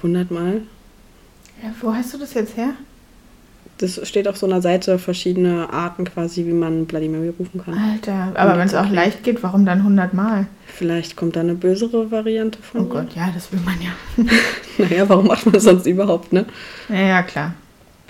hundertmal. 0.00 0.62
Ja, 1.60 1.74
wo 1.80 1.92
hast 1.92 2.14
du 2.14 2.18
das 2.18 2.34
jetzt 2.34 2.56
her? 2.56 2.74
Das 3.78 4.06
steht 4.06 4.28
auf 4.28 4.36
so 4.36 4.46
einer 4.46 4.62
Seite 4.62 5.00
verschiedene 5.00 5.72
Arten 5.72 6.04
quasi, 6.04 6.46
wie 6.46 6.52
man 6.52 6.86
Bloody 6.86 7.08
Mary 7.08 7.34
rufen 7.36 7.64
kann. 7.64 7.74
Alter, 7.74 8.30
aber 8.34 8.56
wenn 8.56 8.68
es 8.68 8.76
auch 8.76 8.88
leicht 8.88 9.24
geht, 9.24 9.42
warum 9.42 9.66
dann 9.66 9.78
100 9.78 10.14
Mal? 10.14 10.46
Vielleicht 10.68 11.16
kommt 11.16 11.34
da 11.34 11.40
eine 11.40 11.54
bösere 11.54 12.12
Variante 12.12 12.62
von. 12.62 12.82
Oh 12.82 12.84
Gott, 12.84 13.16
ja, 13.16 13.32
das 13.34 13.50
will 13.50 13.58
man 13.64 13.74
ja. 13.82 14.24
naja, 14.78 15.08
warum 15.08 15.26
macht 15.26 15.46
man 15.46 15.54
das 15.54 15.64
sonst 15.64 15.86
überhaupt, 15.86 16.32
ne? 16.32 16.44
Ja, 16.88 17.08
ja 17.08 17.22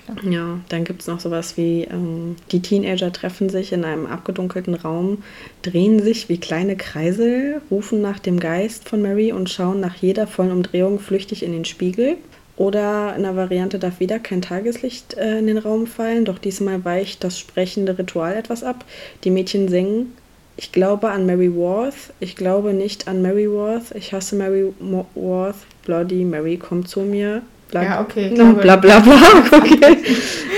klar. 0.05 0.17
Ja, 0.23 0.59
dann 0.69 0.83
gibt 0.83 1.01
es 1.01 1.07
noch 1.07 1.19
sowas 1.19 1.57
wie, 1.57 1.83
ähm, 1.83 2.35
die 2.51 2.61
Teenager 2.61 3.11
treffen 3.11 3.49
sich 3.49 3.71
in 3.73 3.83
einem 3.83 4.05
abgedunkelten 4.05 4.75
Raum, 4.75 5.23
drehen 5.61 6.01
sich 6.01 6.29
wie 6.29 6.37
kleine 6.37 6.75
Kreisel, 6.75 7.61
rufen 7.71 8.01
nach 8.01 8.19
dem 8.19 8.39
Geist 8.39 8.87
von 8.87 9.01
Mary 9.01 9.31
und 9.31 9.49
schauen 9.49 9.79
nach 9.79 9.95
jeder 9.95 10.27
vollen 10.27 10.51
Umdrehung 10.51 10.99
flüchtig 10.99 11.43
in 11.43 11.51
den 11.51 11.65
Spiegel. 11.65 12.17
Oder 12.57 13.13
in 13.17 13.23
der 13.23 13.35
Variante 13.35 13.79
darf 13.79 13.99
wieder 13.99 14.17
kein 14.17 14.41
Tageslicht 14.41 15.15
äh, 15.15 15.39
in 15.39 15.47
den 15.47 15.57
Raum 15.57 15.87
fallen, 15.87 16.23
doch 16.23 16.39
diesmal 16.39 16.85
weicht 16.85 17.23
das 17.23 17.37
sprechende 17.37 17.97
Ritual 17.97 18.33
etwas 18.33 18.63
ab. 18.63 18.85
Die 19.25 19.29
Mädchen 19.29 19.67
singen, 19.67 20.13
ich 20.55 20.71
glaube 20.71 21.09
an 21.11 21.25
Mary 21.25 21.53
Worth, 21.53 22.13
ich 22.21 22.37
glaube 22.37 22.73
nicht 22.73 23.09
an 23.09 23.21
Mary 23.21 23.51
Worth, 23.51 23.93
ich 23.93 24.13
hasse 24.13 24.37
Mary 24.37 24.71
Worth, 25.15 25.57
Bloody 25.83 26.23
Mary, 26.23 26.55
komm 26.57 26.85
zu 26.85 27.01
mir, 27.01 27.41
Bla, 27.75 27.83
ja, 27.83 28.01
okay. 28.01 28.29
Bla 28.29 28.51
bla 28.53 28.75
bla. 28.77 28.99
bla 28.99 29.17
okay. 29.51 29.97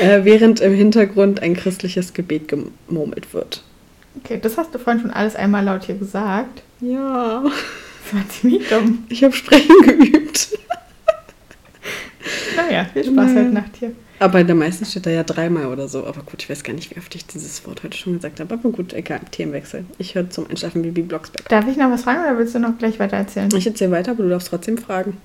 äh, 0.01 0.23
während 0.23 0.59
im 0.59 0.73
Hintergrund 0.75 1.41
ein 1.41 1.55
christliches 1.55 2.13
Gebet 2.13 2.47
gemurmelt 2.47 3.33
wird. 3.33 3.63
Okay, 4.23 4.37
das 4.39 4.55
hast 4.57 4.75
du 4.75 4.77
vorhin 4.77 5.01
schon 5.01 5.09
alles 5.09 5.35
einmal 5.35 5.63
laut 5.63 5.85
hier 5.85 5.95
gesagt. 5.95 6.61
Ja. 6.79 7.43
Das 7.43 8.13
war 8.13 8.29
ziemlich 8.29 8.69
dumm. 8.69 9.03
Ich 9.09 9.23
habe 9.23 9.33
Sprechen 9.33 9.75
geübt. 9.83 10.49
naja, 12.55 12.85
viel 12.93 13.05
Spaß 13.05 13.31
heute 13.31 13.49
Nacht 13.49 13.71
hier. 13.79 13.93
Aber 14.19 14.39
in 14.39 14.47
der 14.47 14.55
meisten 14.55 14.85
steht 14.85 15.07
da 15.07 15.09
ja 15.09 15.23
dreimal 15.23 15.65
oder 15.65 15.87
so. 15.87 16.05
Aber 16.05 16.21
gut, 16.21 16.43
ich 16.43 16.49
weiß 16.49 16.63
gar 16.63 16.73
nicht, 16.73 16.95
wie 16.95 16.99
oft 16.99 17.13
ich 17.15 17.25
dieses 17.25 17.65
Wort 17.65 17.81
heute 17.83 17.97
schon 17.97 18.13
gesagt 18.13 18.39
habe. 18.39 18.53
Aber 18.53 18.69
gut, 18.69 18.93
egal, 18.93 19.21
Themenwechsel. 19.31 19.85
Ich 19.97 20.13
höre 20.13 20.29
zum 20.29 20.47
Einschlafen 20.49 20.83
Bibi 20.83 21.01
Blocksberg. 21.01 21.49
Darf 21.49 21.67
ich 21.67 21.77
noch 21.77 21.89
was 21.89 22.03
fragen 22.03 22.21
oder 22.21 22.37
willst 22.37 22.53
du 22.53 22.59
noch 22.59 22.77
gleich 22.77 22.99
weiter 22.99 23.17
erzählen? 23.17 23.49
Ich 23.55 23.65
erzähle 23.65 23.91
weiter, 23.91 24.11
aber 24.11 24.23
du 24.23 24.29
darfst 24.29 24.49
trotzdem 24.49 24.77
fragen. 24.77 25.17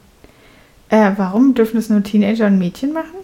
Äh, 0.92 1.12
warum 1.16 1.54
dürfen 1.54 1.78
es 1.78 1.88
nur 1.88 2.02
Teenager 2.02 2.46
und 2.46 2.58
Mädchen 2.58 2.92
machen? 2.92 3.16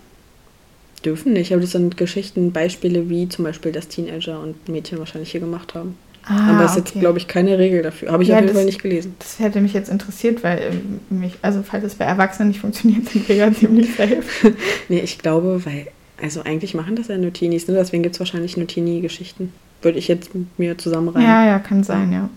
Dürfen 1.05 1.35
nicht, 1.35 1.53
aber 1.53 1.61
das 1.61 1.73
sind 1.73 1.99
Geschichten, 1.99 2.51
Beispiele, 2.51 3.11
wie 3.11 3.29
zum 3.29 3.45
Beispiel 3.45 3.73
das 3.73 3.89
Teenager 3.89 4.41
und 4.41 4.71
Mädchen 4.71 4.99
wahrscheinlich 4.99 5.31
hier 5.31 5.41
gemacht 5.41 5.75
haben. 5.75 5.95
Ah, 6.25 6.55
aber 6.55 6.65
es 6.65 6.73
ist 6.73 6.79
okay. 6.79 6.89
jetzt, 6.93 7.01
glaube 7.01 7.19
ich, 7.19 7.29
keine 7.29 7.59
Regel 7.59 7.83
dafür. 7.83 8.11
Habe 8.11 8.23
ich 8.23 8.31
ja, 8.31 8.37
auf 8.37 8.41
jeden 8.41 8.55
Fall 8.55 8.65
nicht 8.65 8.83
gelesen. 8.83 9.15
Das 9.19 9.39
hätte 9.39 9.61
mich 9.61 9.75
jetzt 9.75 9.91
interessiert, 9.91 10.43
weil 10.43 10.59
äh, 10.59 11.15
mich, 11.15 11.35
also 11.43 11.63
falls 11.63 11.85
es 11.85 11.95
bei 11.95 12.07
Erwachsenen 12.07 12.49
nicht 12.49 12.61
funktioniert, 12.61 13.07
sind 13.11 13.29
wir 13.29 13.37
ja 13.37 13.53
ziemlich 13.53 13.95
safe. 13.95 14.23
nee, 14.89 15.01
ich 15.01 15.19
glaube, 15.19 15.61
weil, 15.67 15.89
also 16.23 16.41
eigentlich 16.43 16.73
machen 16.73 16.97
das 16.97 17.09
ja 17.09 17.19
nur 17.19 17.35
Teenies, 17.35 17.69
ne? 17.69 17.75
deswegen 17.75 18.03
gibt 18.03 18.15
es 18.15 18.21
wahrscheinlich 18.21 18.57
nur 18.57 18.67
Teenie-Geschichten. 18.67 19.53
Würde 19.83 19.99
ich 19.99 20.09
jetzt 20.09 20.35
mit 20.35 20.59
mir 20.59 20.79
zusammenreihen. 20.79 21.27
Ja, 21.27 21.47
ja, 21.47 21.59
kann 21.59 21.85
sein, 21.85 22.13
ja. 22.13 22.31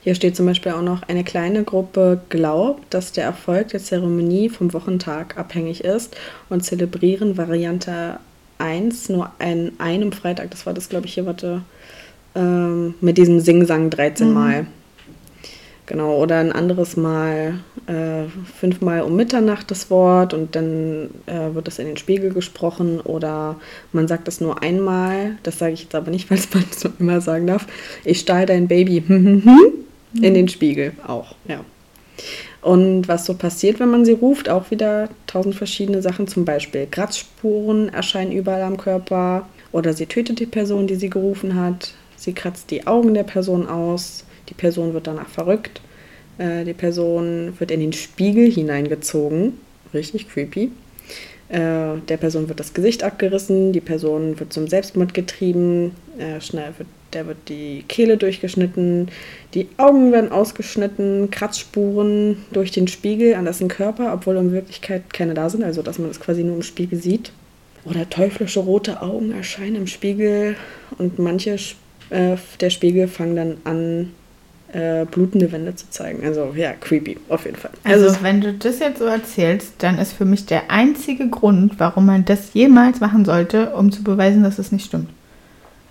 Hier 0.00 0.14
steht 0.14 0.36
zum 0.36 0.46
Beispiel 0.46 0.72
auch 0.72 0.82
noch, 0.82 1.02
eine 1.02 1.24
kleine 1.24 1.64
Gruppe 1.64 2.20
glaubt, 2.28 2.94
dass 2.94 3.12
der 3.12 3.24
Erfolg 3.24 3.68
der 3.68 3.80
Zeremonie 3.80 4.48
vom 4.48 4.72
Wochentag 4.72 5.36
abhängig 5.36 5.84
ist 5.84 6.16
und 6.48 6.64
zelebrieren 6.64 7.36
Variante 7.36 8.18
1 8.58 9.08
nur 9.08 9.30
an 9.38 9.72
einem 9.78 10.12
Freitag. 10.12 10.50
Das 10.50 10.66
war 10.66 10.74
das, 10.74 10.88
glaube 10.88 11.06
ich, 11.06 11.14
hier, 11.14 11.26
warte, 11.26 11.62
ähm, 12.34 12.94
mit 13.00 13.18
diesem 13.18 13.40
Sing-Sang 13.40 13.90
13 13.90 14.28
mhm. 14.28 14.34
Mal. 14.34 14.66
Genau, 15.86 16.16
oder 16.16 16.36
ein 16.36 16.52
anderes 16.52 16.98
Mal 16.98 17.60
äh, 17.86 18.24
fünfmal 18.60 19.00
um 19.00 19.16
Mitternacht 19.16 19.70
das 19.70 19.90
Wort 19.90 20.34
und 20.34 20.54
dann 20.54 21.08
äh, 21.24 21.54
wird 21.54 21.66
das 21.66 21.78
in 21.78 21.86
den 21.86 21.96
Spiegel 21.96 22.30
gesprochen 22.34 23.00
oder 23.00 23.56
man 23.92 24.06
sagt 24.06 24.28
das 24.28 24.42
nur 24.42 24.62
einmal, 24.62 25.38
das 25.44 25.58
sage 25.58 25.72
ich 25.72 25.84
jetzt 25.84 25.94
aber 25.94 26.10
nicht, 26.10 26.30
weil 26.30 26.38
man 26.52 26.64
es 26.70 26.84
nur 26.84 26.92
immer 26.98 27.20
sagen 27.22 27.46
darf. 27.46 27.66
Ich 28.04 28.20
stahl 28.20 28.44
dein 28.44 28.68
Baby. 28.68 29.02
In 30.14 30.34
den 30.34 30.48
Spiegel 30.48 30.92
auch, 31.06 31.34
ja. 31.46 31.64
Und 32.60 33.06
was 33.06 33.24
so 33.24 33.34
passiert, 33.34 33.78
wenn 33.78 33.90
man 33.90 34.04
sie 34.04 34.12
ruft, 34.12 34.48
auch 34.48 34.70
wieder 34.70 35.08
tausend 35.26 35.54
verschiedene 35.54 36.02
Sachen. 36.02 36.26
Zum 36.26 36.44
Beispiel 36.44 36.86
Kratzspuren 36.90 37.88
erscheinen 37.90 38.32
überall 38.32 38.62
am 38.62 38.76
Körper 38.76 39.48
oder 39.70 39.92
sie 39.92 40.06
tötet 40.06 40.40
die 40.40 40.46
Person, 40.46 40.86
die 40.86 40.96
sie 40.96 41.10
gerufen 41.10 41.54
hat. 41.54 41.92
Sie 42.16 42.32
kratzt 42.32 42.70
die 42.70 42.86
Augen 42.86 43.14
der 43.14 43.22
Person 43.22 43.68
aus. 43.68 44.24
Die 44.48 44.54
Person 44.54 44.92
wird 44.92 45.06
danach 45.06 45.28
verrückt. 45.28 45.80
Äh, 46.38 46.64
die 46.64 46.74
Person 46.74 47.54
wird 47.58 47.70
in 47.70 47.80
den 47.80 47.92
Spiegel 47.92 48.50
hineingezogen. 48.50 49.52
Richtig 49.94 50.28
creepy. 50.28 50.72
Äh, 51.48 51.98
der 52.08 52.16
Person 52.18 52.48
wird 52.48 52.58
das 52.58 52.74
Gesicht 52.74 53.04
abgerissen. 53.04 53.72
Die 53.72 53.80
Person 53.80 54.38
wird 54.40 54.52
zum 54.52 54.66
Selbstmord 54.66 55.14
getrieben. 55.14 55.92
Äh, 56.18 56.40
schnell 56.40 56.72
wird 56.76 56.88
der 57.12 57.26
wird 57.26 57.48
die 57.48 57.84
Kehle 57.88 58.16
durchgeschnitten, 58.16 59.08
die 59.54 59.68
Augen 59.76 60.12
werden 60.12 60.30
ausgeschnitten, 60.30 61.30
Kratzspuren 61.30 62.44
durch 62.52 62.70
den 62.70 62.88
Spiegel 62.88 63.34
an 63.34 63.44
dessen 63.44 63.68
Körper, 63.68 64.12
obwohl 64.12 64.36
in 64.36 64.52
Wirklichkeit 64.52 65.12
keine 65.12 65.34
da 65.34 65.48
sind, 65.48 65.64
also 65.64 65.82
dass 65.82 65.98
man 65.98 66.08
das 66.08 66.20
quasi 66.20 66.44
nur 66.44 66.56
im 66.56 66.62
Spiegel 66.62 66.98
sieht. 66.98 67.32
Oder 67.84 68.08
teuflische 68.10 68.60
rote 68.60 69.00
Augen 69.00 69.32
erscheinen 69.32 69.76
im 69.76 69.86
Spiegel 69.86 70.56
und 70.98 71.18
manche 71.18 71.56
äh, 72.10 72.36
der 72.60 72.70
Spiegel 72.70 73.08
fangen 73.08 73.36
dann 73.36 73.56
an, 73.64 74.12
äh, 74.72 75.06
blutende 75.06 75.50
Wände 75.50 75.74
zu 75.74 75.88
zeigen. 75.90 76.24
Also 76.26 76.52
ja, 76.54 76.72
creepy, 76.72 77.16
auf 77.28 77.44
jeden 77.46 77.56
Fall. 77.56 77.70
Also, 77.84 78.06
also, 78.06 78.22
wenn 78.22 78.40
du 78.40 78.52
das 78.52 78.80
jetzt 78.80 78.98
so 78.98 79.06
erzählst, 79.06 79.74
dann 79.78 79.98
ist 79.98 80.12
für 80.12 80.26
mich 80.26 80.44
der 80.44 80.70
einzige 80.70 81.28
Grund, 81.28 81.78
warum 81.78 82.06
man 82.06 82.24
das 82.24 82.52
jemals 82.52 83.00
machen 83.00 83.24
sollte, 83.24 83.70
um 83.70 83.90
zu 83.90 84.02
beweisen, 84.02 84.42
dass 84.42 84.58
es 84.58 84.72
nicht 84.72 84.84
stimmt. 84.84 85.08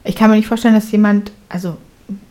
Ich 0.07 0.15
kann 0.15 0.29
mir 0.29 0.37
nicht 0.37 0.47
vorstellen, 0.47 0.73
dass 0.73 0.91
jemand, 0.91 1.31
also 1.49 1.77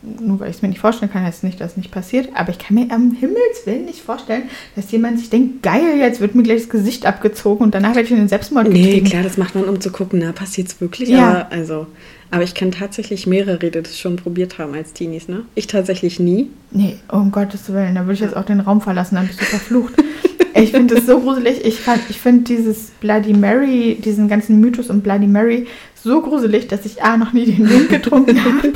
nur 0.01 0.39
weil 0.39 0.49
ich 0.49 0.55
es 0.57 0.61
mir 0.61 0.69
nicht 0.69 0.79
vorstellen 0.79 1.11
kann, 1.11 1.23
heißt 1.23 1.43
nicht, 1.43 1.61
dass 1.61 1.71
es 1.71 1.77
nicht 1.77 1.91
passiert. 1.91 2.29
Aber 2.33 2.49
ich 2.49 2.57
kann 2.57 2.75
mir 2.75 2.87
am 2.91 3.11
Himmelswillen 3.11 3.85
nicht 3.85 4.01
vorstellen, 4.01 4.43
dass 4.75 4.91
jemand 4.91 5.19
sich 5.19 5.29
denkt, 5.29 5.61
geil, 5.61 5.97
jetzt 5.99 6.19
wird 6.19 6.33
mir 6.33 6.43
gleich 6.43 6.61
das 6.61 6.69
Gesicht 6.69 7.05
abgezogen 7.05 7.63
und 7.63 7.75
danach 7.75 7.89
werde 7.89 8.03
ich 8.03 8.11
in 8.11 8.17
den 8.17 8.27
Selbstmord 8.27 8.69
Nee, 8.69 8.81
getrieben. 8.83 9.05
klar, 9.07 9.23
das 9.23 9.37
macht 9.37 9.53
man, 9.53 9.65
um 9.65 9.79
zu 9.79 9.91
gucken, 9.91 10.19
na, 10.23 10.31
passiert 10.31 10.69
es 10.69 10.81
wirklich? 10.81 11.09
Ja. 11.09 11.29
Aber, 11.29 11.51
also, 11.51 11.87
aber 12.31 12.43
ich 12.43 12.55
kenne 12.55 12.71
tatsächlich 12.71 13.27
mehrere, 13.27 13.59
die 13.59 13.69
das 13.69 13.99
schon 13.99 14.15
probiert 14.15 14.57
haben 14.57 14.73
als 14.73 14.93
Teenies, 14.93 15.27
ne? 15.27 15.43
Ich 15.53 15.67
tatsächlich 15.67 16.19
nie. 16.19 16.49
Nee, 16.71 16.97
um 17.09 17.31
Gottes 17.31 17.71
Willen, 17.71 17.95
da 17.95 18.01
würde 18.01 18.13
ich 18.13 18.21
jetzt 18.21 18.35
auch 18.35 18.45
den 18.45 18.59
Raum 18.61 18.81
verlassen, 18.81 19.15
dann 19.15 19.27
bist 19.27 19.39
du 19.39 19.45
verflucht. 19.45 19.93
ich 20.55 20.71
finde 20.71 20.95
das 20.95 21.05
so 21.05 21.19
gruselig. 21.19 21.63
Ich, 21.63 21.79
ich 22.09 22.19
finde 22.19 22.43
dieses 22.43 22.91
Bloody 22.99 23.33
Mary, 23.33 23.97
diesen 24.03 24.27
ganzen 24.27 24.59
Mythos 24.59 24.89
um 24.89 25.01
Bloody 25.01 25.27
Mary 25.27 25.67
so 26.03 26.21
gruselig, 26.21 26.67
dass 26.67 26.85
ich 26.85 27.03
A, 27.03 27.17
noch 27.17 27.33
nie 27.33 27.45
den 27.45 27.69
Wind 27.69 27.89
getrunken 27.89 28.43
habe 28.43 28.71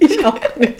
Ich 0.00 0.24
auch 0.24 0.38
nicht. 0.58 0.74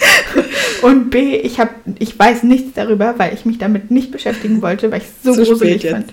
und 0.83 1.11
B, 1.11 1.37
ich, 1.37 1.61
hab, 1.61 1.71
ich 1.99 2.19
weiß 2.19 2.43
nichts 2.45 2.73
darüber, 2.75 3.15
weil 3.19 3.35
ich 3.35 3.45
mich 3.45 3.59
damit 3.59 3.91
nicht 3.91 4.11
beschäftigen 4.11 4.63
wollte, 4.63 4.91
weil 4.91 4.99
ich 4.99 5.05
es 5.05 5.23
so 5.23 5.35
Zu 5.35 5.45
gruselig 5.51 5.87
fand. 5.89 6.13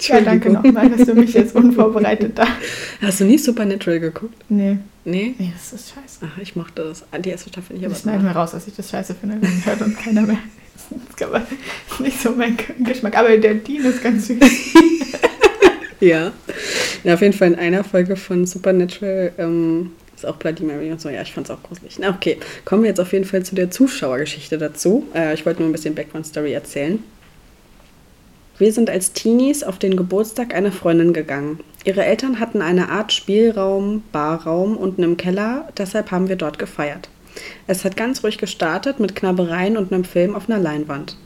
Ja, 0.00 0.20
danke 0.20 0.50
nochmal, 0.50 0.88
dass 0.88 1.06
du 1.06 1.14
mich 1.14 1.34
jetzt 1.34 1.54
unvorbereitet 1.54 2.38
da. 2.38 2.46
Hast 3.02 3.20
du 3.20 3.24
nie 3.24 3.38
Supernatural 3.38 3.98
geguckt? 4.00 4.34
Nee, 4.48 4.78
Nee? 5.04 5.34
nee, 5.38 5.52
das 5.54 5.72
ist 5.72 5.88
scheiße. 5.94 6.20
Ach, 6.32 6.38
ich 6.40 6.54
mochte 6.56 6.84
das. 6.84 7.04
Ah, 7.10 7.18
Die 7.18 7.30
erste 7.30 7.48
Staffel 7.48 7.74
nicht, 7.74 7.84
aber 7.86 7.94
Das 7.94 8.02
schneiden 8.02 8.24
wir 8.24 8.30
raus, 8.32 8.52
dass 8.52 8.68
ich 8.68 8.76
das 8.76 8.88
scheiße 8.90 9.14
finde, 9.14 9.38
dann 9.40 9.64
hört 9.64 9.80
uns 9.82 9.96
keiner 9.98 10.22
mehr. 10.22 10.38
Das 11.18 11.42
ist 11.92 12.00
nicht 12.00 12.20
so 12.20 12.30
mein 12.32 12.56
Geschmack. 12.80 13.16
Aber 13.16 13.36
der 13.36 13.54
Dean 13.54 13.84
ist 13.84 14.02
ganz 14.02 14.26
süß. 14.26 14.38
Ja. 16.00 16.32
ja. 17.04 17.14
Auf 17.14 17.20
jeden 17.20 17.34
Fall 17.34 17.48
in 17.48 17.58
einer 17.58 17.84
Folge 17.84 18.16
von 18.16 18.46
Supernatural 18.46 19.32
ähm, 19.38 19.92
ist 20.14 20.26
auch 20.26 20.36
Bloody 20.36 20.64
Mary 20.64 20.90
und 20.90 21.00
so. 21.00 21.08
Ja, 21.08 21.22
ich 21.22 21.32
fand 21.32 21.48
es 21.48 21.50
auch 21.50 21.62
gruselig. 21.62 21.98
Na, 21.98 22.10
okay. 22.10 22.38
Kommen 22.64 22.82
wir 22.82 22.88
jetzt 22.88 23.00
auf 23.00 23.12
jeden 23.12 23.24
Fall 23.24 23.42
zu 23.42 23.54
der 23.54 23.70
Zuschauergeschichte 23.70 24.58
dazu. 24.58 25.06
Äh, 25.14 25.34
ich 25.34 25.46
wollte 25.46 25.60
nur 25.60 25.68
ein 25.68 25.72
bisschen 25.72 25.94
Background-Story 25.94 26.52
erzählen. 26.52 27.02
Wir 28.58 28.72
sind 28.74 28.90
als 28.90 29.14
Teenies 29.14 29.62
auf 29.62 29.78
den 29.78 29.96
Geburtstag 29.96 30.54
einer 30.54 30.70
Freundin 30.70 31.14
gegangen. 31.14 31.60
Ihre 31.84 32.04
Eltern 32.04 32.40
hatten 32.40 32.60
eine 32.60 32.90
Art 32.90 33.10
Spielraum, 33.10 34.02
Barraum 34.12 34.76
unten 34.76 35.02
im 35.02 35.16
Keller, 35.16 35.68
deshalb 35.78 36.10
haben 36.10 36.28
wir 36.28 36.36
dort 36.36 36.58
gefeiert. 36.58 37.08
Es 37.66 37.86
hat 37.86 37.96
ganz 37.96 38.22
ruhig 38.22 38.36
gestartet 38.36 39.00
mit 39.00 39.16
Knabbereien 39.16 39.78
und 39.78 39.92
einem 39.92 40.04
Film 40.04 40.34
auf 40.34 40.50
einer 40.50 40.58
Leinwand. 40.58 41.16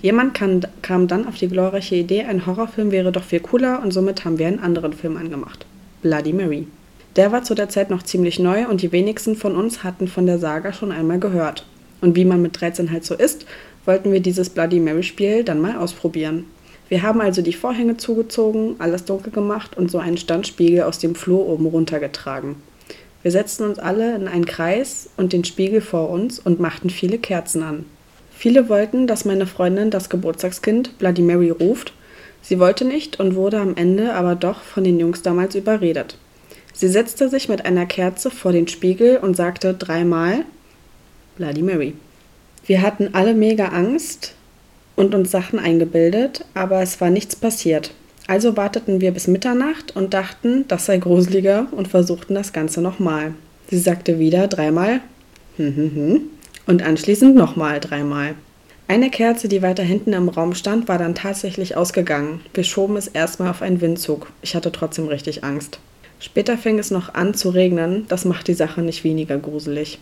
Jemand 0.00 0.34
kann, 0.34 0.64
kam 0.80 1.08
dann 1.08 1.26
auf 1.26 1.36
die 1.36 1.48
glorreiche 1.48 1.96
Idee, 1.96 2.22
ein 2.22 2.46
Horrorfilm 2.46 2.92
wäre 2.92 3.10
doch 3.10 3.24
viel 3.24 3.40
cooler 3.40 3.82
und 3.82 3.92
somit 3.92 4.24
haben 4.24 4.38
wir 4.38 4.46
einen 4.46 4.60
anderen 4.60 4.92
Film 4.92 5.16
angemacht. 5.16 5.66
Bloody 6.02 6.32
Mary. 6.32 6.68
Der 7.16 7.32
war 7.32 7.42
zu 7.42 7.56
der 7.56 7.68
Zeit 7.68 7.90
noch 7.90 8.04
ziemlich 8.04 8.38
neu 8.38 8.68
und 8.68 8.82
die 8.82 8.92
wenigsten 8.92 9.34
von 9.34 9.56
uns 9.56 9.82
hatten 9.82 10.06
von 10.06 10.26
der 10.26 10.38
Saga 10.38 10.72
schon 10.72 10.92
einmal 10.92 11.18
gehört. 11.18 11.66
Und 12.00 12.14
wie 12.14 12.24
man 12.24 12.40
mit 12.40 12.60
13 12.60 12.92
halt 12.92 13.04
so 13.04 13.14
ist, 13.14 13.44
wollten 13.84 14.12
wir 14.12 14.20
dieses 14.20 14.50
Bloody 14.50 14.78
Mary 14.78 15.02
Spiel 15.02 15.42
dann 15.42 15.60
mal 15.60 15.76
ausprobieren. 15.76 16.44
Wir 16.88 17.02
haben 17.02 17.20
also 17.20 17.42
die 17.42 17.52
Vorhänge 17.52 17.96
zugezogen, 17.96 18.76
alles 18.78 19.04
dunkel 19.04 19.32
gemacht 19.32 19.76
und 19.76 19.90
so 19.90 19.98
einen 19.98 20.16
Standspiegel 20.16 20.82
aus 20.82 21.00
dem 21.00 21.16
Flur 21.16 21.46
oben 21.46 21.66
runtergetragen. 21.66 22.54
Wir 23.22 23.32
setzten 23.32 23.64
uns 23.64 23.80
alle 23.80 24.14
in 24.14 24.28
einen 24.28 24.46
Kreis 24.46 25.10
und 25.16 25.32
den 25.32 25.44
Spiegel 25.44 25.80
vor 25.80 26.08
uns 26.08 26.38
und 26.38 26.60
machten 26.60 26.88
viele 26.88 27.18
Kerzen 27.18 27.64
an. 27.64 27.84
Viele 28.38 28.68
wollten, 28.68 29.08
dass 29.08 29.24
meine 29.24 29.48
Freundin 29.48 29.90
das 29.90 30.10
Geburtstagskind 30.10 30.96
Bloody 30.98 31.22
Mary 31.22 31.50
ruft. 31.50 31.92
Sie 32.40 32.60
wollte 32.60 32.84
nicht 32.84 33.18
und 33.18 33.34
wurde 33.34 33.58
am 33.58 33.74
Ende 33.74 34.14
aber 34.14 34.36
doch 34.36 34.62
von 34.62 34.84
den 34.84 35.00
Jungs 35.00 35.22
damals 35.22 35.56
überredet. 35.56 36.16
Sie 36.72 36.86
setzte 36.86 37.28
sich 37.28 37.48
mit 37.48 37.66
einer 37.66 37.84
Kerze 37.84 38.30
vor 38.30 38.52
den 38.52 38.68
Spiegel 38.68 39.16
und 39.16 39.36
sagte 39.36 39.74
dreimal 39.74 40.44
Bloody 41.36 41.62
Mary. 41.62 41.94
Wir 42.64 42.80
hatten 42.80 43.08
alle 43.12 43.34
mega 43.34 43.70
Angst 43.70 44.34
und 44.94 45.16
uns 45.16 45.32
Sachen 45.32 45.58
eingebildet, 45.58 46.44
aber 46.54 46.80
es 46.80 47.00
war 47.00 47.10
nichts 47.10 47.34
passiert. 47.34 47.90
Also 48.28 48.56
warteten 48.56 49.00
wir 49.00 49.10
bis 49.10 49.26
Mitternacht 49.26 49.96
und 49.96 50.14
dachten, 50.14 50.64
das 50.68 50.86
sei 50.86 50.98
gruseliger 50.98 51.66
und 51.72 51.88
versuchten 51.88 52.36
das 52.36 52.52
Ganze 52.52 52.82
nochmal. 52.82 53.34
Sie 53.68 53.78
sagte 53.78 54.20
wieder 54.20 54.46
dreimal 54.46 55.00
hm, 55.56 55.74
hm, 55.74 55.94
hm 55.96 56.37
und 56.68 56.82
anschließend 56.82 57.34
nochmal 57.34 57.80
dreimal. 57.80 58.34
Eine 58.86 59.10
Kerze, 59.10 59.48
die 59.48 59.62
weiter 59.62 59.82
hinten 59.82 60.12
im 60.12 60.28
Raum 60.28 60.54
stand, 60.54 60.86
war 60.86 60.98
dann 60.98 61.14
tatsächlich 61.14 61.76
ausgegangen. 61.76 62.42
Wir 62.54 62.62
schoben 62.62 62.96
es 62.96 63.08
erstmal 63.08 63.50
auf 63.50 63.62
einen 63.62 63.80
Windzug. 63.80 64.28
Ich 64.42 64.54
hatte 64.54 64.70
trotzdem 64.70 65.08
richtig 65.08 65.44
Angst. 65.44 65.80
Später 66.20 66.58
fing 66.58 66.78
es 66.78 66.90
noch 66.90 67.14
an 67.14 67.32
zu 67.34 67.50
regnen, 67.50 68.04
das 68.08 68.24
macht 68.24 68.48
die 68.48 68.54
Sache 68.54 68.82
nicht 68.82 69.02
weniger 69.02 69.38
gruselig. 69.38 69.98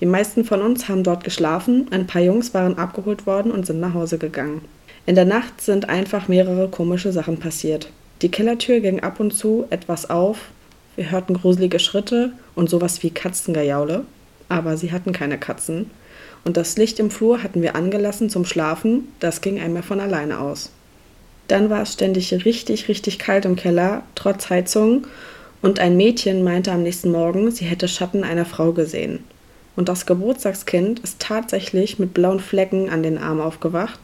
Die 0.00 0.06
meisten 0.06 0.44
von 0.44 0.62
uns 0.62 0.88
haben 0.88 1.02
dort 1.02 1.24
geschlafen, 1.24 1.88
ein 1.90 2.06
paar 2.06 2.22
Jungs 2.22 2.54
waren 2.54 2.78
abgeholt 2.78 3.26
worden 3.26 3.50
und 3.50 3.66
sind 3.66 3.80
nach 3.80 3.94
Hause 3.94 4.18
gegangen. 4.18 4.60
In 5.06 5.14
der 5.14 5.24
Nacht 5.24 5.60
sind 5.60 5.88
einfach 5.88 6.28
mehrere 6.28 6.68
komische 6.68 7.10
Sachen 7.10 7.38
passiert. 7.38 7.90
Die 8.22 8.30
Kellertür 8.30 8.80
ging 8.80 9.00
ab 9.00 9.18
und 9.18 9.32
zu 9.32 9.64
etwas 9.70 10.08
auf, 10.08 10.38
wir 10.94 11.10
hörten 11.10 11.34
gruselige 11.34 11.78
Schritte 11.78 12.32
und 12.54 12.70
sowas 12.70 13.02
wie 13.02 13.10
Katzengejaule, 13.10 14.04
aber 14.48 14.76
sie 14.76 14.92
hatten 14.92 15.12
keine 15.12 15.38
Katzen. 15.38 15.90
Und 16.44 16.56
das 16.56 16.76
Licht 16.76 17.00
im 17.00 17.10
Flur 17.10 17.42
hatten 17.42 17.62
wir 17.62 17.74
angelassen 17.74 18.30
zum 18.30 18.44
Schlafen, 18.44 19.08
das 19.20 19.40
ging 19.40 19.60
einmal 19.60 19.82
von 19.82 20.00
alleine 20.00 20.38
aus. 20.40 20.70
Dann 21.48 21.70
war 21.70 21.82
es 21.82 21.92
ständig 21.92 22.32
richtig, 22.44 22.88
richtig 22.88 23.18
kalt 23.18 23.44
im 23.44 23.56
Keller, 23.56 24.02
trotz 24.14 24.50
Heizung, 24.50 25.06
und 25.62 25.80
ein 25.80 25.96
Mädchen 25.96 26.44
meinte 26.44 26.70
am 26.70 26.82
nächsten 26.82 27.10
Morgen, 27.10 27.50
sie 27.50 27.64
hätte 27.64 27.88
Schatten 27.88 28.24
einer 28.24 28.44
Frau 28.44 28.72
gesehen. 28.72 29.24
Und 29.74 29.88
das 29.88 30.06
Geburtstagskind 30.06 31.00
ist 31.00 31.18
tatsächlich 31.20 31.98
mit 31.98 32.14
blauen 32.14 32.40
Flecken 32.40 32.88
an 32.88 33.02
den 33.02 33.18
Arm 33.18 33.40
aufgewacht. 33.40 33.98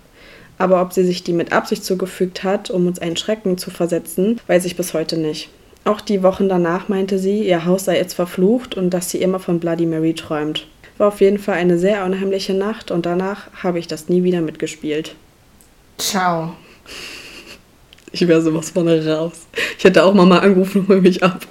Aber 0.58 0.82
ob 0.82 0.92
sie 0.92 1.04
sich 1.04 1.24
die 1.24 1.32
mit 1.32 1.52
Absicht 1.52 1.84
zugefügt 1.84 2.44
hat, 2.44 2.70
um 2.70 2.86
uns 2.86 2.98
einen 2.98 3.16
Schrecken 3.16 3.58
zu 3.58 3.70
versetzen, 3.70 4.40
weiß 4.46 4.64
ich 4.64 4.76
bis 4.76 4.92
heute 4.94 5.16
nicht. 5.16 5.50
Auch 5.84 6.00
die 6.00 6.22
Wochen 6.22 6.48
danach 6.48 6.88
meinte 6.88 7.18
sie, 7.18 7.46
ihr 7.46 7.64
Haus 7.64 7.86
sei 7.86 7.96
jetzt 7.96 8.14
verflucht 8.14 8.76
und 8.76 8.90
dass 8.90 9.10
sie 9.10 9.20
immer 9.20 9.40
von 9.40 9.58
Bloody 9.58 9.86
Mary 9.86 10.14
träumt. 10.14 10.66
War 10.98 11.08
auf 11.08 11.20
jeden 11.20 11.38
Fall 11.38 11.56
eine 11.56 11.78
sehr 11.78 12.04
unheimliche 12.04 12.54
Nacht 12.54 12.90
und 12.90 13.06
danach 13.06 13.48
habe 13.62 13.78
ich 13.78 13.88
das 13.88 14.08
nie 14.08 14.22
wieder 14.22 14.40
mitgespielt. 14.40 15.16
Ciao. 15.98 16.54
Ich 18.12 18.26
wäre 18.28 18.42
sowas 18.42 18.70
von 18.70 18.86
raus. 18.86 19.46
Ich 19.78 19.84
hätte 19.84 20.04
auch 20.04 20.14
Mama 20.14 20.38
angerufen 20.38 20.82
und 20.82 20.88
hol 20.88 21.00
mich 21.00 21.22
ab. 21.22 21.46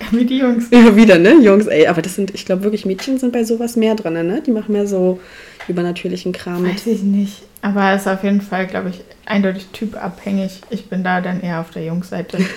Wie 0.12 0.24
die 0.24 0.38
Jungs. 0.38 0.66
Ja, 0.70 0.94
wieder, 0.94 1.18
ne? 1.18 1.34
Jungs, 1.42 1.66
ey. 1.66 1.86
Aber 1.86 2.02
das 2.02 2.14
sind, 2.14 2.34
ich 2.34 2.46
glaube 2.46 2.62
wirklich, 2.62 2.86
Mädchen 2.86 3.18
sind 3.18 3.32
bei 3.32 3.44
sowas 3.44 3.76
mehr 3.76 3.94
drin, 3.94 4.14
ne? 4.14 4.42
Die 4.44 4.50
machen 4.50 4.72
mehr 4.72 4.86
so 4.86 5.20
übernatürlichen 5.68 6.32
Kram. 6.32 6.64
Weiß 6.64 6.86
ich 6.86 7.02
nicht. 7.02 7.42
Aber 7.62 7.92
es 7.92 8.02
ist 8.02 8.08
auf 8.08 8.22
jeden 8.24 8.40
Fall, 8.40 8.66
glaube 8.66 8.90
ich, 8.90 9.00
eindeutig 9.26 9.66
typabhängig. 9.72 10.60
Ich 10.70 10.86
bin 10.86 11.04
da 11.04 11.20
dann 11.20 11.40
eher 11.40 11.60
auf 11.60 11.70
der 11.70 11.84
Jungsseite. 11.84 12.38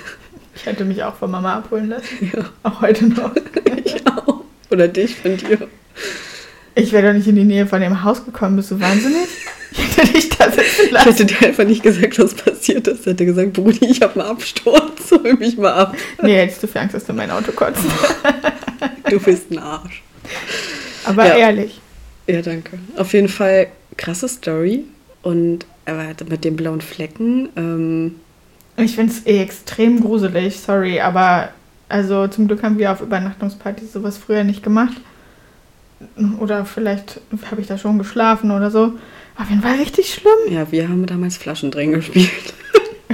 Ich 0.56 0.66
hätte 0.66 0.86
mich 0.86 1.04
auch 1.04 1.16
von 1.16 1.32
Mama 1.32 1.56
abholen 1.58 1.90
lassen. 1.90 2.32
Ja, 2.36 2.46
Auch 2.64 2.82
heute 2.82 3.06
noch. 3.06 3.32
ich 3.84 4.06
auch. 4.08 4.42
Oder 4.72 4.88
dich 4.88 5.16
von 5.16 5.38
dir. 5.38 5.68
Ich 6.76 6.92
wäre 6.92 7.08
doch 7.08 7.14
nicht 7.14 7.28
in 7.28 7.36
die 7.36 7.44
Nähe 7.44 7.68
von 7.68 7.82
dem 7.82 8.04
Haus 8.04 8.26
gekommen. 8.26 8.56
Bist 8.56 8.72
du 8.72 8.80
wahnsinnig? 8.80 9.28
Ich 9.72 9.98
hätte 9.98 10.14
dich 10.14 10.30
da 10.30 10.52
sitzen 10.52 10.64
Ich 10.86 10.92
lassen. 10.92 11.10
hätte 11.12 11.26
dir 11.26 11.42
einfach 11.48 11.66
nicht 11.66 11.82
gesagt, 11.84 12.20
was 12.20 12.34
passiert 12.36 12.88
ist. 12.88 13.02
Ich 13.02 13.06
hätte 13.08 13.26
gesagt, 13.26 13.54
Brudi, 13.54 13.86
ich 13.86 14.02
habe 14.02 14.20
einen 14.22 14.30
Absturz. 14.32 15.12
Hol 15.12 15.34
mich 15.36 15.58
mal 15.58 15.74
ab. 15.74 15.96
Nee, 16.22 16.36
hättest 16.38 16.64
du 16.64 16.68
für 16.68 16.80
Angst, 16.80 16.96
dass 16.96 17.06
du 17.06 17.14
mein 17.14 17.32
Auto 17.32 17.52
kotzt. 17.52 17.82
Du 19.10 19.20
bist 19.20 19.52
ein 19.52 19.60
Arsch. 19.60 20.02
Aber 21.06 21.26
Ja. 21.28 21.36
ehrlich. 21.38 21.80
Ja, 22.28 22.42
danke. 22.42 22.80
Auf 22.98 23.14
jeden 23.14 23.28
Fall 23.30 23.68
krasse 23.98 24.28
Story. 24.28 24.86
Und 25.22 25.66
aber 25.86 26.06
mit 26.30 26.44
den 26.44 26.56
blauen 26.56 26.82
Flecken, 26.82 27.50
ähm, 27.56 28.16
Ich 28.78 28.96
finde 28.96 29.14
es 29.14 29.26
eh 29.26 29.42
extrem 29.42 30.02
gruselig, 30.02 30.60
sorry, 30.60 31.00
aber 31.00 31.50
also 31.90 32.28
zum 32.28 32.48
Glück 32.48 32.64
haben 32.64 32.80
wir 32.80 32.92
auf 32.92 33.02
Übernachtungspartys 33.02 33.94
sowas 33.94 34.18
früher 34.18 34.44
nicht 34.44 34.64
gemacht. 34.64 34.98
Oder 36.40 36.66
vielleicht 36.66 37.22
habe 37.50 37.62
ich 37.62 37.68
da 37.68 37.78
schon 37.78 37.98
geschlafen 37.98 38.52
oder 38.52 38.72
so. 38.72 38.94
Auf 39.38 39.50
jeden 39.50 39.62
Fall 39.62 39.76
richtig 39.76 40.14
schlimm. 40.14 40.54
ja, 40.54 40.72
wir 40.72 40.90
haben 40.90 41.06
damals 41.06 41.38
Flaschendrehen 41.38 41.92
gespielt. 41.94 42.30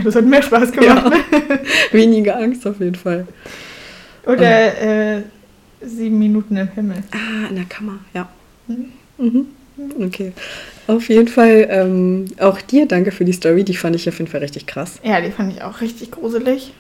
Das 0.02 0.16
hat 0.16 0.24
mehr 0.24 0.42
Spaß 0.42 0.72
gemacht. 0.72 1.12
Ja. 1.12 1.60
Weniger 1.92 2.38
Angst 2.38 2.66
auf 2.66 2.80
jeden 2.80 2.96
Fall. 2.96 3.28
Oder 4.26 5.18
äh, 5.18 5.24
sieben 5.82 6.18
Minuten 6.20 6.56
im 6.56 6.70
Himmel. 6.70 7.04
Ah, 7.12 7.50
in 7.50 7.56
der 7.58 7.66
Kammer, 7.66 8.00
ja. 8.14 8.30
Mhm. 8.68 8.94
Mhm. 9.18 9.48
Okay. 10.00 10.34
Auf 10.88 11.08
jeden 11.10 11.28
Fall 11.28 11.68
ähm, 11.70 12.26
auch 12.40 12.60
dir 12.62 12.88
danke 12.88 13.12
für 13.12 13.26
die 13.26 13.34
Story. 13.34 13.64
Die 13.64 13.76
fand 13.76 13.96
ich 13.96 14.08
auf 14.10 14.18
jeden 14.18 14.30
Fall 14.32 14.42
richtig 14.42 14.66
krass. 14.66 15.00
Ja, 15.04 15.22
die 15.22 15.32
fand 15.32 15.54
ich 15.54 15.62
auch 15.62 15.82
richtig 15.82 16.12
gruselig. 16.12 16.74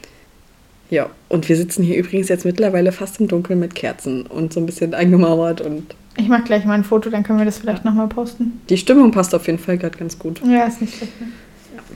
Ja, 0.90 1.10
und 1.28 1.48
wir 1.48 1.56
sitzen 1.56 1.84
hier 1.84 1.98
übrigens 1.98 2.30
jetzt 2.30 2.46
mittlerweile 2.46 2.92
fast 2.92 3.20
im 3.20 3.28
Dunkeln 3.28 3.60
mit 3.60 3.76
Kerzen 3.76 4.24
und 4.26 4.52
so 4.54 4.60
ein 4.60 4.66
bisschen 4.66 4.96
eingemauert 4.96 5.62
und 5.62 5.94
Ich 6.18 6.28
mache 6.28 6.42
gleich 6.44 6.66
mal 6.66 6.74
ein 6.74 6.84
Foto, 6.84 7.12
dann 7.12 7.22
können 7.24 7.38
wir 7.38 7.46
das 7.46 7.60
vielleicht 7.60 7.86
nochmal 7.86 8.08
posten. 8.08 8.60
die 8.70 8.78
Stimmung 8.78 9.12
passt 9.12 9.36
auf 9.36 9.46
jeden 9.46 9.60
Fall 9.60 9.78
gerade 9.78 9.98
ganz 9.98 10.18
gut. 10.18 10.42
Ja, 10.44 10.66
ist 10.66 10.82
nicht 10.82 10.96
schlecht. 10.98 11.22
Ne? 11.22 11.28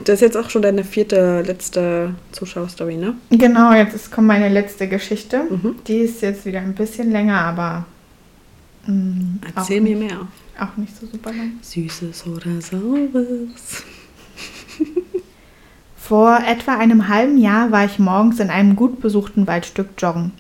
Das 0.06 0.16
ist 0.16 0.22
jetzt 0.22 0.38
auch 0.38 0.50
schon 0.52 0.62
deine 0.62 0.84
vierte, 0.84 1.42
letzte 1.42 2.14
Zuschauerstory, 2.32 2.98
ne? 2.98 3.16
Genau, 3.32 3.74
jetzt 3.74 3.96
ist, 3.96 4.12
kommt 4.12 4.28
meine 4.28 4.50
letzte 4.50 4.88
Geschichte. 4.88 5.42
Mhm. 5.50 5.76
Die 5.88 5.98
ist 6.00 6.22
jetzt 6.22 6.46
wieder 6.46 6.60
ein 6.60 6.74
bisschen 6.76 7.12
länger, 7.12 7.40
aber 7.40 7.86
Mm, 8.86 9.38
Erzähl 9.56 9.80
mir 9.80 9.96
mehr. 9.96 10.28
Auch 10.60 10.78
nicht 10.78 10.96
so 10.96 11.08
super 11.08 11.32
lang. 11.32 11.54
Süßes 11.62 12.28
oder 12.28 12.62
Saures? 12.62 13.84
Vor 15.98 16.40
etwa 16.46 16.78
einem 16.78 17.08
halben 17.08 17.38
Jahr 17.38 17.72
war 17.72 17.86
ich 17.86 17.98
morgens 17.98 18.40
in 18.40 18.50
einem 18.50 18.76
gut 18.76 19.02
besuchten 19.02 19.48
Waldstück 19.48 19.90
joggen. 19.98 20.32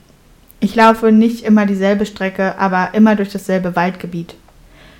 Ich 0.60 0.76
laufe 0.76 1.12
nicht 1.12 1.44
immer 1.44 1.66
dieselbe 1.66 2.06
Strecke, 2.06 2.58
aber 2.58 2.94
immer 2.94 3.16
durch 3.16 3.30
dasselbe 3.30 3.76
Waldgebiet. 3.76 4.36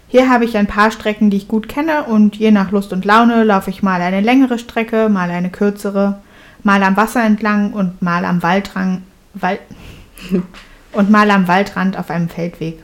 Hier 0.08 0.30
habe 0.30 0.46
ich 0.46 0.58
ein 0.58 0.68
paar 0.68 0.92
Strecken, 0.92 1.30
die 1.30 1.38
ich 1.38 1.48
gut 1.48 1.68
kenne 1.68 2.04
und 2.04 2.36
je 2.36 2.52
nach 2.52 2.72
Lust 2.72 2.94
und 2.94 3.06
Laune 3.06 3.44
laufe 3.44 3.70
ich 3.70 3.82
mal 3.82 4.02
eine 4.02 4.22
längere 4.22 4.60
Strecke, 4.60 5.10
mal 5.10 5.32
eine 5.32 5.50
kürzere, 5.50 6.20
mal 6.64 6.84
am 6.84 6.98
Wasser 6.98 7.24
entlang 7.24 7.74
und 7.74 8.02
mal 8.02 8.26
am 8.26 8.44
Waldrand, 8.44 9.02
Wald 9.34 9.62
und 10.92 11.10
mal 11.10 11.32
am 11.32 11.48
Waldrand 11.48 11.98
auf 11.98 12.10
einem 12.10 12.30
Feldweg. 12.30 12.84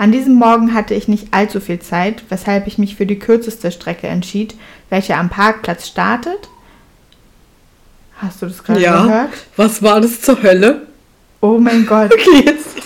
An 0.00 0.12
diesem 0.12 0.32
Morgen 0.32 0.72
hatte 0.72 0.94
ich 0.94 1.08
nicht 1.08 1.34
allzu 1.34 1.60
viel 1.60 1.78
Zeit, 1.78 2.24
weshalb 2.30 2.66
ich 2.66 2.78
mich 2.78 2.96
für 2.96 3.04
die 3.04 3.18
kürzeste 3.18 3.70
Strecke 3.70 4.06
entschied, 4.06 4.54
welche 4.88 5.14
am 5.14 5.28
Parkplatz 5.28 5.86
startet. 5.86 6.48
Hast 8.16 8.40
du 8.40 8.46
das 8.46 8.64
gerade 8.64 8.80
ja. 8.80 9.02
gehört? 9.02 9.28
Was 9.56 9.82
war 9.82 10.00
das 10.00 10.22
zur 10.22 10.42
Hölle? 10.42 10.86
Oh 11.42 11.58
mein 11.58 11.84
Gott. 11.84 12.10
Okay, 12.14 12.44
jetzt. 12.46 12.78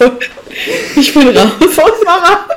Ich 0.96 1.14
bin 1.14 1.28
raus. 1.28 1.52
Aus, 1.60 2.04
Mama. 2.04 2.48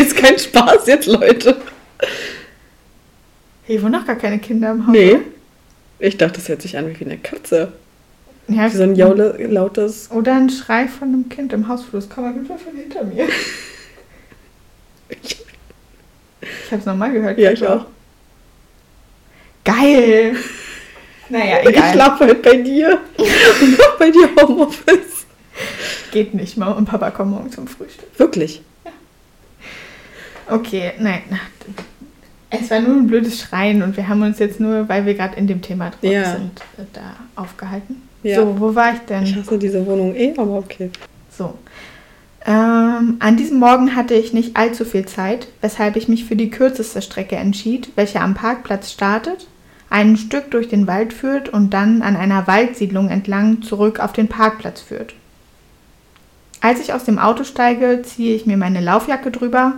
Ist 0.00 0.16
kein 0.16 0.38
Spaß 0.38 0.86
jetzt, 0.86 1.06
Leute. 1.06 1.56
Hier 3.66 3.82
wohnen 3.82 3.90
noch 3.90 4.06
gar 4.06 4.14
keine 4.14 4.38
Kinder 4.38 4.70
im 4.70 4.86
Haus. 4.86 4.92
Nee. 4.92 5.18
Ich 5.98 6.16
dachte, 6.16 6.34
das 6.34 6.48
hört 6.48 6.62
sich 6.62 6.78
an 6.78 6.96
wie 6.96 7.04
eine 7.04 7.18
Katze. 7.18 7.72
Ja, 8.48 8.70
so 8.70 8.82
ein 8.82 8.96
jaule, 8.96 9.36
lautes. 9.46 10.10
Oder 10.10 10.36
ein 10.36 10.48
Schrei 10.48 10.88
von 10.88 11.08
einem 11.08 11.28
Kind 11.28 11.52
im 11.52 11.68
Hausflur. 11.68 12.02
Komm 12.12 12.24
mal 12.24 12.32
bitte 12.32 12.58
von 12.58 12.74
hinter 12.74 13.04
mir. 13.04 13.28
Ich, 15.10 15.44
ich 16.40 16.70
habe 16.70 16.80
es 16.80 16.86
nochmal 16.86 17.12
gehört. 17.12 17.38
Ja, 17.38 17.52
ich 17.52 17.66
auch. 17.66 17.86
Geil. 19.64 20.34
Naja, 21.28 21.58
egal. 21.60 21.72
Ich 21.72 21.92
schlafe 21.92 22.24
halt 22.24 22.42
bei 22.42 22.56
dir. 22.56 23.00
Und 23.18 23.80
auch 23.80 23.98
bei 23.98 24.10
dir 24.10 24.30
Homeoffice. 24.40 25.26
Geht 26.10 26.32
nicht. 26.32 26.56
Mama 26.56 26.72
und 26.72 26.86
Papa 26.86 27.10
kommen 27.10 27.32
morgen 27.32 27.52
zum 27.52 27.68
Frühstück. 27.68 28.08
Wirklich? 28.18 28.62
Ja. 28.84 28.92
Okay, 30.54 30.92
nein. 30.98 31.22
Es 32.48 32.70
war 32.70 32.80
nur 32.80 32.96
ein 32.96 33.06
blödes 33.06 33.40
Schreien 33.40 33.82
und 33.82 33.98
wir 33.98 34.08
haben 34.08 34.22
uns 34.22 34.38
jetzt 34.38 34.58
nur, 34.58 34.88
weil 34.88 35.04
wir 35.04 35.12
gerade 35.12 35.36
in 35.36 35.46
dem 35.46 35.60
Thema 35.60 35.90
drin 35.90 36.12
ja. 36.12 36.32
sind, 36.32 36.60
äh, 36.78 36.84
da 36.94 37.16
aufgehalten. 37.34 38.07
Ja. 38.28 38.42
So, 38.42 38.60
wo 38.60 38.74
war 38.74 38.92
ich 38.92 39.00
denn? 39.00 39.22
Ich 39.22 39.36
hasse 39.36 39.58
diese 39.58 39.84
Wohnung 39.86 40.14
eh, 40.14 40.34
aber 40.36 40.58
okay. 40.58 40.90
So. 41.30 41.54
Ähm, 42.44 43.16
an 43.18 43.36
diesem 43.36 43.58
Morgen 43.58 43.96
hatte 43.96 44.14
ich 44.14 44.32
nicht 44.32 44.56
allzu 44.56 44.84
viel 44.84 45.06
Zeit, 45.06 45.48
weshalb 45.60 45.96
ich 45.96 46.08
mich 46.08 46.24
für 46.24 46.36
die 46.36 46.50
kürzeste 46.50 47.02
Strecke 47.02 47.36
entschied, 47.36 47.90
welche 47.96 48.20
am 48.20 48.34
Parkplatz 48.34 48.92
startet, 48.92 49.46
ein 49.90 50.16
Stück 50.16 50.50
durch 50.50 50.68
den 50.68 50.86
Wald 50.86 51.12
führt 51.12 51.48
und 51.48 51.72
dann 51.72 52.02
an 52.02 52.16
einer 52.16 52.46
Waldsiedlung 52.46 53.08
entlang 53.08 53.62
zurück 53.62 54.00
auf 54.00 54.12
den 54.12 54.28
Parkplatz 54.28 54.80
führt. 54.82 55.14
Als 56.60 56.80
ich 56.80 56.92
aus 56.92 57.04
dem 57.04 57.18
Auto 57.18 57.44
steige, 57.44 58.02
ziehe 58.02 58.34
ich 58.34 58.44
mir 58.44 58.56
meine 58.56 58.80
Laufjacke 58.80 59.30
drüber, 59.30 59.74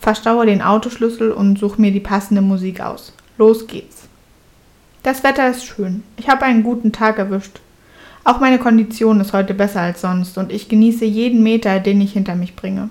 verstaue 0.00 0.46
den 0.46 0.62
Autoschlüssel 0.62 1.30
und 1.30 1.58
suche 1.58 1.80
mir 1.80 1.92
die 1.92 2.00
passende 2.00 2.42
Musik 2.42 2.80
aus. 2.80 3.12
Los 3.38 3.66
geht's. 3.66 4.08
Das 5.02 5.24
Wetter 5.24 5.50
ist 5.50 5.64
schön. 5.64 6.02
Ich 6.16 6.28
habe 6.28 6.44
einen 6.44 6.62
guten 6.62 6.92
Tag 6.92 7.18
erwischt. 7.18 7.60
Auch 8.24 8.38
meine 8.38 8.58
Kondition 8.58 9.20
ist 9.20 9.32
heute 9.32 9.52
besser 9.52 9.80
als 9.80 10.00
sonst 10.00 10.38
und 10.38 10.52
ich 10.52 10.68
genieße 10.68 11.04
jeden 11.04 11.42
Meter, 11.42 11.80
den 11.80 12.00
ich 12.00 12.12
hinter 12.12 12.36
mich 12.36 12.54
bringe. 12.54 12.88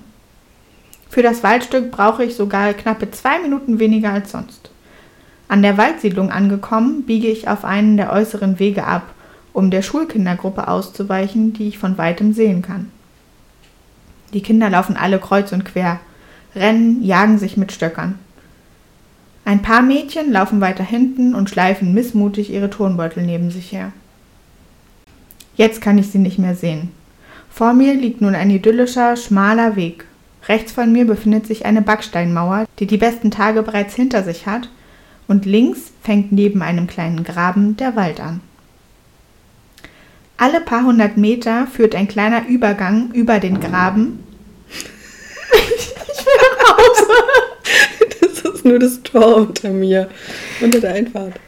Für 1.09 1.23
das 1.23 1.43
Waldstück 1.43 1.91
brauche 1.91 2.23
ich 2.23 2.35
sogar 2.35 2.73
knappe 2.73 3.11
zwei 3.11 3.39
Minuten 3.39 3.79
weniger 3.79 4.11
als 4.11 4.31
sonst. 4.31 4.71
An 5.47 5.61
der 5.61 5.77
Waldsiedlung 5.77 6.31
angekommen, 6.31 7.03
biege 7.03 7.27
ich 7.27 7.47
auf 7.47 7.65
einen 7.65 7.97
der 7.97 8.11
äußeren 8.11 8.59
Wege 8.59 8.85
ab, 8.85 9.03
um 9.53 9.69
der 9.69 9.81
Schulkindergruppe 9.81 10.67
auszuweichen, 10.67 11.53
die 11.53 11.67
ich 11.67 11.77
von 11.77 11.97
weitem 11.97 12.33
sehen 12.33 12.61
kann. 12.61 12.89
Die 14.33 14.41
Kinder 14.41 14.69
laufen 14.69 14.95
alle 14.95 15.19
kreuz 15.19 15.51
und 15.51 15.65
quer, 15.65 15.99
rennen, 16.55 17.03
jagen 17.03 17.37
sich 17.37 17.57
mit 17.57 17.71
Stöckern. 17.71 18.17
Ein 19.43 19.61
paar 19.61 19.81
Mädchen 19.81 20.31
laufen 20.31 20.61
weiter 20.61 20.83
hinten 20.83 21.35
und 21.35 21.49
schleifen 21.49 21.93
missmutig 21.93 22.49
ihre 22.49 22.69
Turnbeutel 22.69 23.23
neben 23.23 23.51
sich 23.51 23.71
her. 23.71 23.91
Jetzt 25.61 25.79
kann 25.79 25.99
ich 25.99 26.07
sie 26.09 26.17
nicht 26.17 26.39
mehr 26.39 26.55
sehen. 26.55 26.89
Vor 27.51 27.73
mir 27.73 27.93
liegt 27.93 28.19
nun 28.19 28.33
ein 28.33 28.49
idyllischer, 28.49 29.15
schmaler 29.15 29.75
Weg. 29.75 30.05
Rechts 30.47 30.71
von 30.71 30.91
mir 30.91 31.05
befindet 31.05 31.45
sich 31.45 31.67
eine 31.67 31.83
Backsteinmauer, 31.83 32.65
die 32.79 32.87
die 32.87 32.97
besten 32.97 33.29
Tage 33.29 33.61
bereits 33.61 33.93
hinter 33.93 34.23
sich 34.23 34.47
hat, 34.47 34.69
und 35.27 35.45
links 35.45 35.91
fängt 36.01 36.31
neben 36.31 36.63
einem 36.63 36.87
kleinen 36.87 37.23
Graben 37.23 37.77
der 37.77 37.95
Wald 37.95 38.19
an. 38.19 38.41
Alle 40.35 40.61
paar 40.61 40.83
hundert 40.83 41.17
Meter 41.17 41.67
führt 41.67 41.93
ein 41.93 42.07
kleiner 42.07 42.47
Übergang 42.47 43.11
über 43.11 43.39
den 43.39 43.59
Graben. 43.59 44.23
ich 45.51 46.25
will 46.25 46.41
raus. 46.71 47.07
Das 48.19 48.55
ist 48.55 48.65
nur 48.65 48.79
das 48.79 49.03
Tor 49.03 49.35
unter 49.35 49.69
mir, 49.69 50.09
unter 50.59 50.79
der 50.79 50.93
Einfahrt. 50.95 51.39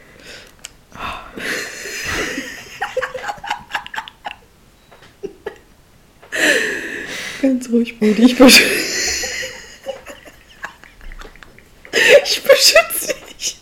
Ganz 7.42 7.68
ruhig, 7.68 7.98
Brudi. 7.98 8.24
Ich 8.24 8.36
beschütze. 8.36 8.94
ich 12.24 12.42
beschütze 12.42 13.14
dich. 13.28 13.58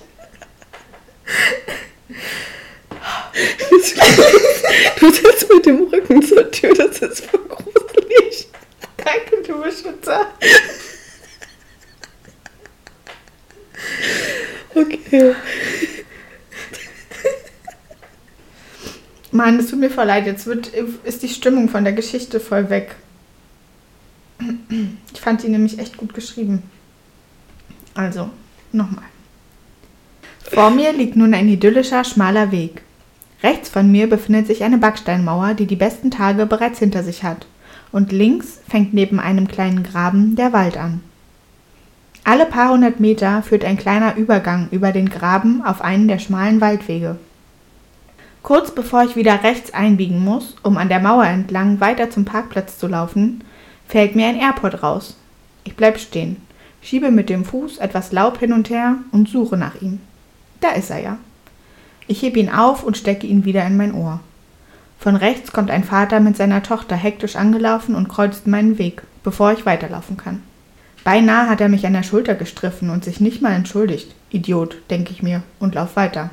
Du 5.01 5.11
sitzt 5.11 5.49
mit 5.49 5.67
dem 5.67 5.89
Rücken 5.89 6.23
zur 6.23 6.51
Tür, 6.51 6.75
das 6.75 6.99
ist 7.01 7.27
voll 7.27 7.41
gruselig. 7.49 8.49
Danke, 8.97 9.43
du 9.47 9.61
Beschützer. 9.61 10.33
Okay. 14.75 15.35
Mann, 19.43 19.59
es 19.59 19.67
tut 19.67 19.81
mir 19.81 19.91
voll 19.91 20.07
leid. 20.07 20.25
Jetzt 20.25 20.47
wird, 20.47 20.69
ist 21.03 21.25
die 21.25 21.29
Stimmung 21.29 21.69
von 21.69 21.83
der 21.83 21.93
Geschichte 21.93 22.39
voll 22.39 22.71
weg. 22.71 22.95
Ich 25.13 25.21
fand 25.21 25.43
die 25.43 25.49
nämlich 25.49 25.81
echt 25.81 25.97
gut 25.97 26.15
geschrieben. 26.15 26.63
Also, 27.95 28.31
nochmal. 28.71 29.03
Vor 30.45 30.71
mir 30.71 30.93
liegt 30.93 31.17
nun 31.17 31.35
ein 31.35 31.49
idyllischer, 31.49 32.05
schmaler 32.05 32.53
Weg. 32.53 32.83
Rechts 33.43 33.69
von 33.69 33.91
mir 33.91 34.09
befindet 34.09 34.47
sich 34.47 34.63
eine 34.63 34.79
Backsteinmauer, 34.79 35.55
die 35.55 35.67
die 35.67 35.75
besten 35.75 36.13
Tage 36.13 36.47
bereits 36.47 36.79
hinter 36.79 37.03
sich 37.03 37.25
hat. 37.25 37.47
Und 37.91 38.13
links 38.13 38.61
fängt 38.69 38.95
neben 38.95 39.19
einem 39.19 39.49
kleinen 39.49 39.83
Graben 39.83 40.37
der 40.37 40.53
Wald 40.53 40.77
an. 40.77 41.01
Alle 42.23 42.47
paar 42.47 42.71
hundert 42.71 43.01
Meter 43.01 43.43
führt 43.43 43.65
ein 43.65 43.77
kleiner 43.77 44.15
Übergang 44.15 44.69
über 44.71 44.93
den 44.93 45.09
Graben 45.09 45.65
auf 45.65 45.81
einen 45.83 46.07
der 46.07 46.21
schmalen 46.21 46.61
Waldwege. 46.61 47.17
Kurz 48.43 48.73
bevor 48.73 49.05
ich 49.05 49.15
wieder 49.15 49.45
rechts 49.45 49.73
einbiegen 49.73 50.25
muss, 50.25 50.57
um 50.63 50.77
an 50.77 50.89
der 50.89 51.01
Mauer 51.01 51.25
entlang 51.25 51.81
weiter 51.81 52.11
zum 52.11 52.25
Parkplatz 52.25 52.77
zu 52.77 52.89
laufen, 52.89 53.45
fällt 53.87 54.17
mir 54.17 54.27
ein 54.27 54.39
Airport 54.39 54.83
raus. 54.83 55.17
Ich 55.65 55.77
bleib 55.77 55.99
stehen, 56.01 56.37
schiebe 56.81 57.13
mit 57.13 57.29
dem 57.29 57.45
Fuß 57.45 57.79
etwas 57.79 58.11
Laub 58.11 58.39
hin 58.39 58.53
und 58.53 58.69
her 58.69 58.97
und 59.13 59.29
suche 59.29 59.57
nach 59.57 59.81
ihm. 59.81 60.01
Da 60.61 60.71
ist 60.73 60.91
er 60.91 61.01
ja. 61.01 61.19
Ich 62.09 62.23
hebe 62.23 62.41
ihn 62.41 62.51
auf 62.51 62.83
und 62.83 62.97
stecke 62.97 63.29
ihn 63.29 63.45
wieder 63.45 63.65
in 63.65 63.77
mein 63.77 63.95
Ohr. 63.95 64.21
Von 64.99 65.15
rechts 65.17 65.53
kommt 65.53 65.71
ein 65.71 65.85
Vater 65.85 66.21
mit 66.21 66.37
seiner 66.37 66.63
Tochter 66.63 66.97
hektisch 66.97 67.37
angelaufen 67.37 67.95
und 67.95 68.09
kreuzt 68.09 68.47
meinen 68.47 68.79
Weg, 68.79 69.03
bevor 69.23 69.53
ich 69.53 69.67
weiterlaufen 69.67 70.17
kann. 70.17 70.43
Beinahe 71.05 71.49
hat 71.49 71.61
er 71.61 71.69
mich 71.69 71.87
an 71.87 71.93
der 71.93 72.05
Schulter 72.05 72.35
gestriffen 72.35 72.91
und 72.91 73.05
sich 73.05 73.21
nicht 73.21 73.43
mal 73.43 73.53
entschuldigt. 73.53 74.15
Idiot, 74.31 74.77
denke 74.91 75.13
ich 75.13 75.23
mir, 75.23 75.43
und 75.59 75.75
lauf 75.75 75.97
weiter. 75.97 76.31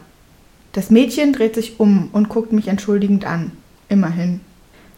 Das 0.74 0.92
Mädchen 0.92 1.34
dreht 1.34 1.56
sich 1.56 1.80
um 1.80 2.10
und 2.12 2.30
guckt 2.30 2.54
mich 2.54 2.68
entschuldigend 2.68 3.26
an. 3.26 3.52
Immerhin. 3.88 4.42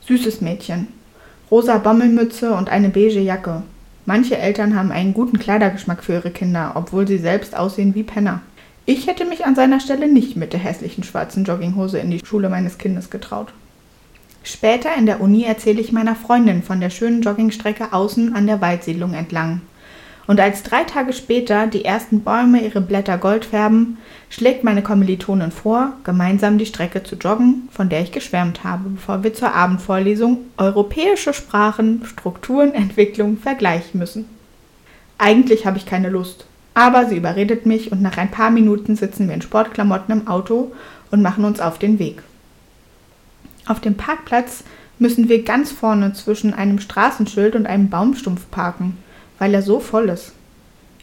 Süßes 0.06 0.42
Mädchen. 0.42 0.88
Rosa 1.50 1.78
Bommelmütze 1.78 2.54
und 2.54 2.70
eine 2.70 2.90
beige 2.90 3.22
Jacke. 3.22 3.64
Manche 4.06 4.38
Eltern 4.38 4.76
haben 4.76 4.92
einen 4.92 5.14
guten 5.14 5.40
Kleidergeschmack 5.40 6.04
für 6.04 6.14
ihre 6.14 6.32
Kinder, 6.32 6.74
obwohl 6.76 7.08
sie 7.08 7.20
selbst 7.20 7.56
aussehen 7.56 7.96
wie 7.96 8.04
Penner. 8.04 8.42
Ich 8.86 9.08
hätte 9.08 9.26
mich 9.26 9.46
an 9.46 9.56
seiner 9.56 9.80
Stelle 9.80 10.12
nicht 10.12 10.36
mit 10.36 10.54
der 10.54 10.60
hässlichen 10.60 11.04
schwarzen 11.04 11.46
Jogginghose 11.46 12.00
in 12.00 12.12
die 12.12 12.26
Schule 12.26 12.50
meines 12.50 12.78
Kindes 12.78 13.10
getraut. 13.10 13.54
Später 14.44 14.90
in 14.98 15.06
der 15.06 15.22
Uni 15.22 15.44
erzähle 15.44 15.80
ich 15.80 15.92
meiner 15.92 16.16
Freundin 16.16 16.64
von 16.64 16.82
der 16.82 16.90
schönen 16.90 17.22
Joggingstrecke 17.22 17.94
außen 17.94 18.36
an 18.36 18.48
der 18.48 18.60
Waldsiedlung 18.60 19.14
entlang 19.14 19.62
Und 20.32 20.40
als 20.40 20.64
drei 20.64 20.86
Tage 20.86 21.12
später 21.12 21.68
die 21.68 21.84
ersten 21.84 22.22
Bäume 22.22 22.64
ihre 22.64 22.80
Blätter 22.80 23.18
gold 23.18 23.44
färben, 23.44 23.98
schlägt 24.30 24.64
meine 24.64 24.82
Kommilitonin 24.82 25.52
vor, 25.52 25.92
gemeinsam 26.06 26.58
die 26.58 26.66
Strecke 26.66 27.04
zu 27.04 27.18
joggen, 27.18 27.68
von 27.70 27.90
der 27.90 28.00
ich 28.00 28.14
geschwärmt 28.14 28.64
habe, 28.64 28.92
bevor 28.92 29.26
wir 29.26 29.34
zur 29.34 29.54
Abendvorlesung 29.54 30.38
Europäische 30.56 31.34
Sprachen, 31.34 32.06
Strukturen, 32.06 32.74
Entwicklung 32.74 33.40
vergleichen 33.40 34.00
müssen. 34.00 34.24
Eigentlich 35.18 35.66
habe 35.66 35.78
ich 35.78 35.86
keine 35.86 36.08
Lust, 36.08 36.46
aber 36.76 37.08
sie 37.08 37.18
überredet 37.18 37.66
mich 37.66 37.92
und 37.92 38.02
nach 38.02 38.16
ein 38.16 38.32
paar 38.32 38.52
Minuten 38.52 38.96
sitzen 38.96 39.28
wir 39.28 39.36
in 39.36 39.42
Sportklamotten 39.42 40.22
im 40.22 40.28
Auto 40.30 40.72
und 41.12 41.22
machen 41.22 41.44
uns 41.44 41.60
auf 41.60 41.78
den 41.78 42.00
Weg. 42.00 42.24
Auf 43.66 43.82
dem 43.82 43.96
Parkplatz 43.96 44.64
müssen 44.98 45.28
wir 45.28 45.44
ganz 45.44 45.74
vorne 45.74 46.14
zwischen 46.14 46.54
einem 46.54 46.80
Straßenschild 46.80 47.54
und 47.54 47.66
einem 47.66 47.90
Baumstumpf 47.90 48.50
parken, 48.50 48.98
weil 49.42 49.56
er 49.56 49.64
so 49.64 49.80
voll 49.80 50.10
ist. 50.10 50.34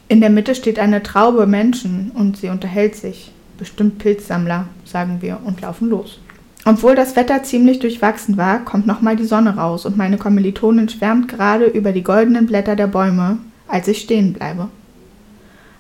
In 0.06 0.20
der 0.20 0.30
Mitte 0.30 0.54
steht 0.54 0.78
eine 0.78 1.02
Traube 1.02 1.44
Menschen 1.48 2.12
und 2.14 2.36
sie 2.36 2.50
unterhält 2.50 2.94
sich. 2.94 3.32
Bestimmt 3.58 3.98
Pilzsammler, 3.98 4.68
sagen 4.84 5.18
wir 5.22 5.40
und 5.44 5.60
laufen 5.60 5.88
los. 5.88 6.20
Obwohl 6.64 6.94
das 6.94 7.16
Wetter 7.16 7.42
ziemlich 7.42 7.80
durchwachsen 7.80 8.36
war, 8.36 8.64
kommt 8.64 8.86
nochmal 8.86 9.16
die 9.16 9.24
Sonne 9.24 9.56
raus 9.56 9.84
und 9.86 9.96
meine 9.96 10.18
Kommilitonin 10.18 10.88
schwärmt 10.88 11.26
gerade 11.26 11.64
über 11.64 11.90
die 11.90 12.04
goldenen 12.04 12.46
Blätter 12.46 12.76
der 12.76 12.86
Bäume, 12.86 13.38
als 13.66 13.88
ich 13.88 14.02
stehen 14.02 14.34
bleibe. 14.34 14.68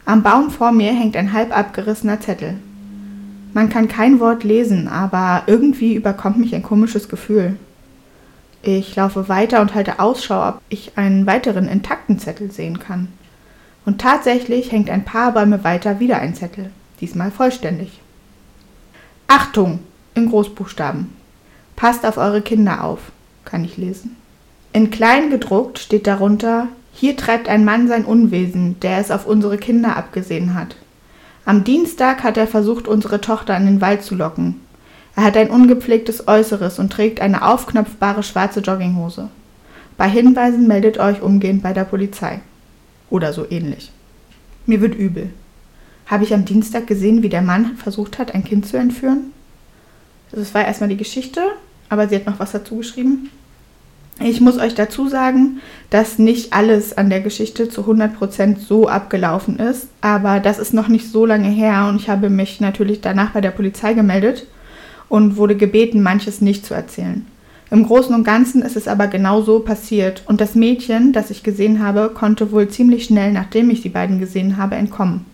Am 0.04 0.24
Baum 0.24 0.50
vor 0.50 0.72
mir 0.72 0.92
hängt 0.92 1.14
ein 1.16 1.32
halb 1.32 1.56
abgerissener 1.56 2.20
Zettel. 2.20 2.54
Man 3.54 3.68
kann 3.68 3.86
kein 3.86 4.18
Wort 4.18 4.42
lesen, 4.42 4.88
aber 4.88 5.44
irgendwie 5.46 5.94
überkommt 5.94 6.38
mich 6.38 6.56
ein 6.56 6.64
komisches 6.64 7.08
Gefühl. 7.08 7.54
Ich 8.62 8.96
laufe 8.96 9.28
weiter 9.28 9.60
und 9.60 9.74
halte 9.74 10.00
Ausschau, 10.00 10.48
ob 10.48 10.60
ich 10.68 10.96
einen 10.96 11.26
weiteren 11.26 11.68
intakten 11.68 12.18
Zettel 12.18 12.50
sehen 12.50 12.78
kann. 12.78 13.08
Und 13.84 14.00
tatsächlich 14.00 14.72
hängt 14.72 14.90
ein 14.90 15.04
paar 15.04 15.32
Bäume 15.32 15.64
weiter 15.64 16.00
wieder 16.00 16.18
ein 16.18 16.34
Zettel, 16.34 16.70
diesmal 17.00 17.30
vollständig. 17.30 18.00
Achtung! 19.26 19.80
in 20.14 20.28
Großbuchstaben. 20.28 21.12
Passt 21.76 22.04
auf 22.04 22.16
eure 22.16 22.42
Kinder 22.42 22.82
auf, 22.82 22.98
kann 23.44 23.64
ich 23.64 23.76
lesen. 23.76 24.16
In 24.72 24.90
klein 24.90 25.30
gedruckt 25.30 25.78
steht 25.78 26.06
darunter, 26.06 26.68
hier 26.92 27.16
treibt 27.16 27.48
ein 27.48 27.64
Mann 27.64 27.86
sein 27.88 28.04
Unwesen, 28.04 28.80
der 28.80 28.98
es 28.98 29.10
auf 29.10 29.26
unsere 29.26 29.56
Kinder 29.56 29.96
abgesehen 29.96 30.54
hat. 30.54 30.76
Am 31.44 31.64
Dienstag 31.64 32.24
hat 32.24 32.36
er 32.36 32.48
versucht, 32.48 32.88
unsere 32.88 33.20
Tochter 33.20 33.56
in 33.56 33.64
den 33.64 33.80
Wald 33.80 34.02
zu 34.02 34.16
locken. 34.16 34.60
Er 35.18 35.24
hat 35.24 35.36
ein 35.36 35.50
ungepflegtes 35.50 36.28
Äußeres 36.28 36.78
und 36.78 36.92
trägt 36.92 37.20
eine 37.20 37.44
aufknöpfbare 37.44 38.22
schwarze 38.22 38.60
Jogginghose. 38.60 39.30
Bei 39.96 40.08
Hinweisen 40.08 40.68
meldet 40.68 40.98
euch 40.98 41.22
umgehend 41.22 41.60
bei 41.60 41.72
der 41.72 41.82
Polizei. 41.82 42.40
Oder 43.10 43.32
so 43.32 43.44
ähnlich. 43.50 43.90
Mir 44.66 44.80
wird 44.80 44.94
übel. 44.94 45.30
Habe 46.06 46.22
ich 46.22 46.32
am 46.32 46.44
Dienstag 46.44 46.86
gesehen, 46.86 47.24
wie 47.24 47.28
der 47.28 47.42
Mann 47.42 47.74
versucht 47.74 48.20
hat, 48.20 48.32
ein 48.32 48.44
Kind 48.44 48.64
zu 48.66 48.76
entführen? 48.76 49.32
Das 50.30 50.54
war 50.54 50.64
erstmal 50.64 50.88
die 50.88 50.96
Geschichte, 50.96 51.40
aber 51.88 52.06
sie 52.06 52.14
hat 52.14 52.26
noch 52.26 52.38
was 52.38 52.52
dazu 52.52 52.76
geschrieben. 52.76 53.28
Ich 54.20 54.40
muss 54.40 54.56
euch 54.56 54.76
dazu 54.76 55.08
sagen, 55.08 55.60
dass 55.90 56.20
nicht 56.20 56.52
alles 56.52 56.96
an 56.96 57.10
der 57.10 57.22
Geschichte 57.22 57.68
zu 57.68 57.80
100% 57.80 58.58
so 58.60 58.86
abgelaufen 58.86 59.58
ist, 59.58 59.88
aber 60.00 60.38
das 60.38 60.60
ist 60.60 60.74
noch 60.74 60.86
nicht 60.86 61.10
so 61.10 61.26
lange 61.26 61.48
her 61.48 61.88
und 61.88 61.96
ich 61.96 62.08
habe 62.08 62.30
mich 62.30 62.60
natürlich 62.60 63.00
danach 63.00 63.32
bei 63.32 63.40
der 63.40 63.50
Polizei 63.50 63.94
gemeldet 63.94 64.46
und 65.08 65.36
wurde 65.36 65.56
gebeten, 65.56 66.02
manches 66.02 66.40
nicht 66.40 66.66
zu 66.66 66.74
erzählen. 66.74 67.26
Im 67.70 67.84
Großen 67.84 68.14
und 68.14 68.24
Ganzen 68.24 68.62
ist 68.62 68.76
es 68.76 68.88
aber 68.88 69.08
genau 69.08 69.42
so 69.42 69.60
passiert 69.60 70.22
und 70.26 70.40
das 70.40 70.54
Mädchen, 70.54 71.12
das 71.12 71.30
ich 71.30 71.42
gesehen 71.42 71.82
habe, 71.82 72.10
konnte 72.14 72.50
wohl 72.50 72.68
ziemlich 72.68 73.04
schnell, 73.04 73.32
nachdem 73.32 73.68
ich 73.68 73.82
die 73.82 73.90
beiden 73.90 74.18
gesehen 74.18 74.56
habe, 74.56 74.76
entkommen. 74.76 75.26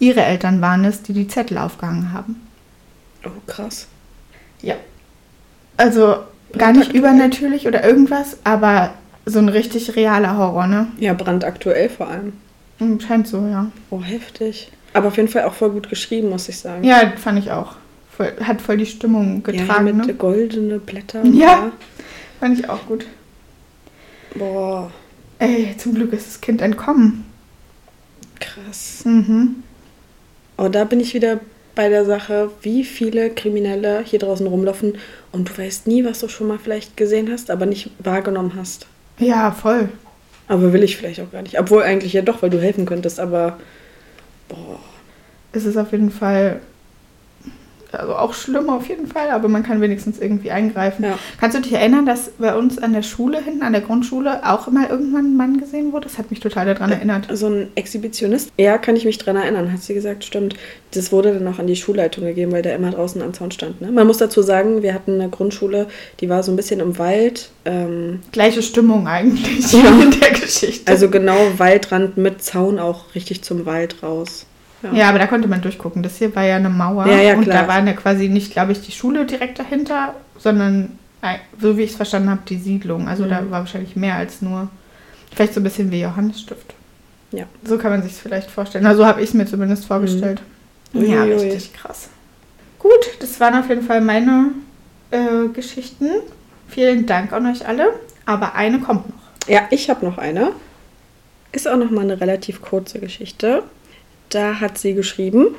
Ihre 0.00 0.22
Eltern 0.22 0.60
waren 0.60 0.84
es, 0.84 1.02
die 1.02 1.12
die 1.12 1.28
Zettel 1.28 1.58
aufgehangen 1.58 2.12
haben. 2.12 2.40
Oh, 3.24 3.30
krass. 3.46 3.86
Ja. 4.62 4.74
Also 5.76 6.16
gar 6.56 6.72
nicht 6.72 6.92
übernatürlich 6.92 7.68
oder 7.68 7.84
irgendwas, 7.84 8.38
aber 8.42 8.94
so 9.24 9.38
ein 9.38 9.48
richtig 9.48 9.94
realer 9.94 10.36
Horror, 10.36 10.66
ne? 10.66 10.88
Ja, 10.98 11.14
brandaktuell 11.14 11.88
vor 11.88 12.08
allem. 12.08 12.32
Hm, 12.78 12.98
scheint 12.98 13.28
so, 13.28 13.46
ja. 13.46 13.70
Oh, 13.90 14.02
heftig. 14.02 14.72
Aber 14.92 15.08
auf 15.08 15.16
jeden 15.16 15.28
Fall 15.28 15.44
auch 15.44 15.52
voll 15.52 15.70
gut 15.70 15.88
geschrieben, 15.88 16.30
muss 16.30 16.48
ich 16.48 16.58
sagen. 16.58 16.82
Ja, 16.82 17.12
fand 17.16 17.38
ich 17.38 17.52
auch 17.52 17.76
voll, 18.20 18.32
hat 18.44 18.60
voll 18.60 18.76
die 18.76 18.86
Stimmung 18.86 19.42
getragen. 19.42 19.86
Ja, 19.86 19.92
mit 19.94 20.06
ne? 20.06 20.14
goldene 20.14 20.78
Blätter. 20.78 21.24
Ja, 21.24 21.32
ja, 21.32 21.72
fand 22.38 22.58
ich 22.58 22.68
auch 22.68 22.86
gut. 22.86 23.06
Boah. 24.34 24.90
Ey, 25.38 25.74
zum 25.78 25.94
Glück 25.94 26.12
ist 26.12 26.26
das 26.26 26.40
Kind 26.40 26.60
entkommen. 26.60 27.24
Krass. 28.38 29.02
Mhm. 29.04 29.62
Aber 30.56 30.68
da 30.68 30.84
bin 30.84 31.00
ich 31.00 31.14
wieder 31.14 31.40
bei 31.74 31.88
der 31.88 32.04
Sache, 32.04 32.50
wie 32.60 32.84
viele 32.84 33.30
Kriminelle 33.30 34.02
hier 34.04 34.18
draußen 34.18 34.46
rumlaufen 34.46 34.98
und 35.32 35.48
du 35.48 35.58
weißt 35.58 35.86
nie, 35.86 36.04
was 36.04 36.20
du 36.20 36.28
schon 36.28 36.48
mal 36.48 36.58
vielleicht 36.58 36.96
gesehen 36.96 37.30
hast, 37.32 37.50
aber 37.50 37.64
nicht 37.64 37.90
wahrgenommen 37.98 38.52
hast. 38.54 38.86
Ja, 39.18 39.50
voll. 39.50 39.88
Aber 40.46 40.72
will 40.72 40.82
ich 40.82 40.96
vielleicht 40.96 41.20
auch 41.20 41.30
gar 41.30 41.42
nicht. 41.42 41.58
Obwohl 41.58 41.84
eigentlich 41.84 42.12
ja 42.12 42.22
doch, 42.22 42.42
weil 42.42 42.50
du 42.50 42.60
helfen 42.60 42.84
könntest, 42.84 43.18
aber 43.18 43.58
boah. 44.48 44.78
Es 45.52 45.64
ist 45.64 45.76
auf 45.76 45.92
jeden 45.92 46.10
Fall 46.10 46.60
also 47.92 48.14
auch 48.14 48.34
schlimm 48.34 48.70
auf 48.70 48.88
jeden 48.88 49.06
Fall, 49.06 49.30
aber 49.30 49.48
man 49.48 49.62
kann 49.62 49.80
wenigstens 49.80 50.18
irgendwie 50.18 50.50
eingreifen. 50.50 51.04
Ja. 51.04 51.18
Kannst 51.38 51.56
du 51.56 51.62
dich 51.62 51.72
erinnern, 51.72 52.06
dass 52.06 52.30
bei 52.38 52.54
uns 52.54 52.78
an 52.78 52.92
der 52.92 53.02
Schule 53.02 53.42
hinten, 53.42 53.62
an 53.62 53.72
der 53.72 53.82
Grundschule, 53.82 54.40
auch 54.48 54.68
immer 54.68 54.90
irgendwann 54.90 55.32
ein 55.32 55.36
Mann 55.36 55.58
gesehen 55.58 55.92
wurde? 55.92 56.04
Das 56.04 56.18
hat 56.18 56.30
mich 56.30 56.40
total 56.40 56.66
daran 56.66 56.92
erinnert. 56.92 57.28
So 57.32 57.48
ein 57.48 57.68
Exhibitionist? 57.74 58.50
Ja, 58.58 58.78
kann 58.78 58.96
ich 58.96 59.04
mich 59.04 59.18
daran 59.18 59.36
erinnern, 59.36 59.72
hat 59.72 59.82
sie 59.82 59.94
gesagt, 59.94 60.24
stimmt. 60.24 60.54
Das 60.92 61.12
wurde 61.12 61.34
dann 61.34 61.46
auch 61.46 61.58
an 61.58 61.66
die 61.66 61.76
Schulleitung 61.76 62.24
gegeben, 62.24 62.52
weil 62.52 62.62
der 62.62 62.74
immer 62.74 62.90
draußen 62.90 63.22
am 63.22 63.32
Zaun 63.32 63.50
stand. 63.50 63.80
Ne? 63.80 63.92
Man 63.92 64.06
muss 64.06 64.18
dazu 64.18 64.42
sagen, 64.42 64.82
wir 64.82 64.92
hatten 64.92 65.20
eine 65.20 65.28
Grundschule, 65.28 65.86
die 66.20 66.28
war 66.28 66.42
so 66.42 66.52
ein 66.52 66.56
bisschen 66.56 66.80
im 66.80 66.98
Wald. 66.98 67.50
Ähm 67.64 68.20
Gleiche 68.32 68.62
Stimmung 68.62 69.06
eigentlich 69.06 69.72
ja. 69.72 69.88
in 70.02 70.10
der 70.20 70.30
Geschichte. 70.30 70.90
Also 70.90 71.08
genau 71.08 71.36
Waldrand 71.58 72.16
mit 72.16 72.42
Zaun 72.42 72.78
auch 72.78 73.14
richtig 73.14 73.42
zum 73.42 73.66
Wald 73.66 74.02
raus. 74.02 74.46
Ja. 74.82 74.92
ja. 74.92 75.08
aber 75.08 75.18
da 75.18 75.26
konnte 75.26 75.48
man 75.48 75.60
durchgucken. 75.60 76.02
Das 76.02 76.16
hier 76.16 76.34
war 76.34 76.44
ja 76.44 76.56
eine 76.56 76.70
Mauer. 76.70 77.06
Ja, 77.06 77.20
ja, 77.20 77.34
und 77.36 77.46
da 77.46 77.68
war 77.68 77.84
ja 77.84 77.92
quasi 77.92 78.28
nicht, 78.28 78.52
glaube 78.52 78.72
ich, 78.72 78.80
die 78.80 78.92
Schule 78.92 79.26
direkt 79.26 79.58
dahinter, 79.58 80.14
sondern, 80.38 80.98
so 81.60 81.76
wie 81.76 81.82
ich 81.82 81.90
es 81.90 81.96
verstanden 81.96 82.30
habe, 82.30 82.42
die 82.48 82.58
Siedlung. 82.58 83.08
Also 83.08 83.24
mhm. 83.24 83.30
da 83.30 83.50
war 83.50 83.60
wahrscheinlich 83.60 83.96
mehr 83.96 84.16
als 84.16 84.42
nur, 84.42 84.68
vielleicht 85.34 85.54
so 85.54 85.60
ein 85.60 85.64
bisschen 85.64 85.90
wie 85.90 86.00
Johannesstift. 86.00 86.74
Ja. 87.32 87.44
So 87.64 87.78
kann 87.78 87.92
man 87.92 88.02
sich 88.02 88.12
es 88.12 88.18
vielleicht 88.18 88.50
vorstellen. 88.50 88.86
Also 88.86 89.02
so 89.02 89.06
habe 89.06 89.20
ich 89.20 89.28
es 89.28 89.34
mir 89.34 89.46
zumindest 89.46 89.84
vorgestellt. 89.84 90.42
Mhm. 90.92 91.04
Ja, 91.04 91.22
richtig 91.22 91.72
krass. 91.72 92.08
Gut, 92.78 92.90
das 93.20 93.38
waren 93.40 93.54
auf 93.54 93.68
jeden 93.68 93.82
Fall 93.82 94.00
meine 94.00 94.52
äh, 95.10 95.48
Geschichten. 95.52 96.08
Vielen 96.68 97.06
Dank 97.06 97.32
an 97.32 97.46
euch 97.46 97.66
alle. 97.66 97.92
Aber 98.26 98.54
eine 98.54 98.80
kommt 98.80 99.08
noch. 99.08 99.48
Ja, 99.48 99.62
ich 99.70 99.90
habe 99.90 100.04
noch 100.04 100.18
eine. 100.18 100.52
Ist 101.52 101.68
auch 101.68 101.76
noch 101.76 101.90
mal 101.90 102.02
eine 102.02 102.20
relativ 102.20 102.62
kurze 102.62 103.00
Geschichte. 103.00 103.64
Da 104.30 104.60
hat 104.60 104.78
sie 104.78 104.94
geschrieben, 104.94 105.54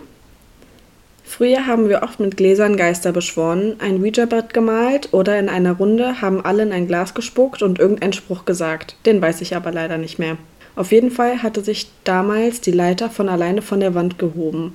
Früher 1.24 1.66
haben 1.66 1.88
wir 1.88 2.04
oft 2.04 2.20
mit 2.20 2.36
Gläsern 2.36 2.76
Geister 2.76 3.14
beschworen, 3.14 3.78
ein 3.80 4.02
Ouija-Brett 4.02 4.54
gemalt 4.54 5.14
oder 5.14 5.40
in 5.40 5.48
einer 5.48 5.72
Runde 5.72 6.22
haben 6.22 6.44
alle 6.44 6.64
in 6.64 6.74
ein 6.74 6.88
Glas 6.88 7.14
gespuckt 7.14 7.62
und 7.62 7.80
irgendeinen 7.80 8.12
Spruch 8.12 8.44
gesagt. 8.44 8.98
Den 9.06 9.22
weiß 9.22 9.40
ich 9.40 9.56
aber 9.56 9.72
leider 9.72 9.98
nicht 9.98 10.20
mehr. 10.20 10.38
Auf 10.76 10.92
jeden 10.92 11.10
Fall 11.10 11.42
hatte 11.42 11.64
sich 11.64 11.90
damals 12.04 12.60
die 12.60 12.72
Leiter 12.72 13.10
von 13.10 13.30
alleine 13.30 13.62
von 13.62 13.80
der 13.80 13.96
Wand 13.96 14.20
gehoben. 14.20 14.74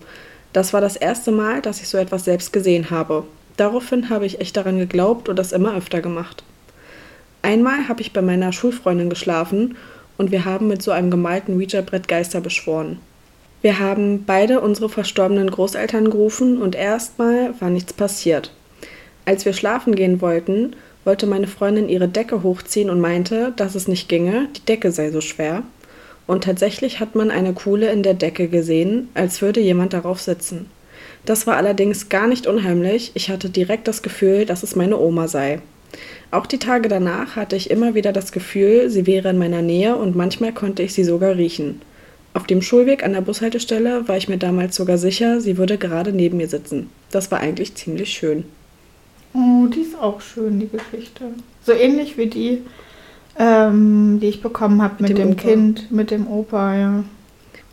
Das 0.54 0.72
war 0.72 0.80
das 0.80 0.96
erste 0.96 1.30
Mal, 1.30 1.60
dass 1.60 1.82
ich 1.82 1.88
so 1.88 1.98
etwas 1.98 2.24
selbst 2.24 2.54
gesehen 2.54 2.88
habe. 2.88 3.24
Daraufhin 3.58 4.08
habe 4.08 4.24
ich 4.24 4.40
echt 4.40 4.56
daran 4.56 4.78
geglaubt 4.78 5.28
und 5.28 5.38
das 5.38 5.52
immer 5.52 5.76
öfter 5.76 6.00
gemacht. 6.00 6.42
Einmal 7.42 7.88
habe 7.88 8.00
ich 8.00 8.14
bei 8.14 8.22
meiner 8.22 8.52
Schulfreundin 8.52 9.10
geschlafen 9.10 9.76
und 10.16 10.30
wir 10.30 10.46
haben 10.46 10.68
mit 10.68 10.82
so 10.82 10.90
einem 10.90 11.10
gemalten 11.10 11.56
Ouija-Brett 11.56 12.08
Geister 12.08 12.40
beschworen. 12.40 12.98
Wir 13.66 13.80
haben 13.80 14.22
beide 14.24 14.60
unsere 14.60 14.88
verstorbenen 14.88 15.50
Großeltern 15.50 16.08
gerufen 16.08 16.62
und 16.62 16.76
erstmal 16.76 17.52
war 17.60 17.68
nichts 17.68 17.92
passiert. 17.92 18.52
Als 19.24 19.44
wir 19.44 19.54
schlafen 19.54 19.96
gehen 19.96 20.20
wollten, 20.20 20.76
wollte 21.04 21.26
meine 21.26 21.48
Freundin 21.48 21.88
ihre 21.88 22.06
Decke 22.06 22.44
hochziehen 22.44 22.90
und 22.90 23.00
meinte, 23.00 23.52
dass 23.56 23.74
es 23.74 23.88
nicht 23.88 24.08
ginge, 24.08 24.46
die 24.56 24.64
Decke 24.66 24.92
sei 24.92 25.10
so 25.10 25.20
schwer. 25.20 25.64
Und 26.28 26.44
tatsächlich 26.44 27.00
hat 27.00 27.16
man 27.16 27.32
eine 27.32 27.54
Kuhle 27.54 27.90
in 27.90 28.04
der 28.04 28.14
Decke 28.14 28.46
gesehen, 28.46 29.08
als 29.14 29.42
würde 29.42 29.58
jemand 29.58 29.94
darauf 29.94 30.20
sitzen. 30.20 30.70
Das 31.24 31.48
war 31.48 31.56
allerdings 31.56 32.08
gar 32.08 32.28
nicht 32.28 32.46
unheimlich, 32.46 33.10
ich 33.14 33.30
hatte 33.30 33.50
direkt 33.50 33.88
das 33.88 34.00
Gefühl, 34.00 34.46
dass 34.46 34.62
es 34.62 34.76
meine 34.76 34.96
Oma 34.96 35.26
sei. 35.26 35.60
Auch 36.30 36.46
die 36.46 36.60
Tage 36.60 36.88
danach 36.88 37.34
hatte 37.34 37.56
ich 37.56 37.68
immer 37.68 37.96
wieder 37.96 38.12
das 38.12 38.30
Gefühl, 38.30 38.90
sie 38.90 39.08
wäre 39.08 39.30
in 39.30 39.38
meiner 39.38 39.62
Nähe 39.62 39.96
und 39.96 40.14
manchmal 40.14 40.52
konnte 40.52 40.84
ich 40.84 40.94
sie 40.94 41.02
sogar 41.02 41.34
riechen. 41.34 41.82
Auf 42.36 42.46
dem 42.46 42.60
Schulweg 42.60 43.02
an 43.02 43.14
der 43.14 43.22
Bushaltestelle 43.22 44.06
war 44.08 44.18
ich 44.18 44.28
mir 44.28 44.36
damals 44.36 44.76
sogar 44.76 44.98
sicher, 44.98 45.40
sie 45.40 45.56
würde 45.56 45.78
gerade 45.78 46.12
neben 46.12 46.36
mir 46.36 46.48
sitzen. 46.48 46.90
Das 47.10 47.30
war 47.30 47.40
eigentlich 47.40 47.74
ziemlich 47.76 48.10
schön. 48.12 48.44
Oh, 49.32 49.66
die 49.74 49.80
ist 49.80 49.98
auch 49.98 50.20
schön, 50.20 50.60
die 50.60 50.68
Geschichte. 50.68 51.24
So 51.64 51.72
ähnlich 51.72 52.18
wie 52.18 52.26
die 52.26 52.58
Ähm, 53.38 54.18
die 54.20 54.26
ich 54.28 54.42
bekommen 54.42 54.82
habe 54.82 54.96
mit, 55.02 55.10
Mit 55.10 55.18
dem 55.18 55.28
dem. 55.30 55.36
Kind, 55.38 55.90
mit 55.90 56.10
dem 56.10 56.26
Opa, 56.26 56.74
ja. 56.76 57.04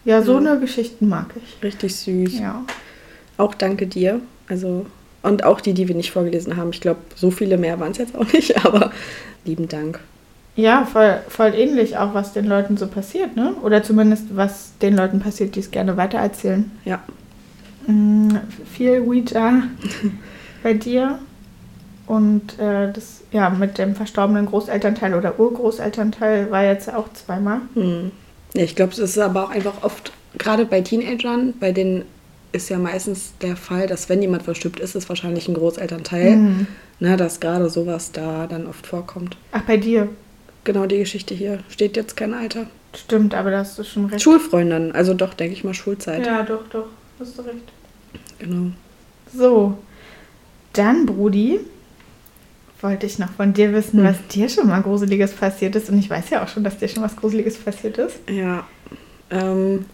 Ja, 0.06 0.22
so 0.22 0.34
Ja. 0.34 0.52
eine 0.52 0.60
Geschichten 0.62 1.10
mag 1.10 1.28
ich. 1.36 1.62
Richtig 1.62 1.94
süß. 1.98 2.40
Ja. 2.40 2.64
Auch 3.38 3.54
danke 3.56 3.88
dir. 3.88 4.22
Also, 4.48 4.86
und 5.24 5.44
auch 5.44 5.60
die, 5.62 5.74
die 5.74 5.90
wir 5.90 5.96
nicht 5.96 6.12
vorgelesen 6.12 6.56
haben. 6.56 6.70
Ich 6.72 6.80
glaube, 6.82 7.00
so 7.16 7.32
viele 7.32 7.58
mehr 7.58 7.80
waren 7.82 7.92
es 7.92 7.98
jetzt 7.98 8.16
auch 8.16 8.32
nicht, 8.32 8.66
aber 8.66 8.92
lieben 9.44 9.68
Dank. 9.68 10.00
Ja, 10.56 10.86
voll, 10.86 11.20
voll 11.30 11.54
ähnlich 11.56 11.98
auch, 11.98 12.14
was 12.14 12.34
den 12.34 12.46
Leuten 12.46 12.78
so 12.78 12.88
passiert, 12.88 13.36
ne? 13.36 13.54
Oder 13.64 13.82
zumindest, 13.82 14.36
was 14.36 14.74
den 14.82 14.96
Leuten 14.96 15.20
passiert, 15.20 15.56
die 15.56 15.62
es 15.62 15.72
gerne 15.72 15.98
weitererzählen. 15.98 16.72
Ja. 16.86 17.02
Mm, 17.88 18.38
viel 18.72 19.02
Ouija 19.02 19.64
bei 20.64 20.74
dir. 20.74 21.20
Und 22.06 22.60
äh, 22.60 22.92
das, 22.92 23.22
ja, 23.32 23.50
mit 23.50 23.78
dem 23.78 23.96
verstorbenen 23.96 24.46
Großelternteil 24.46 25.16
oder 25.16 25.40
Urgroßelternteil 25.40 26.52
war 26.52 26.64
jetzt 26.64 26.94
auch 26.94 27.12
zweimal. 27.14 27.62
Hm. 27.74 28.12
Ja, 28.54 28.64
ich 28.64 28.76
glaube, 28.76 28.92
es 28.92 29.00
ist 29.00 29.18
aber 29.18 29.46
auch 29.46 29.50
einfach 29.50 29.84
oft, 29.84 30.12
gerade 30.38 30.66
bei 30.66 30.82
Teenagern, 30.82 31.54
bei 31.60 31.72
denen 31.72 32.04
ist 32.52 32.70
ja 32.70 32.78
meistens 32.78 33.34
der 33.42 33.56
Fall, 33.56 33.88
dass 33.88 34.10
wenn 34.10 34.22
jemand 34.22 34.44
verstirbt, 34.44 34.80
ist 34.80 34.96
es 34.96 35.10
wahrscheinlich 35.10 35.48
ein 35.48 35.56
Großelternteil. 35.56 36.36
Mhm. 36.36 36.68
Ne, 37.00 37.18
dass 37.18 37.40
gerade 37.40 37.70
sowas 37.70 38.12
da 38.12 38.46
dann 38.48 38.68
oft 38.68 38.86
vorkommt. 38.86 39.36
Ach, 39.52 39.64
bei 39.64 39.78
dir. 39.78 40.08
Genau 40.64 40.86
die 40.86 41.00
Geschichte 41.00 41.34
hier. 41.34 41.60
Steht 41.70 41.96
jetzt 41.98 42.16
kein 42.16 42.34
Alter. 42.34 42.68
Stimmt, 42.96 43.34
aber 43.34 43.52
da 43.52 43.60
hast 43.60 43.78
du 43.80 43.84
schon 43.84 44.06
recht. 44.06 44.22
Schulfreundin, 44.22 44.92
also 44.92 45.14
doch, 45.14 45.34
denke 45.34 45.54
ich 45.54 45.64
mal, 45.64 45.74
Schulzeit. 45.74 46.26
Ja, 46.26 46.44
doch, 46.44 46.68
doch. 46.70 46.88
Hast 47.20 47.38
du 47.38 47.42
recht. 47.42 47.64
Genau. 48.40 48.72
So, 49.36 49.78
dann, 50.74 51.06
Brudi, 51.06 51.60
wollte 52.82 53.06
ich 53.06 53.18
noch 53.20 53.32
von 53.32 53.54
dir 53.54 53.74
wissen, 53.74 54.00
Hm. 54.00 54.06
was 54.06 54.28
dir 54.28 54.48
schon 54.50 54.68
mal 54.68 54.82
Gruseliges 54.82 55.32
passiert 55.34 55.76
ist. 55.76 55.90
Und 55.90 56.00
ich 56.00 56.10
weiß 56.10 56.30
ja 56.30 56.44
auch 56.44 56.48
schon, 56.48 56.64
dass 56.64 56.78
dir 56.78 56.88
schon 56.88 57.04
was 57.04 57.16
Gruseliges 57.16 57.58
passiert 57.58 57.98
ist. 57.98 58.18
Ja. 58.30 58.68
Ähm, 59.32 59.86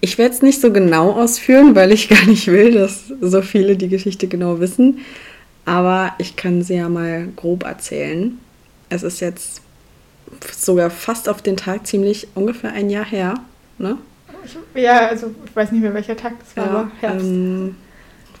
ich 0.00 0.16
werde 0.18 0.34
es 0.34 0.40
nicht 0.42 0.60
so 0.60 0.72
genau 0.72 1.12
ausführen, 1.12 1.74
weil 1.74 1.92
ich 1.92 2.08
gar 2.08 2.24
nicht 2.26 2.46
will, 2.46 2.72
dass 2.72 3.12
so 3.20 3.42
viele 3.42 3.76
die 3.76 3.88
Geschichte 3.88 4.26
genau 4.28 4.60
wissen. 4.60 4.98
Aber 5.64 6.14
ich 6.18 6.36
kann 6.36 6.62
sie 6.62 6.76
ja 6.76 6.88
mal 6.88 7.28
grob 7.36 7.64
erzählen. 7.64 8.38
Es 8.88 9.02
ist 9.02 9.20
jetzt 9.20 9.60
sogar 10.52 10.90
fast 10.90 11.28
auf 11.28 11.42
den 11.42 11.56
Tag 11.56 11.86
ziemlich 11.86 12.28
ungefähr 12.34 12.72
ein 12.72 12.90
Jahr 12.90 13.04
her. 13.04 13.34
Ne? 13.78 13.98
Ja, 14.74 15.08
also 15.08 15.34
ich 15.44 15.54
weiß 15.54 15.72
nicht 15.72 15.82
mehr, 15.82 15.94
welcher 15.94 16.16
Tag 16.16 16.34
das 16.38 16.56
war, 16.56 16.70
aber 16.70 16.90
Herbst. 17.00 17.26
ähm, 17.26 17.76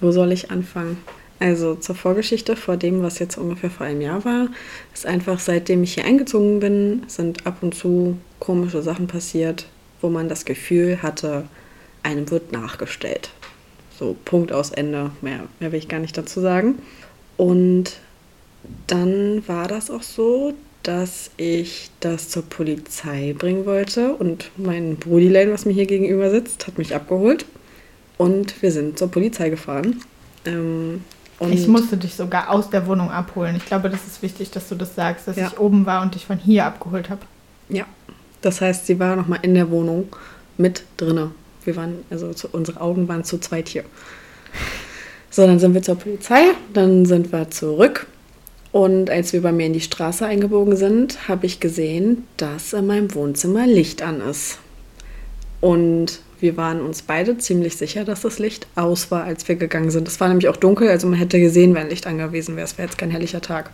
wo 0.00 0.10
soll 0.10 0.32
ich 0.32 0.50
anfangen? 0.50 0.98
Also 1.40 1.76
zur 1.76 1.94
Vorgeschichte 1.94 2.56
vor 2.56 2.76
dem, 2.76 3.02
was 3.02 3.18
jetzt 3.20 3.38
ungefähr 3.38 3.70
vor 3.70 3.86
einem 3.86 4.00
Jahr 4.00 4.24
war, 4.24 4.48
ist 4.92 5.06
einfach 5.06 5.38
seitdem 5.38 5.82
ich 5.84 5.94
hier 5.94 6.04
eingezogen 6.04 6.58
bin, 6.60 7.04
sind 7.06 7.46
ab 7.46 7.58
und 7.60 7.74
zu 7.74 8.18
komische 8.40 8.82
Sachen 8.82 9.06
passiert, 9.06 9.66
wo 10.00 10.08
man 10.08 10.28
das 10.28 10.44
Gefühl 10.44 11.00
hatte, 11.02 11.44
einem 12.02 12.30
wird 12.30 12.52
nachgestellt. 12.52 13.30
So 13.98 14.16
Punkt 14.24 14.52
aus 14.52 14.70
Ende. 14.70 15.10
Mehr, 15.20 15.40
mehr 15.60 15.72
will 15.72 15.78
ich 15.78 15.88
gar 15.88 16.00
nicht 16.00 16.16
dazu 16.16 16.40
sagen. 16.40 16.76
Und 17.36 17.98
dann 18.86 19.46
war 19.46 19.68
das 19.68 19.90
auch 19.90 20.02
so, 20.02 20.54
dass 20.82 21.30
ich 21.36 21.90
das 22.00 22.28
zur 22.28 22.44
Polizei 22.44 23.34
bringen 23.36 23.66
wollte 23.66 24.14
und 24.14 24.50
mein 24.56 24.96
Brudilein, 24.96 25.50
was 25.52 25.64
mir 25.64 25.72
hier 25.72 25.86
gegenüber 25.86 26.30
sitzt, 26.30 26.66
hat 26.66 26.78
mich 26.78 26.94
abgeholt 26.94 27.44
und 28.16 28.60
wir 28.62 28.72
sind 28.72 28.98
zur 28.98 29.10
Polizei 29.10 29.50
gefahren. 29.50 30.00
Ähm, 30.44 31.02
und 31.38 31.52
ich 31.52 31.68
musste 31.68 31.96
dich 31.96 32.14
sogar 32.14 32.50
aus 32.50 32.70
der 32.70 32.86
Wohnung 32.86 33.10
abholen. 33.10 33.54
Ich 33.56 33.66
glaube, 33.66 33.90
das 33.90 34.06
ist 34.06 34.22
wichtig, 34.22 34.50
dass 34.50 34.68
du 34.68 34.74
das 34.74 34.94
sagst, 34.94 35.28
dass 35.28 35.36
Ja. 35.36 35.48
ich 35.48 35.58
oben 35.58 35.86
war 35.86 36.02
und 36.02 36.14
dich 36.14 36.26
von 36.26 36.38
hier 36.38 36.64
abgeholt 36.64 37.10
habe. 37.10 37.20
Ja, 37.68 37.84
das 38.40 38.60
heißt, 38.60 38.86
sie 38.86 38.98
war 38.98 39.14
noch 39.14 39.28
mal 39.28 39.38
in 39.42 39.54
der 39.54 39.70
Wohnung 39.70 40.08
mit 40.56 40.82
drinne. 40.96 41.30
Wir 41.64 41.76
waren, 41.76 41.98
also 42.10 42.32
zu, 42.32 42.48
unsere 42.50 42.80
Augen 42.80 43.06
waren 43.08 43.24
zu 43.24 43.38
zweit 43.38 43.68
hier. 43.68 43.84
So, 45.30 45.46
dann 45.46 45.58
sind 45.58 45.74
wir 45.74 45.82
zur 45.82 45.96
Polizei, 45.96 46.42
dann 46.72 47.04
sind 47.04 47.30
wir 47.30 47.50
zurück. 47.50 48.06
Und 48.70 49.08
als 49.10 49.32
wir 49.32 49.42
bei 49.42 49.52
mir 49.52 49.66
in 49.66 49.72
die 49.72 49.80
Straße 49.80 50.26
eingebogen 50.26 50.76
sind, 50.76 51.28
habe 51.28 51.46
ich 51.46 51.60
gesehen, 51.60 52.26
dass 52.36 52.72
in 52.72 52.86
meinem 52.86 53.14
Wohnzimmer 53.14 53.66
Licht 53.66 54.02
an 54.02 54.20
ist. 54.20 54.58
Und 55.60 56.20
wir 56.40 56.56
waren 56.56 56.80
uns 56.80 57.02
beide 57.02 57.38
ziemlich 57.38 57.76
sicher, 57.76 58.04
dass 58.04 58.20
das 58.20 58.38
Licht 58.38 58.66
aus 58.76 59.10
war, 59.10 59.24
als 59.24 59.48
wir 59.48 59.56
gegangen 59.56 59.90
sind. 59.90 60.06
Es 60.06 60.20
war 60.20 60.28
nämlich 60.28 60.48
auch 60.48 60.56
dunkel, 60.56 60.88
also 60.88 61.08
man 61.08 61.18
hätte 61.18 61.40
gesehen, 61.40 61.74
wenn 61.74 61.88
Licht 61.88 62.06
angewiesen 62.06 62.56
wäre. 62.56 62.66
Es 62.66 62.78
wäre 62.78 62.88
jetzt 62.88 62.98
kein 62.98 63.10
herrlicher 63.10 63.40
Tag. 63.40 63.70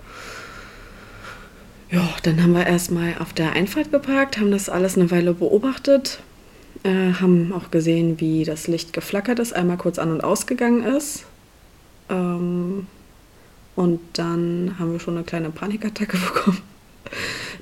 Ja, 1.91 2.09
dann 2.23 2.43
haben 2.43 2.53
wir 2.53 2.67
erstmal 2.67 3.17
auf 3.21 3.33
der 3.33 3.53
Einfahrt 3.53 3.93
geparkt, 3.93 4.39
haben 4.39 4.51
das 4.51 4.69
alles 4.69 4.97
eine 4.97 5.11
Weile 5.11 5.35
beobachtet, 5.35 6.21
äh, 6.83 7.13
haben 7.21 7.53
auch 7.53 7.71
gesehen, 7.71 8.21
wie 8.21 8.45
das 8.45 8.67
Licht 8.67 8.93
geflackert 8.93 9.39
ist, 9.39 9.55
einmal 9.55 9.77
kurz 9.77 9.99
an 9.99 10.11
und 10.11 10.25
ausgegangen 10.25 10.85
ist. 10.85 11.25
Ähm, 12.09 12.87
und 13.77 14.01
dann 14.15 14.77
haben 14.79 14.93
wir 14.93 15.01
schon 15.01 15.17
eine 15.17 15.25
kleine 15.25 15.51
Panikattacke 15.51 16.17
bekommen. 16.35 16.59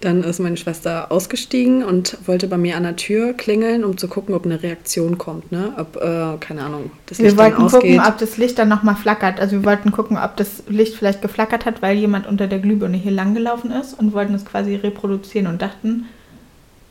Dann 0.00 0.24
ist 0.24 0.40
meine 0.40 0.56
Schwester 0.56 1.12
ausgestiegen 1.12 1.84
und 1.84 2.16
wollte 2.26 2.48
bei 2.48 2.56
mir 2.56 2.76
an 2.76 2.82
der 2.84 2.96
Tür 2.96 3.34
klingeln, 3.34 3.84
um 3.84 3.96
zu 3.98 4.08
gucken, 4.08 4.34
ob 4.34 4.44
eine 4.44 4.62
Reaktion 4.62 5.18
kommt, 5.18 5.52
ne? 5.52 5.74
Ob, 5.76 5.96
äh, 5.96 6.38
keine 6.40 6.62
Ahnung, 6.62 6.90
das 7.06 7.18
Wir 7.18 7.26
Licht 7.26 7.38
dann 7.38 7.44
wollten 7.46 7.62
ausgeht. 7.62 7.80
gucken, 7.80 8.00
ob 8.00 8.18
das 8.18 8.36
Licht 8.36 8.58
dann 8.58 8.68
nochmal 8.68 8.96
flackert. 8.96 9.40
Also 9.40 9.56
wir 9.56 9.64
wollten 9.64 9.92
gucken, 9.92 10.16
ob 10.16 10.36
das 10.36 10.64
Licht 10.68 10.96
vielleicht 10.96 11.22
geflackert 11.22 11.66
hat, 11.66 11.82
weil 11.82 11.96
jemand 11.98 12.26
unter 12.26 12.46
der 12.46 12.58
Glühbirne 12.58 12.96
hier 12.96 13.12
langgelaufen 13.12 13.70
ist 13.70 13.94
und 13.94 14.12
wollten 14.12 14.34
es 14.34 14.44
quasi 14.44 14.74
reproduzieren 14.74 15.46
und 15.46 15.62
dachten, 15.62 16.06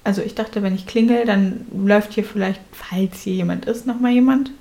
also 0.03 0.22
ich 0.22 0.36
dachte, 0.36 0.63
wenn 0.63 0.76
ich 0.76 0.88
klingel, 0.88 1.26
dann 1.26 1.65
läuft 1.86 2.13
hier 2.13 2.24
vielleicht, 2.24 2.61
falls 2.72 3.22
hier 3.22 3.34
jemand 3.34 3.65
ist, 3.65 3.86
nochmal 3.86 4.11
jemand. 4.11 4.51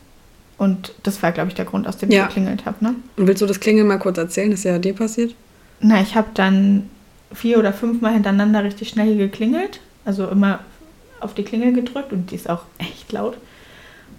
Und 0.60 0.92
das 1.04 1.22
war, 1.22 1.32
glaube 1.32 1.48
ich, 1.48 1.54
der 1.54 1.64
Grund, 1.64 1.88
aus 1.88 1.96
dem 1.96 2.10
Ja. 2.10 2.24
ich 2.24 2.26
geklingelt 2.28 2.66
habe. 2.66 2.84
Ne? 2.84 2.94
Und 3.16 3.26
willst 3.26 3.40
du 3.40 3.46
das 3.46 3.60
Klingeln 3.60 3.86
mal 3.86 3.98
kurz 3.98 4.18
erzählen? 4.18 4.52
Ist 4.52 4.64
ja 4.64 4.78
dir 4.78 4.92
passiert. 4.94 5.34
Na, 5.80 6.02
ich 6.02 6.14
habe 6.16 6.28
dann 6.34 6.90
vier 7.32 7.58
oder 7.58 7.72
fünfmal 7.72 8.12
hintereinander 8.12 8.62
richtig 8.62 8.90
schnell 8.90 9.16
geklingelt. 9.16 9.80
Also 10.04 10.28
immer 10.28 10.58
auf 11.20 11.32
die 11.32 11.44
Klingel 11.44 11.72
gedrückt 11.72 12.12
und 12.12 12.30
die 12.30 12.34
ist 12.34 12.50
auch 12.50 12.64
echt 12.76 13.10
laut. 13.10 13.38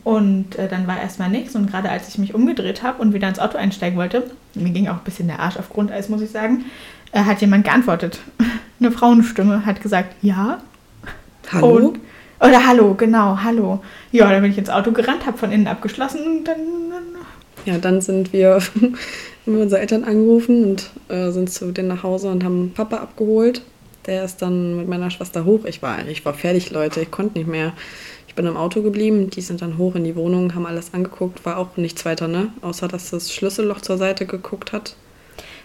Und 0.04 0.56
äh, 0.56 0.68
dann 0.68 0.88
war 0.88 1.00
erstmal 1.00 1.30
nichts. 1.30 1.56
Und 1.56 1.70
gerade 1.70 1.92
als 1.92 2.08
ich 2.08 2.18
mich 2.18 2.34
umgedreht 2.34 2.82
habe 2.82 3.00
und 3.04 3.14
wieder 3.14 3.28
ins 3.30 3.38
Auto 3.38 3.60
einsteigen 3.60 4.00
wollte, 4.00 4.32
mir 4.56 4.72
ging 4.72 4.88
auch 4.88 4.96
ein 4.98 5.04
bisschen 5.06 5.28
der 5.28 5.40
Arsch 5.42 5.58
auf 5.58 5.70
Grundeis, 5.70 6.10
muss 6.10 6.22
ich 6.24 6.32
sagen, 6.32 6.66
äh, 7.12 7.20
hat 7.24 7.42
jemand 7.42 7.66
geantwortet. 7.66 8.18
Eine 8.80 8.92
Frauenstimme 8.92 9.64
hat 9.64 9.80
gesagt, 9.84 10.16
ja. 10.24 10.58
Hallo? 11.52 11.68
Und, 11.90 12.00
oder 12.42 12.66
hallo, 12.66 12.96
genau, 12.96 13.38
hallo. 13.44 13.82
Ja, 14.12 14.30
dann 14.30 14.42
bin 14.42 14.52
ich 14.52 14.58
ins 14.58 14.70
Auto 14.70 14.92
gerannt, 14.92 15.26
habe 15.26 15.38
von 15.38 15.52
innen 15.52 15.68
abgeschlossen 15.68 16.26
und 16.26 16.44
dann, 16.46 16.60
Ja, 17.66 17.78
dann 17.78 18.02
sind 18.02 18.34
wir, 18.34 18.56
haben 18.76 18.98
wir 19.46 19.62
unsere 19.62 19.82
Eltern 19.82 20.04
angerufen 20.04 20.66
und 20.66 20.90
äh, 21.10 21.32
sind 21.32 21.52
zu 21.52 21.72
denen 21.72 21.90
nach 21.90 22.04
Hause 22.04 22.30
und 22.30 22.44
haben 22.44 22.72
Papa 22.74 22.98
abgeholt. 22.98 23.62
Der 24.08 24.24
ist 24.24 24.42
dann 24.42 24.78
mit 24.78 24.88
meiner 24.88 25.12
Schwester 25.12 25.46
hoch. 25.46 25.66
Ich 25.66 25.84
war, 25.84 26.08
ich 26.08 26.26
war 26.26 26.34
fertig, 26.34 26.72
Leute. 26.72 27.02
Ich 27.02 27.12
konnte 27.12 27.38
nicht 27.38 27.48
mehr. 27.48 27.74
Ich 28.28 28.34
bin 28.34 28.48
im 28.48 28.58
Auto 28.58 28.82
geblieben. 28.82 29.30
Die 29.30 29.42
sind 29.42 29.62
dann 29.62 29.78
hoch 29.78 29.94
in 29.94 30.04
die 30.04 30.16
Wohnung, 30.16 30.56
haben 30.56 30.66
alles 30.66 30.94
angeguckt. 30.96 31.46
War 31.46 31.58
auch 31.58 31.78
nichts 31.78 32.04
weiter, 32.06 32.28
ne? 32.28 32.48
Außer, 32.62 32.88
dass 32.88 33.12
das 33.12 33.32
Schlüsselloch 33.32 33.82
zur 33.82 33.98
Seite 33.98 34.26
geguckt 34.26 34.74
hat. 34.74 34.96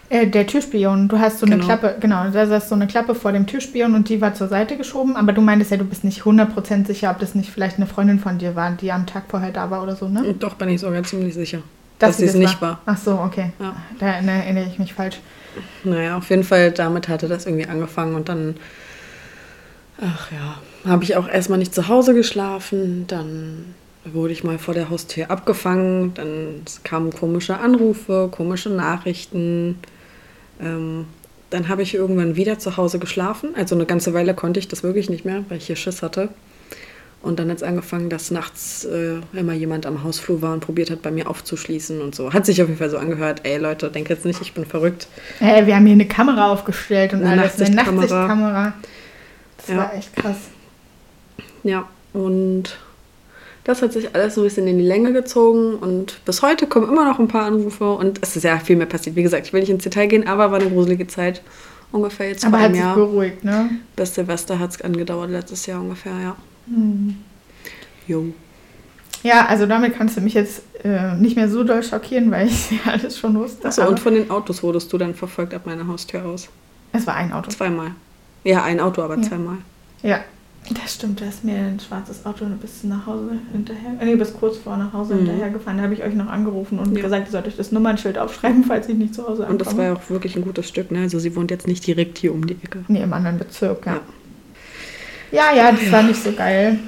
Äh, 0.09 0.27
der 0.27 0.47
Türspion, 0.47 1.09
du 1.09 1.19
hast 1.19 1.39
so 1.39 1.45
eine 1.45 1.55
Genau. 1.55 1.65
Klappe, 1.65 1.97
genau, 1.99 2.29
da 2.31 2.45
saß 2.45 2.69
so 2.69 2.75
eine 2.75 2.87
Klappe 2.87 3.13
vor 3.13 3.33
dem 3.33 3.45
Türspion 3.45 3.93
und 3.93 4.07
die 4.07 4.21
war 4.21 4.33
zur 4.33 4.47
Seite 4.47 4.77
geschoben, 4.77 5.17
aber 5.17 5.33
du 5.33 5.41
meintest 5.41 5.71
ja, 5.71 5.77
du 5.77 5.83
bist 5.83 6.05
nicht 6.05 6.21
100% 6.21 6.87
sicher, 6.87 7.11
ob 7.11 7.19
das 7.19 7.35
nicht 7.35 7.49
vielleicht 7.49 7.75
eine 7.77 7.87
Freundin 7.87 8.19
von 8.19 8.37
dir 8.37 8.55
war, 8.55 8.71
die 8.71 8.91
am 8.91 9.05
Tag 9.05 9.23
vorher 9.27 9.51
da 9.51 9.69
war 9.69 9.83
oder 9.83 9.95
so, 9.97 10.07
ne? 10.07 10.23
Und 10.23 10.41
doch 10.43 10.55
bin 10.55 10.69
ich 10.69 10.79
sogar 10.79 11.03
ziemlich 11.03 11.33
sicher, 11.33 11.59
dass, 11.99 12.17
sie 12.17 12.25
es 12.25 12.31
das 12.31 12.39
nicht 12.39 12.61
war. 12.61 12.79
Ach 12.85 12.97
so, 12.97 13.19
okay. 13.19 13.51
Ja. 13.59 13.75
Da 13.99 14.21
ne, 14.21 14.43
erinnere 14.45 14.67
ich 14.71 14.79
mich 14.79 14.93
falsch. 14.93 15.19
Naja, 15.83 16.17
auf 16.17 16.29
jeden 16.29 16.43
Fall, 16.43 16.71
damit 16.71 17.09
hatte 17.09 17.27
das 17.27 17.45
irgendwie 17.45 17.65
angefangen 17.67 18.15
und 18.15 18.29
dann, 18.29 18.55
ach 19.99 20.31
ja, 20.31 20.89
habe 20.89 21.03
ich 21.03 21.17
auch 21.17 21.27
erstmal 21.27 21.59
nicht 21.59 21.75
zu 21.75 21.89
Hause 21.89 22.13
geschlafen, 22.13 23.05
dann 23.07 23.75
wurde 24.05 24.31
ich 24.31 24.45
mal 24.45 24.57
vor 24.57 24.73
der 24.73 24.89
Haustür 24.89 25.29
abgefangen, 25.29 26.13
dann 26.13 26.61
kamen 26.85 27.11
komische 27.11 27.57
Anrufe, 27.57 28.29
komische 28.31 28.69
Nachrichten. 28.69 29.79
Ähm, 30.61 31.05
dann 31.49 31.69
habe 31.69 31.81
ich 31.81 31.93
irgendwann 31.95 32.35
wieder 32.35 32.59
zu 32.59 32.75
Hause 32.77 32.99
geschlafen, 32.99 33.49
also 33.55 33.73
eine 33.75 33.85
ganze 33.85 34.13
Weile 34.13 34.33
konnte 34.33 34.59
ich 34.59 34.67
das 34.67 34.83
wirklich 34.83 35.09
nicht 35.09 35.23
mehr, 35.23 35.43
weil 35.49 35.57
ich 35.59 35.67
hier 35.67 35.75
Schiss 35.77 36.01
hatte. 36.01 36.29
Und 37.21 37.39
dann 37.39 37.49
hat 37.49 37.57
es 37.57 37.63
angefangen, 37.63 38.09
dass 38.09 38.31
nachts 38.31 38.85
äh, 38.85 39.15
immer 39.33 39.53
jemand 39.53 39.85
am 39.85 40.03
Hausflur 40.03 40.41
war 40.41 40.53
und 40.53 40.59
probiert 40.59 40.91
hat, 40.91 41.01
bei 41.01 41.09
mir 41.09 41.27
aufzuschließen 41.29 41.99
und 42.01 42.13
so. 42.13 42.31
Hat 42.31 42.45
sich 42.45 42.61
auf 42.61 42.67
jeden 42.67 42.77
Fall 42.79 42.89
so 42.91 42.97
angehört, 42.97 43.41
ey 43.43 43.57
Leute, 43.57 43.89
denkt 43.89 44.09
jetzt 44.09 44.23
nicht, 44.25 44.39
ich 44.41 44.53
bin 44.53 44.65
verrückt. 44.65 45.07
Äh, 45.39 45.65
wir 45.65 45.75
haben 45.75 45.85
hier 45.85 45.93
eine 45.93 46.07
Kamera 46.07 46.51
aufgestellt 46.51 47.13
und 47.13 47.23
Eine 47.23 47.41
alles, 47.41 47.59
eine 47.59 47.75
Nachtsichtkamera. 47.75 48.27
Nachtsichtkamera. 48.27 48.73
Das 49.57 49.67
Ja. 49.69 49.77
war 49.77 49.93
echt 49.95 50.15
krass. 50.15 50.37
Ja, 51.63 51.87
und 52.13 52.77
das 53.67 53.81
hat 53.83 53.93
sich 53.93 54.15
alles 54.15 54.33
so 54.33 54.41
ein 54.41 54.45
bisschen 54.45 54.65
in 54.67 54.79
die 54.79 54.83
Länge 54.85 55.13
gezogen 55.13 55.75
und 55.75 56.19
bis 56.25 56.41
heute 56.41 56.65
kommen 56.65 56.87
immer 56.89 57.05
noch 57.05 57.19
ein 57.19 57.27
paar 57.27 57.45
Anrufe 57.45 57.91
und 57.93 58.19
es 58.23 58.35
ist 58.35 58.43
ja 58.43 58.57
viel 58.57 58.75
mehr 58.77 58.87
passiert. 58.87 59.15
Wie 59.15 59.21
gesagt, 59.23 59.45
ich 59.45 59.53
will 59.53 59.59
nicht 59.61 59.69
ins 59.69 59.83
Detail 59.83 60.07
gehen, 60.07 60.27
aber 60.27 60.51
war 60.51 60.59
eine 60.59 60.69
gruselige 60.69 61.05
Zeit 61.05 61.41
ungefähr 61.91 62.29
jetzt 62.29 62.43
Aber 62.45 62.53
vor 62.57 62.59
hat 62.59 62.65
einem 62.65 62.75
sich 62.75 62.83
Jahr. 62.83 62.95
beruhigt, 62.95 63.43
ne? 63.43 63.69
Bis 63.95 64.15
Silvester 64.15 64.57
hat 64.57 64.71
es 64.71 64.81
angedauert, 64.81 65.29
letztes 65.29 65.65
Jahr 65.67 65.79
ungefähr, 65.81 66.13
ja. 66.21 66.35
Hm. 66.67 67.15
Jo. 68.07 68.25
Ja, 69.23 69.45
also 69.47 69.65
damit 69.65 69.95
kannst 69.97 70.15
du 70.17 70.21
mich 70.21 70.33
jetzt 70.33 70.61
äh, 70.83 71.15
nicht 71.15 71.35
mehr 71.35 71.49
so 71.49 71.63
doll 71.63 71.83
schockieren, 71.83 72.31
weil 72.31 72.47
ich 72.47 72.71
ja 72.85 72.91
alles 72.93 73.17
schon 73.17 73.35
wusste. 73.35 73.67
Achso, 73.67 73.81
Aber 73.81 73.91
und 73.91 73.99
von 73.99 74.13
den 74.13 74.29
Autos 74.31 74.63
wurdest 74.63 74.91
du 74.93 74.97
dann 74.97 75.13
verfolgt 75.15 75.53
ab 75.53 75.65
meiner 75.65 75.87
Haustür 75.87 76.23
aus? 76.25 76.49
es 76.93 77.05
war 77.05 77.15
ein 77.15 77.31
Auto. 77.33 77.49
Zweimal. 77.49 77.91
Ja, 78.43 78.63
ein 78.63 78.79
Auto, 78.79 79.01
aber 79.01 79.17
Ja. 79.17 79.21
zweimal. 79.23 79.57
Ja, 80.03 80.19
das 80.69 80.95
stimmt. 80.95 81.21
Da 81.21 81.25
ist 81.25 81.43
mir 81.43 81.55
ein 81.55 81.79
schwarzes 81.79 82.25
Auto 82.25 82.45
bis 82.61 82.83
nach 82.83 83.05
Hause 83.05 83.31
hinterher, 83.51 83.91
äh, 83.99 84.05
nee, 84.05 84.15
bis 84.15 84.33
kurz 84.33 84.57
vor 84.57 84.75
nach 84.77 84.93
Hause 84.93 85.13
Mhm. 85.15 85.19
hinterher 85.19 85.49
gefahren. 85.49 85.77
Da 85.77 85.83
habe 85.83 85.93
ich 85.93 86.03
euch 86.03 86.13
noch 86.13 86.27
angerufen 86.27 86.79
und 86.79 86.95
Ja. 86.95 87.03
gesagt, 87.03 87.27
ihr 87.27 87.31
sollt 87.31 87.47
euch 87.47 87.55
das 87.57 87.71
Nummernschild 87.71 88.17
aufschreiben, 88.17 88.63
falls 88.65 88.87
ich 88.89 88.95
nicht 88.95 89.13
zu 89.15 89.27
Hause 89.27 89.45
Und 89.45 89.59
das 89.61 89.69
ankomme. 89.69 89.87
war 89.89 89.93
ja 89.95 89.99
auch 90.01 90.09
wirklich 90.09 90.35
ein 90.35 90.41
gutes 90.43 90.67
Stück, 90.67 90.91
ne? 90.91 91.01
Also 91.01 91.19
sie 91.19 91.35
wohnt 91.35 91.51
jetzt 91.51 91.67
nicht 91.67 91.85
direkt 91.87 92.17
hier 92.17 92.33
um 92.33 92.45
die 92.47 92.55
Ecke. 92.63 92.83
Nee, 92.87 93.01
im 93.03 93.13
anderen 93.13 93.37
Bezirk, 93.37 93.85
ja. 93.85 93.93
Ja. 93.93 94.01
Ja, 95.31 95.55
ja, 95.55 95.71
das 95.71 95.91
war 95.91 96.03
nicht 96.03 96.23
so 96.23 96.31
geil. 96.31 96.79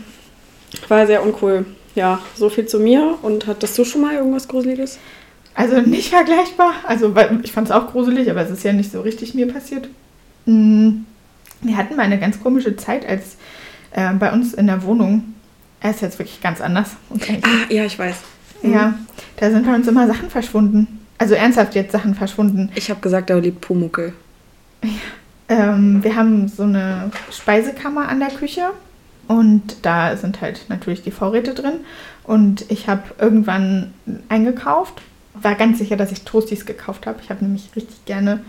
War 0.88 1.06
sehr 1.08 1.24
uncool. 1.24 1.66
Ja, 1.96 2.20
so 2.36 2.50
viel 2.50 2.66
zu 2.68 2.80
mir. 2.80 3.18
Und 3.22 3.48
hattest 3.48 3.78
du 3.78 3.84
schon 3.84 4.02
mal 4.02 4.16
irgendwas 4.16 4.48
Gruseliges? 4.48 4.98
Also 5.56 5.82
nicht 5.82 6.10
vergleichbar. 6.10 6.72
Also 6.86 7.14
ich 7.44 7.52
fand 7.52 7.68
es 7.68 7.72
auch 7.74 7.92
gruselig, 7.92 8.30
aber 8.32 8.42
es 8.42 8.50
ist 8.52 8.64
ja 8.64 8.72
nicht 8.72 8.92
so 8.92 9.02
richtig 9.02 9.34
mir 9.34 9.48
passiert. 9.52 9.90
Mm, 10.46 10.90
Wir 11.62 11.76
hatten 11.76 11.98
mal 11.98 12.04
eine 12.04 12.18
ganz 12.20 12.40
komische 12.42 12.78
Zeit, 12.78 13.06
als 13.06 13.36
äh, 13.92 14.14
bei 14.14 14.32
uns 14.32 14.54
in 14.54 14.68
der 14.68 14.84
Wohnung, 14.84 15.34
er 15.82 15.92
ist 15.92 16.02
jetzt 16.02 16.20
wirklich 16.20 16.42
ganz 16.42 16.62
anders. 16.62 16.92
Ah, 17.12 17.72
ja, 17.74 17.86
ich 17.86 17.98
weiß. 17.98 18.18
Ja, 18.62 18.94
da 19.38 19.52
sind 19.52 19.66
bei 19.66 19.74
uns 19.74 19.88
immer 19.88 20.08
Sachen 20.08 20.30
verschwunden. 20.30 21.00
Also 21.18 21.36
ernsthaft 21.36 21.76
jetzt 21.76 21.92
Sachen 21.92 22.16
verschwunden. 22.16 22.72
Ich 22.76 22.90
habe 22.90 23.00
gesagt, 23.02 23.30
da 23.30 23.38
liegt 23.38 23.62
Pumuckel. 23.62 24.14
Ähm, 25.48 26.04
wir 26.04 26.16
haben 26.16 26.48
so 26.48 26.64
eine 26.64 27.12
Speisekammer 27.32 28.08
an 28.08 28.20
der 28.20 28.30
Küche 28.30 28.70
und 29.28 29.78
da 29.84 30.16
sind 30.16 30.42
halt 30.42 30.66
natürlich 30.70 31.04
die 31.04 31.12
Vorräte 31.12 31.54
drin. 31.54 31.82
Und 32.24 32.70
ich 32.70 32.88
habe 32.88 33.04
irgendwann 33.18 33.94
eingekauft, 34.28 35.02
war 35.34 35.56
ganz 35.56 35.80
sicher, 35.80 35.98
dass 35.98 36.12
ich 36.12 36.24
Toasties 36.24 36.66
gekauft 36.66 37.08
habe. 37.08 37.20
Ich 37.24 37.30
habe 37.30 37.44
nämlich 37.44 37.70
richtig 37.76 38.06
gerne 38.06 38.42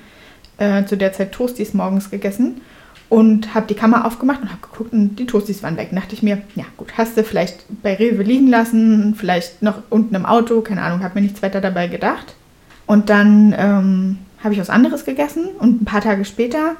äh, 0.59 0.85
zu 0.85 0.97
der 0.97 1.13
Zeit 1.13 1.33
Toasties 1.33 1.75
morgens 1.75 2.11
gegessen 2.11 2.61
und 3.11 3.55
habe 3.55 3.67
die 3.67 3.75
Kammer 3.75 4.07
aufgemacht 4.07 4.41
und 4.41 4.51
habe 4.51 4.63
geguckt 4.63 4.93
und 4.93 5.17
die 5.17 5.27
Toasties 5.27 5.63
waren 5.63 5.77
weg. 5.77 5.89
Und 5.91 5.97
dachte 5.97 6.15
ich 6.15 6.23
mir, 6.23 6.41
ja 6.55 6.65
gut, 6.77 6.97
hast 6.97 7.17
du 7.17 7.25
vielleicht 7.25 7.65
bei 7.83 7.95
Rewe 7.95 8.23
liegen 8.23 8.47
lassen, 8.47 9.15
vielleicht 9.17 9.63
noch 9.63 9.83
unten 9.91 10.15
im 10.15 10.25
Auto, 10.25 10.63
keine 10.63 10.83
Ahnung, 10.83 11.03
habe 11.03 11.17
mir 11.17 11.23
nichts 11.23 11.43
weiter 11.43 11.61
dabei 11.61 11.89
gedacht. 11.89 12.35
Und 12.87 13.11
dann 13.11 13.55
ähm, 13.59 14.19
habe 14.43 14.55
ich 14.55 14.61
was 14.61 14.71
anderes 14.71 15.05
gegessen 15.05 15.49
und 15.59 15.83
ein 15.83 15.85
paar 15.85 16.01
Tage 16.01 16.25
später 16.25 16.77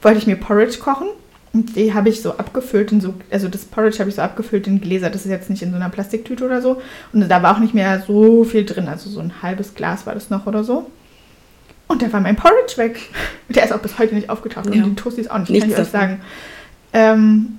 wollte 0.00 0.18
ich 0.18 0.26
mir 0.28 0.36
Porridge 0.36 0.78
kochen. 0.78 1.08
Und 1.52 1.74
die 1.74 1.92
habe 1.92 2.08
ich 2.08 2.22
so 2.22 2.36
abgefüllt 2.36 2.92
in 2.92 3.00
so, 3.00 3.14
also 3.30 3.48
das 3.48 3.64
Porridge 3.64 3.98
habe 3.98 4.10
ich 4.10 4.16
so 4.16 4.22
abgefüllt 4.22 4.68
in 4.68 4.80
Gläser. 4.80 5.10
Das 5.10 5.24
ist 5.24 5.30
jetzt 5.30 5.50
nicht 5.50 5.62
in 5.62 5.70
so 5.70 5.76
einer 5.76 5.88
Plastiktüte 5.88 6.44
oder 6.44 6.62
so. 6.62 6.80
Und 7.12 7.28
da 7.28 7.42
war 7.42 7.56
auch 7.56 7.58
nicht 7.58 7.74
mehr 7.74 8.00
so 8.06 8.44
viel 8.44 8.64
drin. 8.64 8.86
Also 8.86 9.10
so 9.10 9.18
ein 9.18 9.42
halbes 9.42 9.74
Glas 9.74 10.06
war 10.06 10.14
das 10.14 10.30
noch 10.30 10.46
oder 10.46 10.62
so. 10.62 10.88
Und 11.88 12.02
da 12.02 12.12
war 12.12 12.20
mein 12.20 12.36
Porridge 12.36 12.74
weg. 12.76 13.00
Der 13.48 13.64
ist 13.64 13.72
auch 13.72 13.80
bis 13.80 13.98
heute 13.98 14.14
nicht 14.14 14.30
aufgetaucht. 14.30 14.66
Ja. 14.74 14.84
Und 14.84 14.90
die 14.90 14.94
Toasties 14.94 15.28
auch 15.28 15.38
nicht, 15.38 15.50
Nichts 15.50 15.64
kann 15.64 15.72
ich 15.74 15.78
euch 15.80 15.88
sagen. 15.90 16.20
Ähm, 16.92 17.58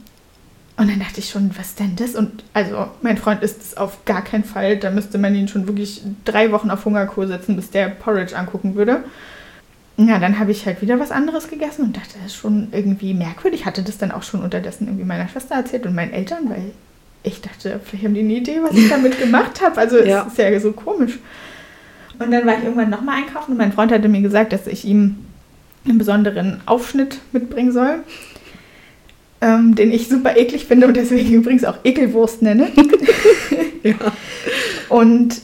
und 0.77 0.89
dann 0.89 0.99
dachte 0.99 1.19
ich 1.19 1.30
schon, 1.30 1.51
was 1.57 1.75
denn 1.75 1.95
das? 1.97 2.15
Und 2.15 2.43
also 2.53 2.88
mein 3.01 3.17
Freund 3.17 3.43
isst 3.43 3.61
es 3.61 3.75
auf 3.77 4.05
gar 4.05 4.23
keinen 4.23 4.45
Fall. 4.45 4.77
Da 4.77 4.91
müsste 4.91 5.17
man 5.17 5.36
ihn 5.36 5.47
schon 5.47 5.67
wirklich 5.67 6.03
drei 6.25 6.51
Wochen 6.51 6.69
auf 6.71 6.86
Hungerkur 6.86 7.27
setzen, 7.27 7.55
bis 7.55 7.69
der 7.71 7.89
Porridge 7.89 8.38
angucken 8.38 8.75
würde. 8.75 9.03
Ja, 9.97 10.17
dann 10.19 10.39
habe 10.39 10.51
ich 10.51 10.65
halt 10.65 10.82
wieder 10.82 10.97
was 10.99 11.11
anderes 11.11 11.49
gegessen 11.49 11.84
und 11.84 11.97
dachte, 11.97 12.13
das 12.23 12.27
ist 12.32 12.38
schon 12.38 12.69
irgendwie 12.71 13.13
merkwürdig. 13.13 13.65
Hatte 13.65 13.84
das 13.84 13.97
dann 13.97 14.11
auch 14.11 14.23
schon 14.23 14.41
unterdessen 14.41 14.88
irgendwie 14.88 15.03
meiner 15.03 15.27
Schwester 15.27 15.55
erzählt 15.55 15.86
und 15.86 15.93
meinen 15.95 16.13
Eltern, 16.13 16.49
weil 16.49 16.71
ich 17.23 17.41
dachte, 17.41 17.82
vielleicht 17.84 18.05
haben 18.05 18.13
die 18.13 18.21
eine 18.21 18.34
Idee, 18.34 18.59
was 18.63 18.77
ich 18.77 18.88
damit 18.88 19.19
gemacht 19.19 19.61
habe. 19.61 19.77
Also 19.77 19.97
Ja. 19.97 20.21
es 20.25 20.34
ist 20.34 20.38
ja 20.38 20.57
so 20.61 20.71
komisch. 20.71 21.19
Und 22.20 22.32
dann 22.32 22.45
war 22.45 22.57
ich 22.57 22.63
irgendwann 22.63 22.89
nochmal 22.89 23.17
einkaufen 23.17 23.51
und 23.51 23.57
mein 23.57 23.72
Freund 23.72 23.91
hatte 23.91 24.09
mir 24.09 24.22
gesagt, 24.22 24.51
dass 24.51 24.67
ich 24.67 24.86
ihm 24.86 25.15
einen 25.86 25.97
besonderen 25.97 26.59
Aufschnitt 26.65 27.20
mitbringen 27.32 27.72
soll, 27.72 28.03
ähm, 29.41 29.76
den 29.76 29.91
ich 29.91 30.09
super 30.09 30.36
eklig 30.36 30.65
finde 30.65 30.88
und 30.88 30.97
deswegen 30.97 31.34
übrigens 31.34 31.63
auch 31.63 31.78
Ekelwurst 31.84 32.41
nenne. 32.41 32.67
Ja. 33.82 33.95
Und 34.89 35.41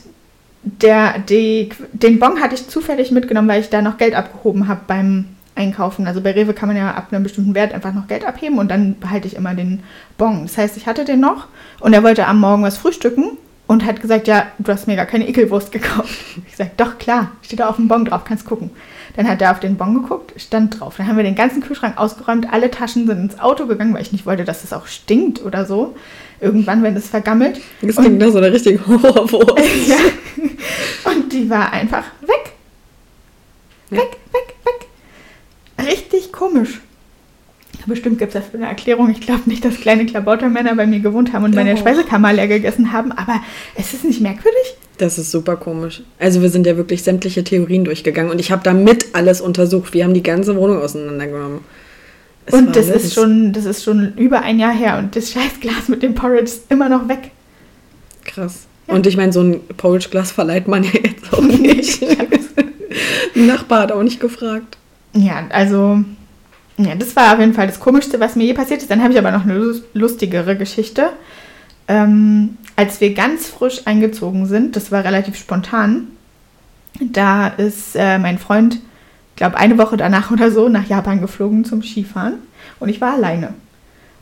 der, 0.62 1.20
die, 1.20 1.70
den 1.94 2.18
Bon 2.18 2.38
hatte 2.38 2.54
ich 2.54 2.68
zufällig 2.68 3.10
mitgenommen, 3.10 3.48
weil 3.48 3.62
ich 3.62 3.70
da 3.70 3.80
noch 3.80 3.96
Geld 3.96 4.14
abgehoben 4.14 4.68
habe 4.68 4.82
beim 4.86 5.24
Einkaufen. 5.54 6.06
Also 6.06 6.20
bei 6.20 6.32
Rewe 6.32 6.52
kann 6.52 6.68
man 6.68 6.76
ja 6.76 6.92
ab 6.92 7.08
einem 7.10 7.22
bestimmten 7.22 7.54
Wert 7.54 7.72
einfach 7.72 7.94
noch 7.94 8.08
Geld 8.08 8.26
abheben 8.26 8.58
und 8.58 8.70
dann 8.70 8.98
behalte 9.00 9.26
ich 9.26 9.36
immer 9.36 9.54
den 9.54 9.82
Bon. 10.18 10.42
Das 10.42 10.58
heißt, 10.58 10.76
ich 10.76 10.86
hatte 10.86 11.06
den 11.06 11.20
noch 11.20 11.46
und 11.80 11.94
er 11.94 12.02
wollte 12.02 12.26
am 12.26 12.38
Morgen 12.38 12.62
was 12.62 12.76
frühstücken 12.76 13.38
und 13.66 13.84
hat 13.84 14.00
gesagt, 14.00 14.28
ja, 14.28 14.46
du 14.58 14.70
hast 14.72 14.86
mir 14.86 14.96
gar 14.96 15.06
keine 15.06 15.28
Ekelwurst 15.28 15.72
gekauft. 15.72 16.14
Ich 16.48 16.56
sage, 16.56 16.70
doch, 16.76 16.98
klar, 16.98 17.32
steht 17.42 17.60
da 17.60 17.68
auf 17.68 17.76
dem 17.76 17.88
Bon 17.88 18.04
drauf, 18.04 18.22
kannst 18.24 18.44
gucken. 18.46 18.70
Dann 19.16 19.28
hat 19.28 19.40
er 19.40 19.50
auf 19.50 19.60
den 19.60 19.76
Bon 19.76 19.94
geguckt, 20.02 20.32
stand 20.40 20.78
drauf. 20.78 20.94
Dann 20.98 21.06
haben 21.08 21.16
wir 21.16 21.24
den 21.24 21.34
ganzen 21.34 21.62
Kühlschrank 21.62 21.96
ausgeräumt, 21.98 22.52
alle 22.52 22.70
Taschen 22.70 23.06
sind 23.06 23.18
ins 23.18 23.38
Auto 23.40 23.66
gegangen, 23.66 23.94
weil 23.94 24.02
ich 24.02 24.12
nicht 24.12 24.26
wollte, 24.26 24.44
dass 24.44 24.62
es 24.62 24.72
auch 24.72 24.86
stinkt 24.86 25.42
oder 25.42 25.64
so. 25.64 25.96
Irgendwann, 26.40 26.82
wenn 26.82 26.94
es 26.96 27.08
vergammelt. 27.08 27.60
Das 27.80 27.96
Und- 27.96 28.04
klingt 28.04 28.18
nach 28.18 28.28
so 28.30 28.38
einer 28.38 28.52
richtigen 28.52 28.86
Horrorwurst. 28.86 29.58
ja. 29.88 29.96
Und 31.10 31.32
die 31.32 31.48
war 31.48 31.72
einfach 31.72 32.04
weg. 32.20 32.52
Ja. 33.90 33.98
Weg, 33.98 34.16
weg, 34.32 34.54
weg. 34.64 35.86
Richtig 35.88 36.30
komisch. 36.32 36.80
Bestimmt 37.86 38.18
gibt 38.18 38.34
es 38.34 38.42
dafür 38.42 38.60
eine 38.60 38.68
Erklärung. 38.68 39.10
Ich 39.10 39.20
glaube 39.20 39.42
nicht, 39.46 39.64
dass 39.64 39.76
kleine 39.76 40.06
Klabautermänner 40.06 40.74
bei 40.74 40.86
mir 40.86 41.00
gewohnt 41.00 41.32
haben 41.32 41.44
und 41.44 41.54
meine 41.54 41.74
Doch. 41.74 41.80
Speisekammer 41.80 42.32
leer 42.32 42.48
gegessen 42.48 42.92
haben, 42.92 43.12
aber 43.12 43.40
es 43.76 43.94
ist 43.94 44.04
nicht 44.04 44.20
merkwürdig. 44.20 44.74
Das 44.98 45.18
ist 45.18 45.30
super 45.30 45.56
komisch. 45.56 46.02
Also 46.18 46.42
wir 46.42 46.48
sind 46.48 46.66
ja 46.66 46.76
wirklich 46.76 47.02
sämtliche 47.02 47.44
Theorien 47.44 47.84
durchgegangen 47.84 48.30
und 48.32 48.40
ich 48.40 48.50
habe 48.50 48.62
damit 48.64 49.14
alles 49.14 49.40
untersucht. 49.40 49.94
Wir 49.94 50.04
haben 50.04 50.14
die 50.14 50.22
ganze 50.22 50.56
Wohnung 50.56 50.82
auseinandergenommen. 50.82 51.60
Es 52.46 52.54
und 52.54 52.74
das 52.76 52.88
ist, 52.88 53.14
schon, 53.14 53.52
das 53.52 53.64
ist 53.64 53.82
schon 53.84 54.14
über 54.16 54.42
ein 54.42 54.58
Jahr 54.58 54.72
her 54.72 54.98
und 54.98 55.14
das 55.16 55.32
Scheißglas 55.32 55.88
mit 55.88 56.02
dem 56.02 56.14
Porridge 56.14 56.44
ist 56.44 56.70
immer 56.70 56.88
noch 56.88 57.08
weg. 57.08 57.30
krass. 58.24 58.66
Ja. 58.88 58.94
Und 58.94 59.06
ich 59.06 59.16
meine, 59.16 59.32
so 59.32 59.40
ein 59.42 59.60
Porridge-Glas 59.76 60.30
verleiht 60.30 60.68
man 60.68 60.84
ja 60.84 60.90
jetzt 60.92 61.32
auch 61.32 61.42
nicht. 61.42 62.02
Ein 63.34 63.46
Nachbar 63.46 63.82
hat 63.82 63.92
auch 63.92 64.02
nicht 64.02 64.20
gefragt. 64.20 64.78
Ja, 65.12 65.46
also, 65.50 66.04
ja, 66.78 66.94
das 66.94 67.16
war 67.16 67.32
auf 67.34 67.40
jeden 67.40 67.54
Fall 67.54 67.66
das 67.66 67.80
Komischste, 67.80 68.20
was 68.20 68.36
mir 68.36 68.44
je 68.44 68.54
passiert 68.54 68.82
ist. 68.82 68.90
Dann 68.90 69.02
habe 69.02 69.12
ich 69.12 69.18
aber 69.18 69.30
noch 69.30 69.44
eine 69.44 69.54
lus- 69.54 69.82
lustigere 69.94 70.56
Geschichte. 70.56 71.10
Ähm, 71.88 72.58
als 72.74 73.00
wir 73.00 73.14
ganz 73.14 73.46
frisch 73.46 73.82
eingezogen 73.86 74.46
sind, 74.46 74.76
das 74.76 74.92
war 74.92 75.04
relativ 75.04 75.36
spontan, 75.36 76.08
da 77.00 77.48
ist 77.48 77.94
äh, 77.96 78.18
mein 78.18 78.38
Freund, 78.38 78.74
ich 78.74 79.36
glaube, 79.36 79.56
eine 79.56 79.78
Woche 79.78 79.96
danach 79.96 80.30
oder 80.32 80.50
so 80.50 80.68
nach 80.68 80.86
Japan 80.86 81.20
geflogen 81.20 81.64
zum 81.64 81.82
Skifahren 81.82 82.34
und 82.80 82.88
ich 82.88 83.00
war 83.00 83.14
alleine. 83.14 83.54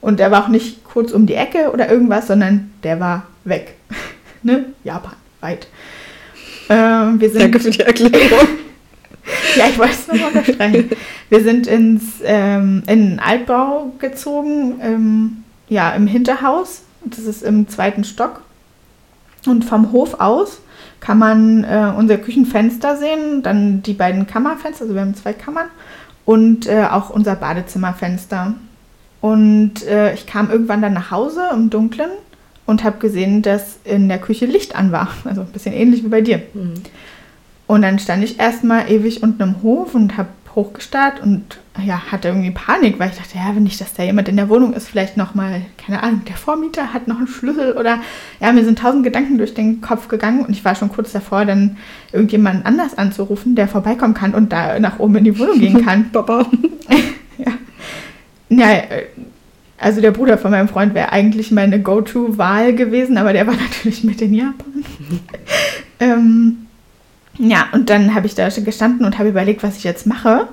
Und 0.00 0.20
der 0.20 0.30
war 0.30 0.44
auch 0.44 0.48
nicht 0.48 0.84
kurz 0.84 1.12
um 1.12 1.26
die 1.26 1.34
Ecke 1.34 1.70
oder 1.72 1.90
irgendwas, 1.90 2.26
sondern 2.26 2.70
der 2.82 3.00
war 3.00 3.26
weg. 3.44 3.74
ne? 4.42 4.66
Japan, 4.84 5.14
weit. 5.40 5.66
Ähm, 6.68 7.20
wir 7.20 7.30
sind 7.30 7.40
Danke 7.42 7.60
für 7.60 7.70
die 7.70 7.80
Erklärung. 7.80 8.48
ja, 9.56 9.66
ich 9.68 9.78
wollte 9.78 9.92
es 9.92 10.06
nochmal 10.08 10.28
unterstreichen. 10.28 10.90
Wir 11.28 11.42
sind 11.42 11.66
ins, 11.66 12.02
ähm, 12.24 12.82
in 12.86 12.92
einen 12.92 13.20
Altbau 13.20 13.92
gezogen, 13.98 14.80
ähm, 14.80 15.44
ja, 15.68 15.92
im 15.92 16.06
Hinterhaus. 16.06 16.82
Das 17.04 17.20
ist 17.20 17.42
im 17.42 17.68
zweiten 17.68 18.04
Stock. 18.04 18.42
Und 19.46 19.64
vom 19.64 19.92
Hof 19.92 20.20
aus 20.20 20.60
kann 21.00 21.18
man 21.18 21.64
äh, 21.64 21.92
unser 21.96 22.16
Küchenfenster 22.16 22.96
sehen, 22.96 23.42
dann 23.42 23.82
die 23.82 23.92
beiden 23.92 24.26
Kammerfenster, 24.26 24.84
also 24.84 24.94
wir 24.94 25.02
haben 25.02 25.14
zwei 25.14 25.34
Kammern, 25.34 25.66
und 26.24 26.66
äh, 26.66 26.86
auch 26.90 27.10
unser 27.10 27.36
Badezimmerfenster. 27.36 28.54
Und 29.20 29.86
äh, 29.86 30.14
ich 30.14 30.26
kam 30.26 30.50
irgendwann 30.50 30.80
dann 30.82 30.94
nach 30.94 31.10
Hause 31.10 31.42
im 31.52 31.68
Dunkeln 31.68 32.10
und 32.66 32.84
habe 32.84 32.98
gesehen, 32.98 33.42
dass 33.42 33.78
in 33.84 34.08
der 34.08 34.18
Küche 34.18 34.46
Licht 34.46 34.76
an 34.76 34.92
war. 34.92 35.08
Also 35.24 35.42
ein 35.42 35.48
bisschen 35.48 35.74
ähnlich 35.74 36.04
wie 36.04 36.08
bei 36.08 36.20
dir. 36.20 36.42
Mhm. 36.54 36.74
Und 37.74 37.82
dann 37.82 37.98
stand 37.98 38.22
ich 38.22 38.38
erstmal 38.38 38.88
ewig 38.88 39.24
unten 39.24 39.42
im 39.42 39.62
Hof 39.64 39.96
und 39.96 40.16
habe 40.16 40.28
hochgestarrt 40.54 41.20
und 41.20 41.58
ja, 41.84 42.12
hatte 42.12 42.28
irgendwie 42.28 42.52
Panik, 42.52 43.00
weil 43.00 43.10
ich 43.10 43.16
dachte, 43.16 43.36
ja, 43.36 43.50
wenn 43.52 43.64
nicht, 43.64 43.80
dass 43.80 43.94
da 43.94 44.04
jemand 44.04 44.28
in 44.28 44.36
der 44.36 44.48
Wohnung 44.48 44.74
ist, 44.74 44.86
vielleicht 44.86 45.16
nochmal, 45.16 45.62
keine 45.76 46.00
Ahnung, 46.04 46.22
der 46.28 46.36
Vormieter 46.36 46.92
hat 46.92 47.08
noch 47.08 47.18
einen 47.18 47.26
Schlüssel 47.26 47.72
oder 47.72 47.98
ja, 48.38 48.52
mir 48.52 48.64
sind 48.64 48.78
tausend 48.78 49.02
Gedanken 49.02 49.38
durch 49.38 49.54
den 49.54 49.80
Kopf 49.80 50.06
gegangen 50.06 50.44
und 50.44 50.52
ich 50.52 50.64
war 50.64 50.76
schon 50.76 50.88
kurz 50.88 51.10
davor, 51.10 51.46
dann 51.46 51.76
irgendjemanden 52.12 52.64
anders 52.64 52.96
anzurufen, 52.96 53.56
der 53.56 53.66
vorbeikommen 53.66 54.14
kann 54.14 54.34
und 54.34 54.52
da 54.52 54.78
nach 54.78 55.00
oben 55.00 55.16
in 55.16 55.24
die 55.24 55.36
Wohnung 55.36 55.58
gehen 55.58 55.84
kann. 55.84 56.10
Papa. 56.12 56.46
Ja, 58.50 58.70
äh, 58.70 59.06
also 59.78 60.00
der 60.00 60.12
Bruder 60.12 60.38
von 60.38 60.52
meinem 60.52 60.68
Freund 60.68 60.94
wäre 60.94 61.10
eigentlich 61.10 61.50
meine 61.50 61.82
Go-To-Wahl 61.82 62.74
gewesen, 62.76 63.18
aber 63.18 63.32
der 63.32 63.48
war 63.48 63.54
natürlich 63.68 64.04
mit 64.04 64.22
in 64.22 64.34
Japan. 64.34 64.84
ähm, 65.98 66.63
ja, 67.38 67.68
und 67.72 67.90
dann 67.90 68.14
habe 68.14 68.26
ich 68.26 68.34
da 68.34 68.48
gestanden 68.48 69.04
und 69.06 69.18
habe 69.18 69.28
überlegt, 69.28 69.62
was 69.62 69.76
ich 69.76 69.84
jetzt 69.84 70.06
mache. 70.06 70.48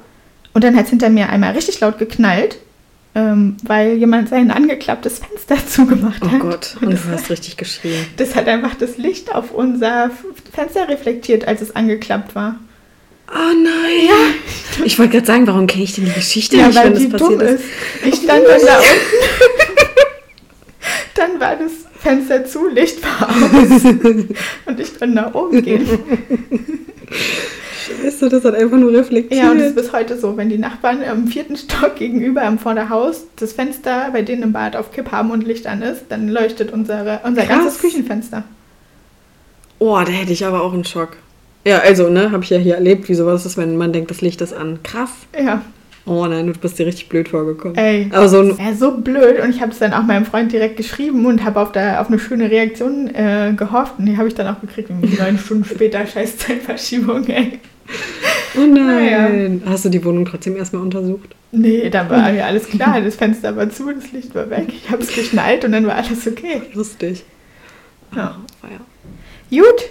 Und 0.53 0.63
dann 0.63 0.75
hat 0.75 0.85
es 0.85 0.89
hinter 0.89 1.09
mir 1.09 1.29
einmal 1.29 1.53
richtig 1.53 1.79
laut 1.79 1.97
geknallt, 1.97 2.57
ähm, 3.15 3.57
weil 3.63 3.93
jemand 3.97 4.29
sein 4.29 4.51
angeklapptes 4.51 5.19
Fenster 5.19 5.55
zugemacht 5.67 6.21
Oh 6.25 6.29
hat. 6.31 6.39
Gott, 6.39 6.77
und 6.81 6.91
du 6.91 6.97
hast 7.11 7.29
richtig 7.29 7.57
geschrien. 7.57 8.05
Das 8.17 8.35
hat 8.35 8.47
einfach 8.47 8.75
das 8.75 8.97
Licht 8.97 9.33
auf 9.33 9.51
unser 9.51 10.11
Fenster 10.53 10.87
reflektiert, 10.89 11.47
als 11.47 11.61
es 11.61 11.75
angeklappt 11.75 12.35
war. 12.35 12.55
Oh 13.33 13.53
nein. 13.53 14.07
Ja. 14.09 14.83
Ich 14.85 14.99
wollte 14.99 15.13
gerade 15.13 15.25
sagen, 15.27 15.47
warum 15.47 15.65
kenne 15.67 15.85
ich 15.85 15.93
denn 15.95 16.03
die 16.05 16.11
Geschichte 16.11 16.57
Ja, 16.57 16.67
nicht, 16.67 16.75
weil 16.77 16.85
wenn 16.85 16.93
das 16.93 17.01
die 17.03 17.07
passiert 17.09 17.31
dumm 17.31 17.39
ist? 17.41 17.53
ist. 17.61 17.63
Ich 18.05 18.15
stand 18.15 18.45
dann 18.45 18.61
da 18.65 18.77
unten. 18.79 19.81
dann 21.15 21.39
war 21.39 21.55
das 21.55 21.71
Fenster 22.01 22.45
zu, 22.45 22.67
Licht 22.67 23.01
war 23.03 23.29
aus. 23.29 23.83
Und 24.65 24.79
ich 24.79 24.97
konnte 24.97 25.15
nach 25.15 25.33
oben 25.33 25.61
gehen. 25.61 25.87
Scheiße, 28.01 28.29
das 28.29 28.43
hat 28.43 28.55
einfach 28.55 28.77
nur 28.77 28.91
reflektiert. 28.91 29.43
Ja, 29.43 29.51
und 29.51 29.59
es 29.59 29.69
ist 29.69 29.75
bis 29.75 29.91
heute 29.91 30.17
so, 30.17 30.37
wenn 30.37 30.49
die 30.49 30.57
Nachbarn 30.57 31.01
im 31.01 31.27
vierten 31.27 31.57
Stock 31.57 31.95
gegenüber 31.95 32.43
am 32.43 32.59
Vorderhaus 32.59 33.25
das 33.37 33.53
Fenster 33.53 34.09
bei 34.13 34.21
denen 34.21 34.43
im 34.43 34.53
Bad 34.53 34.75
auf 34.75 34.91
Kipp 34.91 35.11
haben 35.11 35.31
und 35.31 35.45
Licht 35.45 35.67
an 35.67 35.81
ist, 35.81 36.03
dann 36.09 36.29
leuchtet 36.29 36.71
unsere, 36.71 37.21
unser 37.23 37.43
Krass. 37.43 37.57
ganzes 37.57 37.79
Küchenfenster. 37.79 38.43
oh, 39.79 39.97
da 39.97 40.11
hätte 40.11 40.31
ich 40.31 40.45
aber 40.45 40.61
auch 40.61 40.73
einen 40.73 40.85
Schock. 40.85 41.17
Ja, 41.65 41.79
also, 41.79 42.09
ne, 42.09 42.31
habe 42.31 42.43
ich 42.43 42.49
ja 42.49 42.57
hier 42.57 42.75
erlebt, 42.75 43.09
wie 43.09 43.13
sowas 43.13 43.45
ist, 43.45 43.57
wenn 43.57 43.77
man 43.77 43.93
denkt, 43.93 44.09
das 44.09 44.21
Licht 44.21 44.41
ist 44.41 44.53
an. 44.53 44.79
Krass. 44.83 45.11
Ja, 45.37 45.61
Oh 46.05 46.25
nein, 46.25 46.47
du 46.47 46.53
bist 46.53 46.79
dir 46.79 46.85
richtig 46.87 47.09
blöd 47.09 47.29
vorgekommen. 47.29 47.77
ey. 47.77 48.09
Aber 48.11 48.27
so 48.27 48.41
Das 48.43 48.57
wäre 48.57 48.75
so 48.75 48.97
blöd 48.97 49.39
und 49.41 49.49
ich 49.51 49.61
habe 49.61 49.71
es 49.71 49.79
dann 49.79 49.93
auch 49.93 50.03
meinem 50.03 50.25
Freund 50.25 50.51
direkt 50.51 50.77
geschrieben 50.77 51.25
und 51.27 51.43
habe 51.43 51.59
auf, 51.59 51.71
der- 51.71 52.01
auf 52.01 52.07
eine 52.07 52.17
schöne 52.19 52.49
Reaktion 52.49 53.13
äh, 53.13 53.53
gehofft 53.55 53.93
und 53.99 54.07
die 54.07 54.17
habe 54.17 54.27
ich 54.27 54.33
dann 54.35 54.47
auch 54.47 54.59
gekriegt, 54.61 54.89
neun 54.89 55.37
Stunden 55.43 55.63
später, 55.65 56.05
scheiß 56.05 56.37
Zeitverschiebung, 56.37 57.27
ey. 57.27 57.59
Oh 58.57 58.65
nein. 58.65 59.61
Hast 59.65 59.85
du 59.85 59.89
die 59.89 60.03
Wohnung 60.03 60.25
trotzdem 60.25 60.55
erstmal 60.57 60.81
untersucht? 60.81 61.35
Nee, 61.51 61.89
da 61.89 62.09
war 62.09 62.31
ja 62.31 62.45
alles 62.45 62.67
klar, 62.67 62.99
das 63.01 63.15
Fenster 63.15 63.55
war 63.55 63.69
zu, 63.69 63.91
das 63.93 64.11
Licht 64.11 64.33
war 64.33 64.49
weg, 64.49 64.67
ich 64.69 64.89
habe 64.89 65.03
es 65.03 65.13
geschnallt 65.13 65.65
und 65.65 65.73
dann 65.73 65.85
war 65.85 65.95
alles 65.95 66.25
okay. 66.27 66.61
Lustig. 66.73 67.23
Ja. 68.15 68.37
Oh, 68.63 68.67
ja. 68.67 69.61
Gut, 69.61 69.83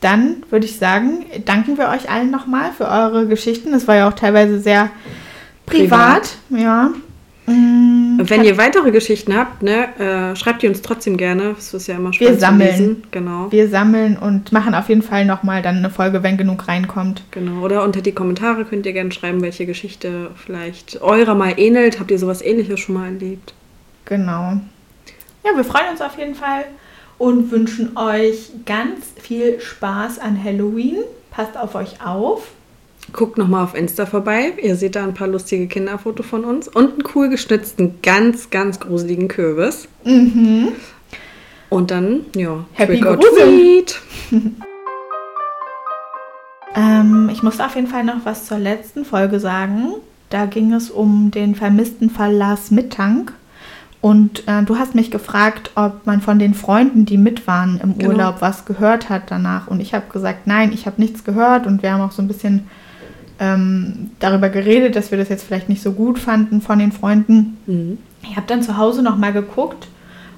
dann 0.00 0.42
würde 0.50 0.66
ich 0.66 0.78
sagen, 0.78 1.24
danken 1.44 1.78
wir 1.78 1.88
euch 1.88 2.10
allen 2.10 2.30
nochmal 2.30 2.70
für 2.76 2.88
eure 2.88 3.26
Geschichten. 3.26 3.72
Es 3.74 3.86
war 3.88 3.96
ja 3.96 4.08
auch 4.08 4.14
teilweise 4.14 4.60
sehr 4.60 4.90
privat, 5.66 6.36
ja. 6.50 6.90
Mm, 7.46 8.18
Wenn 8.24 8.42
ihr 8.44 8.58
weitere 8.58 8.90
Geschichten 8.90 9.36
habt, 9.36 9.62
ne, 9.62 9.88
äh, 10.00 10.34
schreibt 10.36 10.62
die 10.62 10.68
uns 10.68 10.82
trotzdem 10.82 11.16
gerne. 11.16 11.54
Das 11.54 11.72
ist 11.74 11.86
ja 11.86 11.94
immer 11.94 12.10
Wir 12.10 12.14
spannend 12.14 12.40
sammeln. 12.40 12.70
zu 12.70 12.82
lesen. 12.82 13.02
Genau. 13.12 13.52
wir 13.52 13.68
sammeln 13.68 14.16
und 14.18 14.50
machen 14.50 14.74
auf 14.74 14.88
jeden 14.88 15.02
Fall 15.02 15.24
nochmal 15.24 15.62
dann 15.62 15.76
eine 15.76 15.90
Folge, 15.90 16.24
wenn 16.24 16.36
genug 16.36 16.66
reinkommt. 16.66 17.22
Genau. 17.30 17.60
Oder 17.62 17.84
unter 17.84 18.00
die 18.00 18.10
Kommentare 18.12 18.64
könnt 18.64 18.84
ihr 18.84 18.92
gerne 18.92 19.12
schreiben, 19.12 19.42
welche 19.42 19.64
Geschichte 19.64 20.30
vielleicht 20.34 21.00
eurer 21.02 21.36
mal 21.36 21.54
ähnelt. 21.56 22.00
Habt 22.00 22.10
ihr 22.10 22.18
sowas 22.18 22.42
ähnliches 22.42 22.80
schon 22.80 22.96
mal 22.96 23.06
erlebt? 23.06 23.54
Genau. 24.06 24.54
Ja, 25.44 25.54
wir 25.54 25.64
freuen 25.64 25.90
uns 25.92 26.00
auf 26.00 26.18
jeden 26.18 26.34
Fall 26.34 26.64
und 27.18 27.50
wünschen 27.50 27.96
euch 27.96 28.50
ganz 28.64 29.06
viel 29.20 29.60
Spaß 29.60 30.18
an 30.18 30.42
Halloween. 30.42 30.98
Passt 31.30 31.56
auf 31.56 31.74
euch 31.74 32.04
auf. 32.04 32.48
Guckt 33.12 33.38
nochmal 33.38 33.64
auf 33.64 33.74
Insta 33.74 34.04
vorbei. 34.06 34.52
Ihr 34.60 34.76
seht 34.76 34.96
da 34.96 35.04
ein 35.04 35.14
paar 35.14 35.28
lustige 35.28 35.68
Kinderfotos 35.68 36.26
von 36.26 36.44
uns 36.44 36.66
und 36.68 36.92
einen 36.92 37.04
cool 37.14 37.28
geschnitzten, 37.28 38.00
ganz, 38.02 38.50
ganz 38.50 38.80
gruseligen 38.80 39.28
Kürbis. 39.28 39.88
Mhm. 40.04 40.72
Und 41.68 41.90
dann, 41.90 42.26
ja, 42.34 42.64
Happy 42.72 43.00
Grusel. 43.00 43.84
Ähm, 46.76 47.30
ich 47.32 47.42
muss 47.42 47.58
auf 47.58 47.74
jeden 47.74 47.86
Fall 47.86 48.04
noch 48.04 48.24
was 48.24 48.44
zur 48.44 48.58
letzten 48.58 49.06
Folge 49.06 49.40
sagen. 49.40 49.94
Da 50.28 50.44
ging 50.44 50.74
es 50.74 50.90
um 50.90 51.30
den 51.30 51.54
vermissten 51.54 52.10
Fall 52.10 52.34
Lars 52.34 52.70
Mittank. 52.70 53.32
Und 54.00 54.46
äh, 54.46 54.62
du 54.62 54.76
hast 54.76 54.94
mich 54.94 55.10
gefragt, 55.10 55.70
ob 55.74 56.06
man 56.06 56.20
von 56.20 56.38
den 56.38 56.54
Freunden, 56.54 57.06
die 57.06 57.16
mit 57.18 57.46
waren 57.46 57.80
im 57.82 57.98
Genau. 57.98 58.10
Urlaub, 58.10 58.36
was 58.40 58.64
gehört 58.64 59.08
hat 59.08 59.30
danach. 59.30 59.66
Und 59.66 59.80
ich 59.80 59.94
habe 59.94 60.04
gesagt, 60.12 60.46
nein, 60.46 60.72
ich 60.72 60.86
habe 60.86 61.00
nichts 61.00 61.24
gehört. 61.24 61.66
Und 61.66 61.82
wir 61.82 61.92
haben 61.92 62.02
auch 62.02 62.12
so 62.12 62.22
ein 62.22 62.28
bisschen 62.28 62.68
ähm, 63.38 64.10
darüber 64.18 64.48
geredet, 64.48 64.96
dass 64.96 65.10
wir 65.10 65.18
das 65.18 65.28
jetzt 65.28 65.44
vielleicht 65.44 65.68
nicht 65.68 65.82
so 65.82 65.92
gut 65.92 66.18
fanden 66.18 66.60
von 66.60 66.78
den 66.78 66.92
Freunden. 66.92 67.58
Mhm. 67.66 67.98
Ich 68.22 68.36
habe 68.36 68.46
dann 68.46 68.62
zu 68.62 68.76
Hause 68.76 69.02
noch 69.02 69.16
mal 69.16 69.32
geguckt 69.32 69.88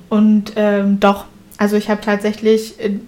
und 0.08 0.52
ähm, 0.56 1.00
doch, 1.00 1.26
also 1.58 1.76
ich 1.76 1.90
habe 1.90 2.00
tatsächlich, 2.00 2.80
äh, 2.80 2.98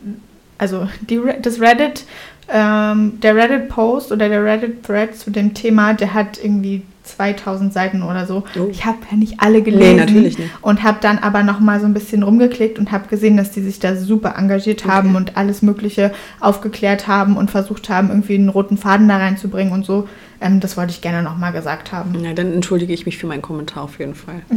also 0.58 0.88
die, 1.00 1.20
das 1.42 1.60
Reddit, 1.60 2.04
ähm, 2.52 3.20
der 3.20 3.34
Reddit-Post 3.36 4.12
oder 4.12 4.28
der 4.28 4.44
Reddit-Thread 4.44 5.16
zu 5.16 5.30
dem 5.30 5.54
Thema, 5.54 5.94
der 5.94 6.14
hat 6.14 6.38
irgendwie 6.42 6.82
2000 7.04 7.72
Seiten 7.72 8.02
oder 8.02 8.26
so. 8.26 8.44
Oh. 8.58 8.68
Ich 8.70 8.84
habe 8.84 8.98
ja 9.10 9.16
nicht 9.16 9.40
alle 9.40 9.62
gelesen. 9.62 9.96
natürlich 9.96 10.38
nicht. 10.38 10.50
Und 10.62 10.82
habe 10.82 10.98
dann 11.00 11.18
aber 11.18 11.42
noch 11.42 11.58
mal 11.60 11.80
so 11.80 11.86
ein 11.86 11.94
bisschen 11.94 12.22
rumgeklickt 12.22 12.78
und 12.78 12.92
habe 12.92 13.08
gesehen, 13.08 13.36
dass 13.36 13.50
die 13.50 13.62
sich 13.62 13.78
da 13.80 13.96
super 13.96 14.34
engagiert 14.36 14.82
Okay. 14.84 14.92
haben 14.92 15.16
und 15.16 15.36
alles 15.36 15.62
Mögliche 15.62 16.12
aufgeklärt 16.38 17.08
haben 17.08 17.36
und 17.36 17.50
versucht 17.50 17.88
haben, 17.88 18.08
irgendwie 18.10 18.34
einen 18.36 18.48
roten 18.48 18.76
Faden 18.76 19.08
da 19.08 19.16
reinzubringen 19.16 19.72
und 19.72 19.84
so. 19.84 20.08
Ähm, 20.40 20.60
das 20.60 20.76
wollte 20.76 20.92
ich 20.92 21.00
gerne 21.00 21.22
noch 21.22 21.36
mal 21.36 21.50
gesagt 21.50 21.90
haben. 21.92 22.14
Ja, 22.22 22.32
dann 22.32 22.52
entschuldige 22.52 22.92
ich 22.92 23.06
mich 23.06 23.18
für 23.18 23.26
meinen 23.26 23.42
Kommentar 23.42 23.82
auf 23.84 23.98
jeden 23.98 24.14
Fall. 24.14 24.42